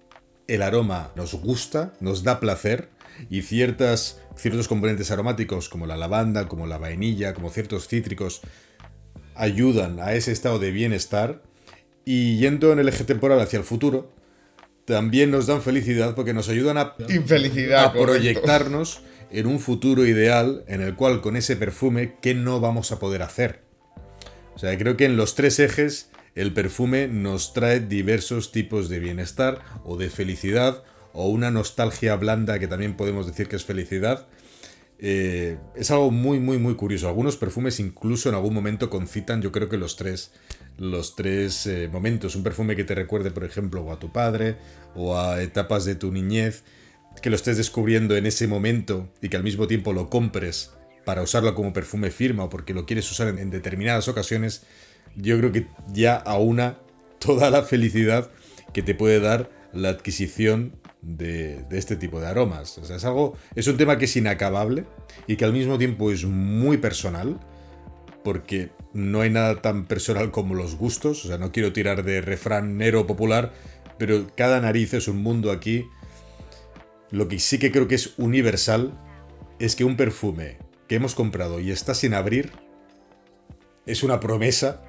el 0.47 0.61
aroma 0.61 1.11
nos 1.15 1.33
gusta, 1.35 1.93
nos 1.99 2.23
da 2.23 2.39
placer 2.39 2.89
y 3.29 3.41
ciertas, 3.41 4.19
ciertos 4.35 4.67
componentes 4.67 5.11
aromáticos 5.11 5.69
como 5.69 5.87
la 5.87 5.97
lavanda, 5.97 6.47
como 6.47 6.67
la 6.67 6.77
vainilla, 6.77 7.33
como 7.33 7.49
ciertos 7.49 7.87
cítricos, 7.87 8.41
ayudan 9.35 9.99
a 9.99 10.13
ese 10.13 10.31
estado 10.31 10.59
de 10.59 10.71
bienestar 10.71 11.41
y 12.05 12.37
yendo 12.37 12.71
en 12.73 12.79
el 12.79 12.89
eje 12.89 13.03
temporal 13.03 13.39
hacia 13.39 13.57
el 13.57 13.65
futuro, 13.65 14.11
también 14.85 15.31
nos 15.31 15.47
dan 15.47 15.61
felicidad 15.61 16.15
porque 16.15 16.33
nos 16.33 16.49
ayudan 16.49 16.77
a, 16.77 16.95
Infelicidad, 17.09 17.85
a 17.85 17.93
proyectarnos 17.93 19.01
en 19.31 19.47
un 19.47 19.59
futuro 19.59 20.05
ideal 20.05 20.63
en 20.67 20.81
el 20.81 20.95
cual 20.95 21.21
con 21.21 21.35
ese 21.35 21.55
perfume, 21.55 22.15
¿qué 22.21 22.35
no 22.35 22.59
vamos 22.59 22.91
a 22.91 22.99
poder 22.99 23.21
hacer? 23.21 23.61
O 24.55 24.59
sea, 24.59 24.77
creo 24.77 24.97
que 24.97 25.05
en 25.05 25.17
los 25.17 25.35
tres 25.35 25.59
ejes 25.59 26.09
el 26.35 26.53
perfume 26.53 27.07
nos 27.07 27.53
trae 27.53 27.79
diversos 27.79 28.51
tipos 28.51 28.89
de 28.89 28.99
bienestar 28.99 29.59
o 29.83 29.97
de 29.97 30.09
felicidad 30.09 30.83
o 31.13 31.29
una 31.29 31.51
nostalgia 31.51 32.15
blanda 32.15 32.59
que 32.59 32.67
también 32.67 32.95
podemos 32.95 33.27
decir 33.27 33.47
que 33.47 33.55
es 33.55 33.65
felicidad. 33.65 34.27
Eh, 34.99 35.57
es 35.75 35.89
algo 35.89 36.11
muy, 36.11 36.39
muy, 36.39 36.57
muy 36.57 36.75
curioso. 36.75 37.07
Algunos 37.07 37.35
perfumes 37.35 37.79
incluso 37.79 38.29
en 38.29 38.35
algún 38.35 38.53
momento 38.53 38.89
concitan, 38.89 39.41
yo 39.41 39.51
creo 39.51 39.67
que 39.67 39.77
los 39.77 39.95
tres, 39.95 40.31
los 40.77 41.15
tres 41.15 41.65
eh, 41.65 41.89
momentos. 41.91 42.35
Un 42.35 42.43
perfume 42.43 42.75
que 42.75 42.83
te 42.83 42.95
recuerde, 42.95 43.31
por 43.31 43.43
ejemplo, 43.43 43.81
o 43.81 43.91
a 43.91 43.99
tu 43.99 44.11
padre 44.11 44.57
o 44.95 45.17
a 45.17 45.41
etapas 45.41 45.85
de 45.85 45.95
tu 45.95 46.11
niñez 46.11 46.63
que 47.21 47.29
lo 47.29 47.35
estés 47.35 47.57
descubriendo 47.57 48.15
en 48.15 48.25
ese 48.25 48.47
momento 48.47 49.09
y 49.21 49.29
que 49.29 49.37
al 49.37 49.43
mismo 49.43 49.67
tiempo 49.67 49.93
lo 49.93 50.09
compres 50.09 50.71
para 51.05 51.21
usarlo 51.21 51.55
como 51.55 51.73
perfume 51.73 52.11
firma 52.11 52.45
o 52.45 52.49
porque 52.49 52.73
lo 52.73 52.85
quieres 52.85 53.09
usar 53.11 53.27
en, 53.27 53.49
determinadas 53.49 54.07
ocasiones, 54.07 54.63
yo 55.15 55.37
creo 55.37 55.51
que 55.51 55.67
ya 55.91 56.15
aúna 56.15 56.77
toda 57.19 57.49
la 57.49 57.63
felicidad 57.63 58.31
que 58.73 58.83
te 58.83 58.95
puede 58.95 59.19
dar 59.19 59.49
la 59.73 59.89
adquisición 59.89 60.75
de, 61.01 61.65
este 61.71 61.95
tipo 61.95 62.19
de 62.19 62.27
aromas. 62.27 62.77
O 62.77 62.85
sea, 62.85 62.97
es 62.97 63.05
algo. 63.05 63.35
Es 63.55 63.67
un 63.67 63.77
tema 63.77 63.97
que 63.97 64.05
es 64.05 64.15
inacabable 64.15 64.85
y 65.27 65.35
que 65.35 65.45
al 65.45 65.53
mismo 65.53 65.77
tiempo 65.77 66.11
es 66.11 66.25
muy 66.25 66.77
personal. 66.77 67.39
Porque 68.23 68.69
no 68.93 69.21
hay 69.21 69.31
nada 69.31 69.63
tan 69.63 69.85
personal 69.85 70.29
como 70.29 70.53
los 70.53 70.75
gustos. 70.75 71.25
O 71.25 71.27
sea, 71.27 71.39
no 71.39 71.51
quiero 71.51 71.73
tirar 71.73 72.03
de 72.03 72.21
refrán 72.21 72.77
nero 72.77 73.07
popular. 73.07 73.51
Pero 73.97 74.27
cada 74.35 74.61
nariz 74.61 74.93
es 74.93 75.07
un 75.07 75.23
mundo 75.23 75.51
aquí 75.51 75.85
lo 77.11 77.27
que 77.27 77.39
sí 77.39 77.59
que 77.59 77.71
creo 77.71 77.87
que 77.87 77.95
es 77.95 78.13
universal 78.17 78.97
es 79.59 79.75
que 79.75 79.83
un 79.83 79.97
perfume 79.97 80.57
que 80.87 80.95
hemos 80.95 81.13
comprado 81.15 81.59
y 81.59 81.71
está 81.71 81.93
sin 81.93 82.13
abrir 82.13 82.51
es 83.85 84.03
una 84.03 84.19
promesa 84.19 84.81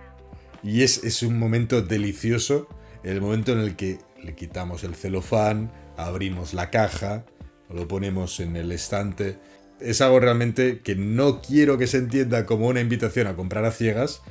y 0.63 0.83
es, 0.83 1.03
es 1.05 1.23
un 1.23 1.39
momento 1.39 1.83
delicioso, 1.83 2.69
el 3.03 3.21
momento 3.21 3.53
en 3.53 3.59
el 3.59 3.77
que 3.77 3.99
le 4.23 4.35
quitamos 4.35 4.85
el 4.85 4.95
celofán, 4.95 5.73
abrimos 5.97 6.55
la 6.55 6.71
caja, 6.71 7.25
lo 7.69 7.89
ponemos 7.89 8.39
en 8.41 8.57
el 8.57 8.71
estante. 8.71 9.39
Es 9.81 10.01
algo 10.01 10.21
realmente 10.21 10.81
que 10.81 10.95
no 10.95 11.43
quiero 11.43 11.79
que 11.79 11.89
se 11.89 11.99
entienda 11.99 12.47
como 12.47 12.69
una 12.69 12.81
invitación 12.81 13.27
a 13.27 13.35
comprar 13.35 13.65
a 13.65 13.73
ciegas, 13.73 14.23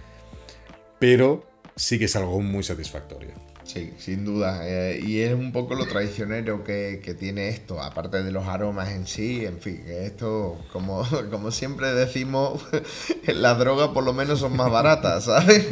pero 1.00 1.46
sí 1.76 2.00
que 2.00 2.06
es 2.06 2.16
algo 2.16 2.40
muy 2.42 2.64
satisfactorio. 2.64 3.51
Sí, 3.64 3.94
sin 3.98 4.26
duda. 4.26 4.62
Eh, 4.68 5.02
y 5.06 5.20
es 5.20 5.34
un 5.34 5.52
poco 5.52 5.76
lo 5.76 5.86
traicionero 5.86 6.64
que, 6.64 7.16
tiene 7.20 7.50
esto, 7.50 7.82
aparte 7.82 8.24
de 8.24 8.32
los 8.32 8.48
aromas 8.48 8.90
en 8.90 9.06
sí, 9.08 9.46
en 9.46 9.60
fin, 9.60 9.84
esto, 9.88 10.58
como, 10.72 11.52
siempre 11.52 11.94
decimos, 11.94 12.66
las 13.28 13.60
drogas 13.60 13.90
por 13.90 14.04
lo 14.04 14.14
menos 14.14 14.40
son 14.40 14.56
más 14.56 14.72
baratas, 14.72 15.24
¿sabes? 15.26 15.68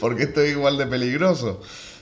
Porque 0.00 0.24
esto 0.24 0.40
es 0.40 0.52
igual 0.52 0.78
de 0.78 0.86
peligroso. 0.86 1.60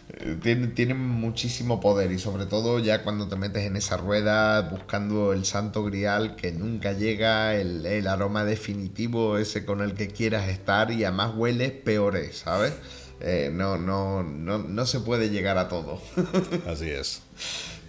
Eh, 0.08 0.38
tiene, 0.40 0.68
tiene, 0.68 0.94
muchísimo 0.94 1.80
poder 1.80 2.12
y 2.12 2.20
sobre 2.20 2.46
todo 2.46 2.78
ya 2.78 3.02
cuando 3.02 3.26
te 3.26 3.34
metes 3.34 3.64
en 3.64 3.74
esa 3.74 3.96
rueda 3.96 4.62
buscando 4.62 5.32
el 5.32 5.44
santo 5.44 5.82
grial 5.82 6.36
que 6.36 6.52
nunca 6.52 6.92
llega, 6.92 7.56
el, 7.56 7.84
el 7.84 8.06
aroma 8.06 8.44
definitivo 8.44 9.36
ese 9.36 9.64
con 9.64 9.80
el 9.80 9.94
que 9.94 10.06
quieras 10.06 10.48
estar 10.48 10.92
y 10.92 11.02
además 11.02 11.32
hueles 11.34 11.72
peores, 11.72 12.38
¿sabes? 12.38 12.74
Eh, 13.20 13.50
no, 13.52 13.78
no, 13.78 14.22
no, 14.22 14.58
no 14.58 14.86
se 14.86 15.00
puede 15.00 15.30
llegar 15.30 15.58
a 15.58 15.68
todo. 15.68 16.00
Así 16.66 16.90
es. 16.90 17.22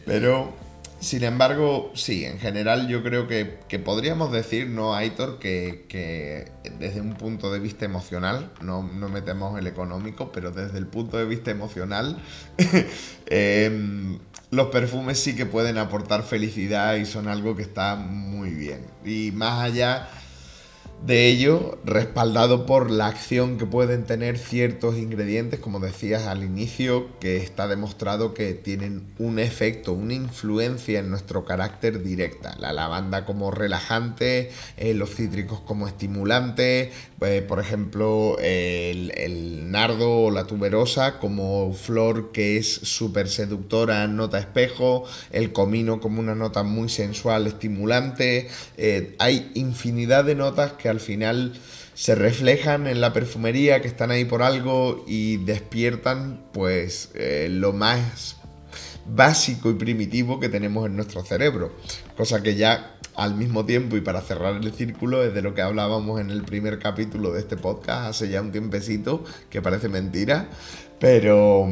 Pero, 0.06 0.54
sin 1.00 1.24
embargo, 1.24 1.92
sí, 1.96 2.24
en 2.26 2.40
general 2.40 2.88
yo 2.88 3.04
creo 3.04 3.28
que, 3.28 3.46
podríamos 3.84 4.32
decir, 4.32 4.68
¿no, 4.68 4.96
Aitor? 4.96 5.38
Que, 5.38 5.86
que, 5.90 6.52
desde 6.80 7.02
un 7.02 7.16
punto 7.16 7.52
de 7.52 7.60
vista 7.60 7.86
emocional, 7.86 8.52
no, 8.62 8.84
no, 8.84 9.10
metemos 9.10 9.60
el 9.60 9.68
económico, 9.68 10.32
pero 10.32 10.52
desde 10.52 10.78
el 10.78 10.88
punto 10.88 11.18
de 11.18 11.26
vista 11.26 11.52
emocional, 11.52 12.18
em, 13.26 14.18
los 14.50 14.68
perfumes 14.68 15.20
sí 15.20 15.36
que 15.36 15.46
pueden 15.46 15.78
aportar 15.78 16.24
felicidad 16.24 16.96
y 16.96 17.06
son 17.06 17.28
algo 17.28 17.56
que 17.56 17.64
está 17.64 17.96
muy 17.96 18.52
bien. 18.52 18.86
Y 19.04 19.32
más 19.34 19.62
allá 19.62 20.08
de 21.06 21.28
ello, 21.28 21.78
respaldado 21.86 22.66
por 22.66 22.90
la 22.90 23.08
acción 23.08 23.58
que 23.58 23.66
pueden 23.66 24.06
tener 24.06 24.38
ciertos 24.38 24.98
ingredientes, 24.98 25.60
como 25.60 25.80
decías 25.80 26.26
al 26.28 26.44
inicio, 26.44 27.08
que 27.20 27.38
está 27.38 27.68
demostrado 27.68 28.34
que 28.34 28.54
tienen 28.54 29.04
un 29.18 29.40
efecto, 29.40 29.94
una 29.94 30.16
influencia 30.16 31.00
en 31.00 31.10
nuestro 31.10 31.46
carácter 31.46 32.04
directa. 32.04 32.56
La 32.60 32.74
lavanda 32.74 33.26
como 33.26 33.52
relajante, 33.52 34.52
eh, 34.76 34.94
los 34.94 35.16
cítricos 35.16 35.62
como 35.62 35.88
estimulantes, 35.88 36.90
eh, 37.22 37.46
por 37.48 37.60
ejemplo, 37.60 38.38
el, 38.40 39.12
el, 39.16 39.72
nardo 39.72 40.24
o 40.24 40.32
la 40.32 40.46
tuberosa 40.46 41.20
como 41.20 41.74
flor 41.74 42.32
que 42.32 42.58
es 42.58 42.72
súper 42.72 43.28
seductora, 43.28 44.08
nota 44.08 44.40
espejo, 44.40 45.04
el 45.32 45.52
comino 45.52 46.00
como 46.00 46.20
una 46.20 46.36
nota 46.36 46.64
muy 46.64 46.90
sensual, 46.90 47.48
estimulante. 47.48 48.50
Eh, 48.78 49.16
hay 49.20 49.52
infinidad 49.56 50.26
de 50.26 50.36
notas 50.36 50.74
que 50.74 50.87
al 50.90 51.00
final 51.00 51.54
se 51.94 52.16
reflejan 52.16 52.88
en 52.88 53.02
la 53.02 53.14
perfumería, 53.14 53.82
que 53.82 53.88
están 53.88 54.12
ahí 54.12 54.26
por 54.26 54.44
algo 54.44 55.04
y 55.08 55.38
despiertan 55.38 56.42
pues 56.54 57.10
eh, 57.16 57.48
lo 57.50 57.74
más 57.74 58.38
básico 59.08 59.72
y 59.72 59.76
primitivo 59.76 60.40
que 60.40 60.50
tenemos 60.50 60.86
en 60.86 60.96
nuestro 60.96 61.24
cerebro. 61.24 61.72
Cosa 62.16 62.44
que 62.44 62.56
ya 62.56 62.98
al 63.16 63.36
mismo 63.36 63.66
tiempo 63.66 63.98
y 63.98 64.02
para 64.02 64.22
cerrar 64.22 64.56
el 64.56 64.74
círculo 64.74 65.24
es 65.24 65.34
de 65.34 65.42
lo 65.42 65.56
que 65.56 65.62
hablábamos 65.62 66.22
en 66.22 66.30
el 66.30 66.44
primer 66.44 66.78
capítulo 66.78 67.34
de 67.34 67.40
este 67.40 67.58
podcast 67.58 68.10
hace 68.10 68.30
ya 68.30 68.42
un 68.42 68.52
tiempecito, 68.52 69.24
que 69.50 69.62
parece 69.62 69.90
mentira, 69.90 70.48
pero 71.00 71.68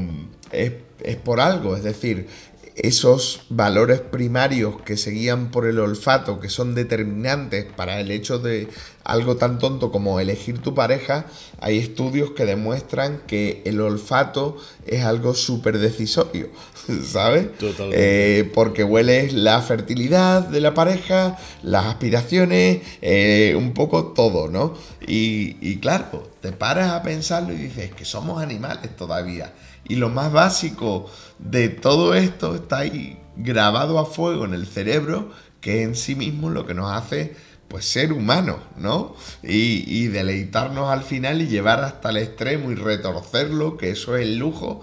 es, 0.51 0.73
es 1.03 1.15
por 1.17 1.39
algo, 1.39 1.75
es 1.75 1.83
decir, 1.83 2.27
esos 2.75 3.45
valores 3.49 4.01
primarios 4.01 4.81
que 4.81 4.97
seguían 4.97 5.49
por 5.49 5.65
el 5.65 5.79
olfato, 5.79 6.39
que 6.39 6.49
son 6.49 6.75
determinantes 6.75 7.65
para 7.75 7.99
el 7.99 8.11
hecho 8.11 8.39
de 8.39 8.67
algo 9.05 9.37
tan 9.37 9.59
tonto 9.59 9.91
como 9.91 10.19
elegir 10.19 10.59
tu 10.59 10.73
pareja, 10.73 11.27
hay 11.61 11.77
estudios 11.77 12.31
que 12.31 12.45
demuestran 12.45 13.21
que 13.27 13.61
el 13.65 13.79
olfato 13.79 14.57
es 14.85 15.03
algo 15.03 15.35
súper 15.35 15.77
decisorio, 15.77 16.49
¿sabes? 17.05 17.55
Totalmente. 17.57 18.39
Eh, 18.39 18.43
porque 18.45 18.83
hueles 18.83 19.31
la 19.33 19.61
fertilidad 19.61 20.41
de 20.47 20.59
la 20.59 20.73
pareja, 20.73 21.37
las 21.63 21.85
aspiraciones, 21.85 22.81
eh, 23.01 23.53
un 23.57 23.73
poco 23.73 24.07
todo, 24.07 24.49
¿no? 24.49 24.73
Y, 25.07 25.55
y 25.61 25.77
claro, 25.77 26.27
te 26.41 26.51
paras 26.51 26.91
a 26.91 27.03
pensarlo 27.03 27.53
y 27.53 27.57
dices 27.57 27.93
que 27.93 28.05
somos 28.05 28.41
animales 28.41 28.95
todavía. 28.97 29.53
Y 29.87 29.95
lo 29.95 30.09
más 30.09 30.31
básico 30.31 31.09
de 31.39 31.69
todo 31.69 32.15
esto 32.15 32.55
está 32.55 32.79
ahí 32.79 33.19
grabado 33.37 33.99
a 33.99 34.05
fuego 34.05 34.45
en 34.45 34.53
el 34.53 34.65
cerebro, 34.67 35.31
que 35.61 35.83
en 35.83 35.95
sí 35.95 36.15
mismo 36.15 36.49
lo 36.49 36.65
que 36.65 36.73
nos 36.73 36.91
hace 36.91 37.35
pues 37.67 37.85
ser 37.85 38.13
humanos, 38.13 38.57
¿no? 38.77 39.15
Y, 39.41 39.83
y, 39.87 40.07
deleitarnos 40.07 40.89
al 40.89 41.01
final 41.01 41.41
y 41.41 41.47
llevar 41.47 41.83
hasta 41.83 42.11
el 42.11 42.17
extremo 42.17 42.71
y 42.71 42.75
retorcerlo, 42.75 43.75
que 43.75 43.89
eso 43.89 44.15
es 44.15 44.21
el 44.21 44.37
lujo 44.37 44.81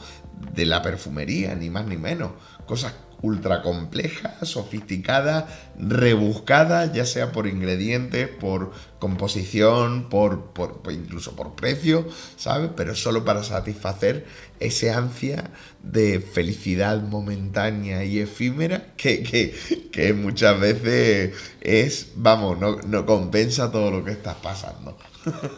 de 0.55 0.67
la 0.67 0.83
perfumería, 0.83 1.55
ni 1.55 1.71
más 1.71 1.87
ni 1.87 1.97
menos. 1.97 2.33
Cosas 2.67 2.95
ultra 3.23 3.63
compleja, 3.63 4.45
sofisticada, 4.45 5.47
rebuscada, 5.79 6.93
ya 6.93 7.07
sea 7.07 7.31
por 7.31 7.47
ingredientes, 7.47 8.29
por 8.29 8.73
composición, 8.99 10.09
por, 10.09 10.53
por, 10.53 10.83
incluso 10.93 11.35
por 11.37 11.55
precio, 11.55 12.07
¿sabes? 12.37 12.71
Pero 12.77 12.95
solo 12.95 13.25
para 13.25 13.45
satisfacer 13.45 14.27
ese 14.59 14.91
ansia 14.91 15.51
de 15.83 16.21
felicidad 16.21 17.01
momentánea 17.01 18.05
y 18.05 18.19
efímera 18.19 18.93
que, 18.97 19.23
que, 19.23 19.55
que 19.93 20.13
muchas 20.13 20.59
veces 20.59 21.35
es, 21.61 22.13
vamos, 22.17 22.59
no, 22.59 22.77
no 22.83 23.07
compensa 23.07 23.71
todo 23.71 23.91
lo 23.91 24.05
que 24.05 24.13
estás 24.13 24.37
pasando. 24.37 24.99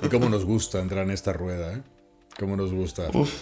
Y 0.03 0.09
cómo 0.09 0.29
nos 0.29 0.45
gusta 0.45 0.81
entrar 0.81 1.05
en 1.05 1.11
esta 1.11 1.33
rueda, 1.33 1.73
¿eh? 1.73 1.94
Cómo 2.39 2.57
nos 2.57 2.73
gusta. 2.73 3.09
Uf, 3.13 3.33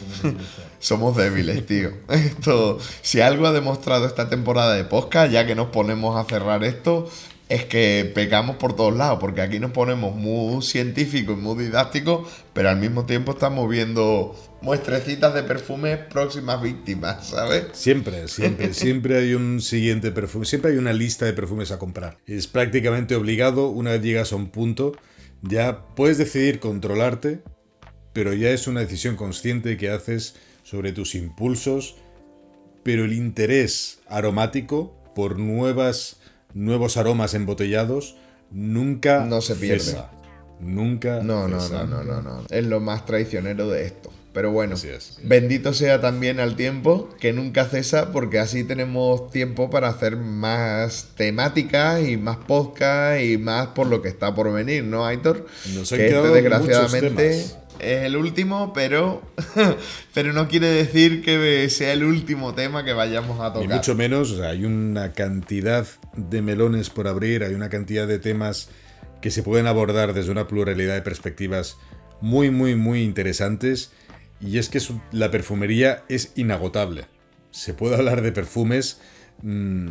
somos 0.79 1.17
débiles, 1.17 1.65
tío. 1.67 1.93
Esto, 2.09 2.79
si 3.01 3.21
algo 3.21 3.47
ha 3.47 3.53
demostrado 3.53 4.07
esta 4.07 4.29
temporada 4.29 4.75
de 4.75 4.85
podcast, 4.85 5.33
ya 5.33 5.47
que 5.47 5.55
nos 5.55 5.69
ponemos 5.69 6.17
a 6.17 6.29
cerrar 6.29 6.63
esto, 6.63 7.09
es 7.49 7.65
que 7.65 8.11
pecamos 8.15 8.57
por 8.57 8.75
todos 8.75 8.97
lados, 8.97 9.19
porque 9.21 9.43
aquí 9.43 9.59
nos 9.59 9.73
ponemos 9.73 10.15
muy 10.15 10.63
científicos 10.63 11.37
y 11.39 11.41
muy 11.41 11.65
didácticos, 11.65 12.29
pero 12.53 12.71
al 12.71 12.77
mismo 12.79 13.05
tiempo 13.05 13.33
estamos 13.33 13.69
viendo 13.69 14.35
muestrecitas 14.63 15.35
de 15.35 15.43
perfumes 15.43 15.99
próximas 16.11 16.63
víctimas, 16.63 17.29
¿sabes? 17.29 17.67
Siempre, 17.73 18.29
siempre, 18.29 18.73
siempre 18.75 19.19
hay 19.19 19.35
un 19.35 19.61
siguiente 19.61 20.13
perfume, 20.13 20.47
siempre 20.47 20.73
hay 20.73 20.79
una 20.79 20.93
lista 20.93 21.27
de 21.27 21.33
perfumes 21.35 21.73
a 21.73 21.79
comprar. 21.79 22.17
Es 22.27 22.47
prácticamente 22.47 23.17
obligado, 23.17 23.69
una 23.69 23.91
vez 23.91 24.03
llegas 24.03 24.33
a 24.33 24.37
un 24.37 24.49
punto, 24.49 24.93
ya 25.43 25.87
puedes 25.95 26.19
decidir 26.19 26.59
controlarte 26.59 27.43
pero 28.13 28.33
ya 28.35 28.51
es 28.51 28.67
una 28.67 28.81
decisión 28.81 29.17
consciente 29.17 29.77
que 29.77 29.91
haces 29.91 30.35
sobre 30.63 30.93
tus 30.93 31.15
impulsos, 31.15 31.97
pero 32.83 33.05
el 33.05 33.13
interés 33.13 34.01
aromático 34.09 34.95
por 35.15 35.39
nuevas, 35.39 36.17
nuevos 36.55 36.97
aromas 36.97 37.35
embotellados 37.35 38.17
nunca 38.51 39.25
no 39.25 39.41
se 39.41 39.57
pierde. 39.57 39.81
Cesa. 39.81 40.11
Nunca. 40.61 41.21
No, 41.23 41.49
no, 41.49 41.69
no, 41.69 41.87
no, 41.87 42.05
no, 42.05 42.23
no. 42.23 42.45
Es 42.49 42.65
lo 42.67 42.81
más 42.81 43.05
traicionero 43.05 43.69
de 43.69 43.85
esto. 43.87 44.13
Pero 44.33 44.51
bueno, 44.51 44.77
es. 44.77 45.19
bendito 45.23 45.75
sea 45.75 46.01
también 46.01 46.41
al 46.41 46.57
tiempo, 46.57 47.11
que 47.21 47.35
nunca 47.35 47.67
cesa, 47.67 48.13
porque 48.13 48.39
así 48.39 48.65
tenemos 48.65 49.31
tiempo 49.31 49.69
para 49.69 49.89
hacer 49.89 50.17
más 50.17 51.09
temáticas 51.17 52.03
y 52.03 52.17
más 52.17 52.39
podcast 52.39 53.23
y 53.23 53.37
más 53.37 53.69
por 53.69 53.89
lo 53.89 54.01
que 54.01 54.09
está 54.09 54.35
por 54.35 54.51
venir, 54.51 54.85
¿no, 54.85 55.05
Aitor? 55.05 55.47
Nos 55.75 55.93
han 55.93 55.99
que 55.99 56.07
este, 56.07 56.09
quedado 56.09 56.33
desgraciadamente 56.33 57.11
muchos 57.11 57.51
temas. 57.51 57.62
Es 57.83 58.05
el 58.05 58.17
último, 58.17 58.73
pero, 58.73 59.23
pero 60.15 60.33
no 60.33 60.49
quiere 60.49 60.69
decir 60.69 61.23
que 61.23 61.69
sea 61.69 61.93
el 61.93 62.05
último 62.05 62.55
tema 62.55 62.85
que 62.85 62.93
vayamos 62.93 63.41
a 63.41 63.49
Ni 63.49 63.63
tocar. 63.63 63.77
mucho 63.77 63.95
menos, 63.95 64.31
o 64.33 64.37
sea, 64.39 64.49
hay 64.51 64.65
una 64.65 65.13
cantidad 65.13 65.87
de 66.17 66.43
melones 66.43 66.91
por 66.91 67.09
abrir, 67.09 67.45
hay 67.45 67.55
una 67.55 67.69
cantidad 67.69 68.07
de 68.07 68.19
temas 68.19 68.69
que 69.21 69.31
se 69.31 69.43
pueden 69.43 69.67
abordar 69.67 70.15
desde 70.15 70.31
una 70.33 70.49
pluralidad 70.49 70.95
de 70.95 71.03
perspectivas 71.03 71.77
muy, 72.21 72.51
muy, 72.51 72.75
muy 72.77 73.03
interesantes. 73.03 73.93
Y 74.41 74.59
es 74.59 74.69
que 74.69 74.81
su- 74.81 75.01
la 75.13 75.31
perfumería 75.31 76.03
es 76.09 76.33
inagotable. 76.35 77.05
Se 77.53 77.75
puede 77.75 77.95
hablar 77.97 78.23
de 78.23 78.33
perfumes, 78.33 79.01
mm, 79.43 79.89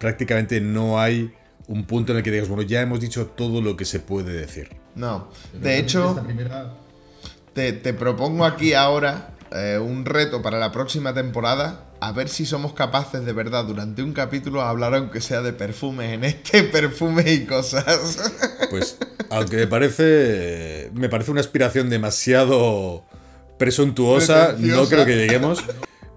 prácticamente 0.00 0.60
no 0.60 1.00
hay 1.00 1.32
un 1.66 1.84
punto 1.84 2.12
en 2.12 2.18
el 2.18 2.24
que 2.24 2.30
digas, 2.30 2.48
bueno, 2.48 2.62
ya 2.62 2.80
hemos 2.82 3.00
dicho 3.00 3.26
todo 3.26 3.60
lo 3.62 3.76
que 3.76 3.84
se 3.84 4.00
puede 4.00 4.32
decir. 4.32 4.70
No, 4.94 5.28
de 5.52 5.78
hecho, 5.78 6.10
Esta 6.10 6.22
primera- 6.22 6.72
te, 7.54 7.72
te 7.72 7.94
propongo 7.94 8.44
aquí 8.44 8.74
ahora 8.74 9.30
eh, 9.56 9.78
un 9.78 10.04
reto 10.04 10.42
para 10.42 10.58
la 10.58 10.72
próxima 10.72 11.14
temporada. 11.14 11.84
A 12.00 12.10
ver 12.12 12.28
si 12.28 12.44
somos 12.44 12.74
capaces 12.74 13.24
de 13.24 13.32
verdad 13.32 13.64
durante 13.64 14.02
un 14.02 14.12
capítulo 14.12 14.60
a 14.60 14.68
hablar 14.68 14.94
aunque 14.94 15.20
sea 15.20 15.42
de 15.42 15.52
perfumes 15.52 16.12
en 16.12 16.24
este 16.24 16.62
perfumes 16.72 17.26
y 17.26 17.46
cosas. 17.46 18.32
Pues, 18.68 18.98
aunque 19.30 19.56
me 19.56 19.66
parece, 19.68 20.90
me 20.92 21.08
parece 21.08 21.30
una 21.30 21.40
aspiración 21.40 21.88
demasiado 21.88 23.04
presuntuosa, 23.56 24.56
no 24.58 24.86
creo 24.86 25.06
que 25.06 25.16
lleguemos. 25.16 25.62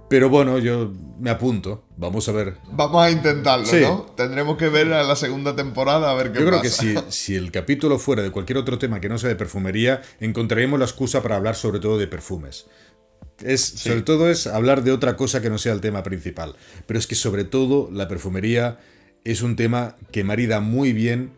Pero 0.09 0.29
bueno, 0.29 0.57
yo 0.59 0.93
me 1.19 1.29
apunto. 1.29 1.83
Vamos 1.97 2.29
a 2.29 2.31
ver. 2.31 2.55
Vamos 2.71 3.03
a 3.03 3.11
intentarlo, 3.11 3.65
Sí. 3.65 3.81
¿no? 3.81 4.03
Tendremos 4.15 4.55
que 4.57 4.69
ver 4.69 4.93
a 4.93 5.03
la 5.03 5.15
segunda 5.17 5.55
temporada 5.55 6.11
a 6.11 6.13
ver 6.15 6.31
qué 6.31 6.39
Yo 6.39 6.45
creo 6.45 6.61
pasa. 6.61 6.83
que 6.85 7.01
si, 7.09 7.11
si 7.11 7.35
el 7.35 7.51
capítulo 7.51 7.99
fuera 7.99 8.23
de 8.23 8.31
cualquier 8.31 8.57
otro 8.57 8.77
tema 8.79 9.01
que 9.01 9.09
no 9.09 9.17
sea 9.17 9.27
de 9.29 9.35
perfumería, 9.35 10.01
encontraríamos 10.21 10.79
la 10.79 10.85
excusa 10.85 11.21
para 11.21 11.35
hablar 11.35 11.55
sobre 11.55 11.79
todo 11.79 11.97
de 11.97 12.07
perfumes. 12.07 12.67
Es, 13.43 13.61
Sobre 13.61 14.01
todo 14.01 14.29
es 14.31 14.47
hablar 14.47 14.83
de 14.83 14.91
otra 14.91 15.15
cosa 15.17 15.41
que 15.41 15.49
no 15.49 15.57
sea 15.57 15.73
el 15.73 15.81
tema 15.81 16.01
principal. 16.03 16.55
Pero 16.85 16.97
es 16.99 17.05
que 17.05 17.15
sobre 17.15 17.43
todo 17.43 17.89
la 17.91 18.07
perfumería 18.07 18.79
es 19.25 19.41
un 19.41 19.55
tema 19.55 19.95
que 20.11 20.23
marida 20.23 20.59
muy 20.61 20.93
bien 20.93 21.33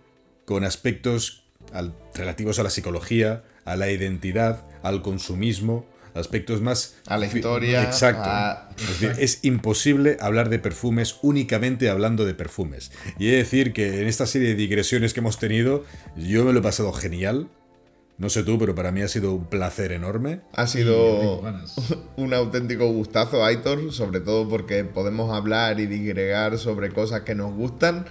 con 0.45 0.63
aspectos 0.63 1.43
al- 1.73 1.95
relativos 2.13 2.59
a 2.59 2.63
la 2.63 2.69
psicología, 2.69 3.43
a 3.65 3.75
la 3.75 3.89
identidad, 3.91 4.65
al 4.83 5.01
consumismo, 5.01 5.85
aspectos 6.13 6.61
más... 6.61 6.95
A 7.07 7.17
la 7.17 7.25
historia, 7.25 7.83
Exacto. 7.83 8.23
a- 8.29 8.69
Es 8.79 8.87
decir, 8.99 9.13
es 9.19 9.39
imposible 9.43 10.17
hablar 10.19 10.49
de 10.49 10.59
perfumes 10.59 11.17
únicamente 11.21 11.89
hablando 11.89 12.25
de 12.25 12.33
perfumes. 12.33 12.91
Y 13.17 13.27
he 13.27 13.31
de 13.31 13.37
decir 13.37 13.73
que 13.73 14.01
en 14.01 14.07
esta 14.07 14.25
serie 14.25 14.49
de 14.49 14.55
digresiones 14.55 15.13
que 15.13 15.19
hemos 15.19 15.37
tenido, 15.39 15.83
yo 16.17 16.43
me 16.45 16.53
lo 16.53 16.59
he 16.59 16.63
pasado 16.63 16.91
genial. 16.93 17.49
No 18.17 18.29
sé 18.29 18.43
tú, 18.43 18.59
pero 18.59 18.75
para 18.75 18.91
mí 18.91 19.01
ha 19.01 19.07
sido 19.07 19.33
un 19.33 19.45
placer 19.45 19.93
enorme. 19.93 20.41
Ha 20.53 20.67
sido 20.67 21.41
un 22.17 22.33
auténtico 22.33 22.85
gustazo, 22.91 23.45
Aitor, 23.45 23.93
sobre 23.93 24.19
todo 24.19 24.49
porque 24.49 24.83
podemos 24.83 25.33
hablar 25.33 25.79
y 25.79 25.85
digregar 25.85 26.57
sobre 26.57 26.89
cosas 26.91 27.21
que 27.21 27.33
nos 27.35 27.53
gustan 27.55 28.05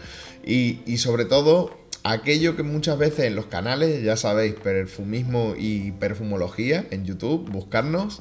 y, 0.44 0.80
y 0.86 0.96
sobre 0.96 1.26
todo 1.26 1.76
aquello 2.12 2.56
que 2.56 2.62
muchas 2.62 2.98
veces 2.98 3.26
en 3.26 3.36
los 3.36 3.46
canales, 3.46 4.02
ya 4.02 4.16
sabéis, 4.16 4.54
perfumismo 4.54 5.54
y 5.56 5.92
perfumología 5.92 6.86
en 6.90 7.04
YouTube, 7.04 7.50
buscarnos, 7.50 8.20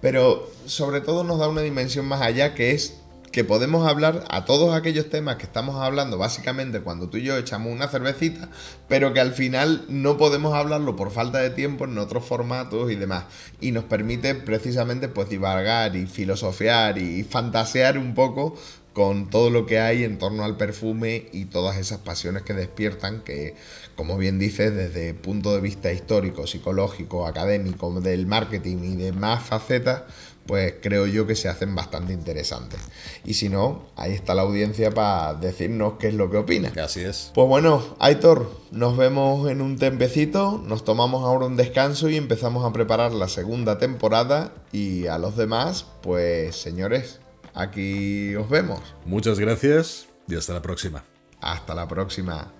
pero 0.00 0.50
sobre 0.66 1.00
todo 1.00 1.24
nos 1.24 1.38
da 1.38 1.48
una 1.48 1.62
dimensión 1.62 2.06
más 2.06 2.22
allá 2.22 2.54
que 2.54 2.72
es 2.72 2.94
que 3.32 3.44
podemos 3.44 3.86
hablar 3.86 4.24
a 4.30 4.44
todos 4.44 4.74
aquellos 4.74 5.10
temas 5.10 5.36
que 5.36 5.44
estamos 5.44 5.76
hablando 5.76 6.18
básicamente 6.18 6.80
cuando 6.80 7.08
tú 7.08 7.18
y 7.18 7.22
yo 7.22 7.36
echamos 7.36 7.72
una 7.72 7.88
cervecita, 7.88 8.48
pero 8.88 9.12
que 9.12 9.20
al 9.20 9.32
final 9.32 9.84
no 9.88 10.16
podemos 10.16 10.54
hablarlo 10.54 10.96
por 10.96 11.10
falta 11.10 11.38
de 11.38 11.50
tiempo 11.50 11.84
en 11.84 11.98
otros 11.98 12.24
formatos 12.24 12.90
y 12.90 12.96
demás. 12.96 13.24
Y 13.60 13.72
nos 13.72 13.84
permite 13.84 14.34
precisamente 14.34 15.08
pues 15.08 15.28
divagar 15.28 15.94
y 15.94 16.06
filosofear 16.06 16.98
y 16.98 17.22
fantasear 17.22 17.98
un 17.98 18.14
poco 18.14 18.56
con 18.98 19.30
todo 19.30 19.48
lo 19.48 19.64
que 19.64 19.78
hay 19.78 20.02
en 20.02 20.18
torno 20.18 20.42
al 20.42 20.56
perfume 20.56 21.28
y 21.32 21.44
todas 21.44 21.76
esas 21.76 21.98
pasiones 21.98 22.42
que 22.42 22.52
despiertan 22.52 23.20
que, 23.20 23.54
como 23.94 24.18
bien 24.18 24.40
dices, 24.40 24.74
desde 24.74 25.14
punto 25.14 25.54
de 25.54 25.60
vista 25.60 25.92
histórico, 25.92 26.48
psicológico, 26.48 27.24
académico, 27.24 28.00
del 28.00 28.26
marketing 28.26 28.78
y 28.78 28.96
de 28.96 29.12
más 29.12 29.44
facetas, 29.44 30.02
pues 30.46 30.74
creo 30.82 31.06
yo 31.06 31.28
que 31.28 31.36
se 31.36 31.48
hacen 31.48 31.76
bastante 31.76 32.12
interesantes. 32.12 32.80
Y 33.24 33.34
si 33.34 33.48
no, 33.48 33.86
ahí 33.94 34.14
está 34.14 34.34
la 34.34 34.42
audiencia 34.42 34.90
para 34.90 35.34
decirnos 35.34 35.92
qué 36.00 36.08
es 36.08 36.14
lo 36.14 36.28
que 36.28 36.38
opina. 36.38 36.72
Así 36.82 37.02
es. 37.02 37.30
Pues 37.34 37.46
bueno, 37.46 37.94
Aitor, 38.00 38.50
nos 38.72 38.96
vemos 38.96 39.48
en 39.48 39.60
un 39.60 39.78
tempecito, 39.78 40.60
nos 40.66 40.82
tomamos 40.82 41.22
ahora 41.22 41.46
un 41.46 41.56
descanso 41.56 42.08
y 42.08 42.16
empezamos 42.16 42.64
a 42.64 42.72
preparar 42.72 43.12
la 43.12 43.28
segunda 43.28 43.78
temporada 43.78 44.52
y 44.72 45.06
a 45.06 45.18
los 45.18 45.36
demás, 45.36 45.86
pues 46.02 46.56
señores, 46.56 47.20
aquí 47.58 48.34
os 48.36 48.48
vemos. 48.48 48.94
Muchas 49.04 49.38
gracias 49.38 50.08
y 50.26 50.36
hasta 50.36 50.54
la 50.54 50.62
próxima. 50.62 51.04
Hasta 51.40 51.74
la 51.74 51.86
próxima. 51.86 52.52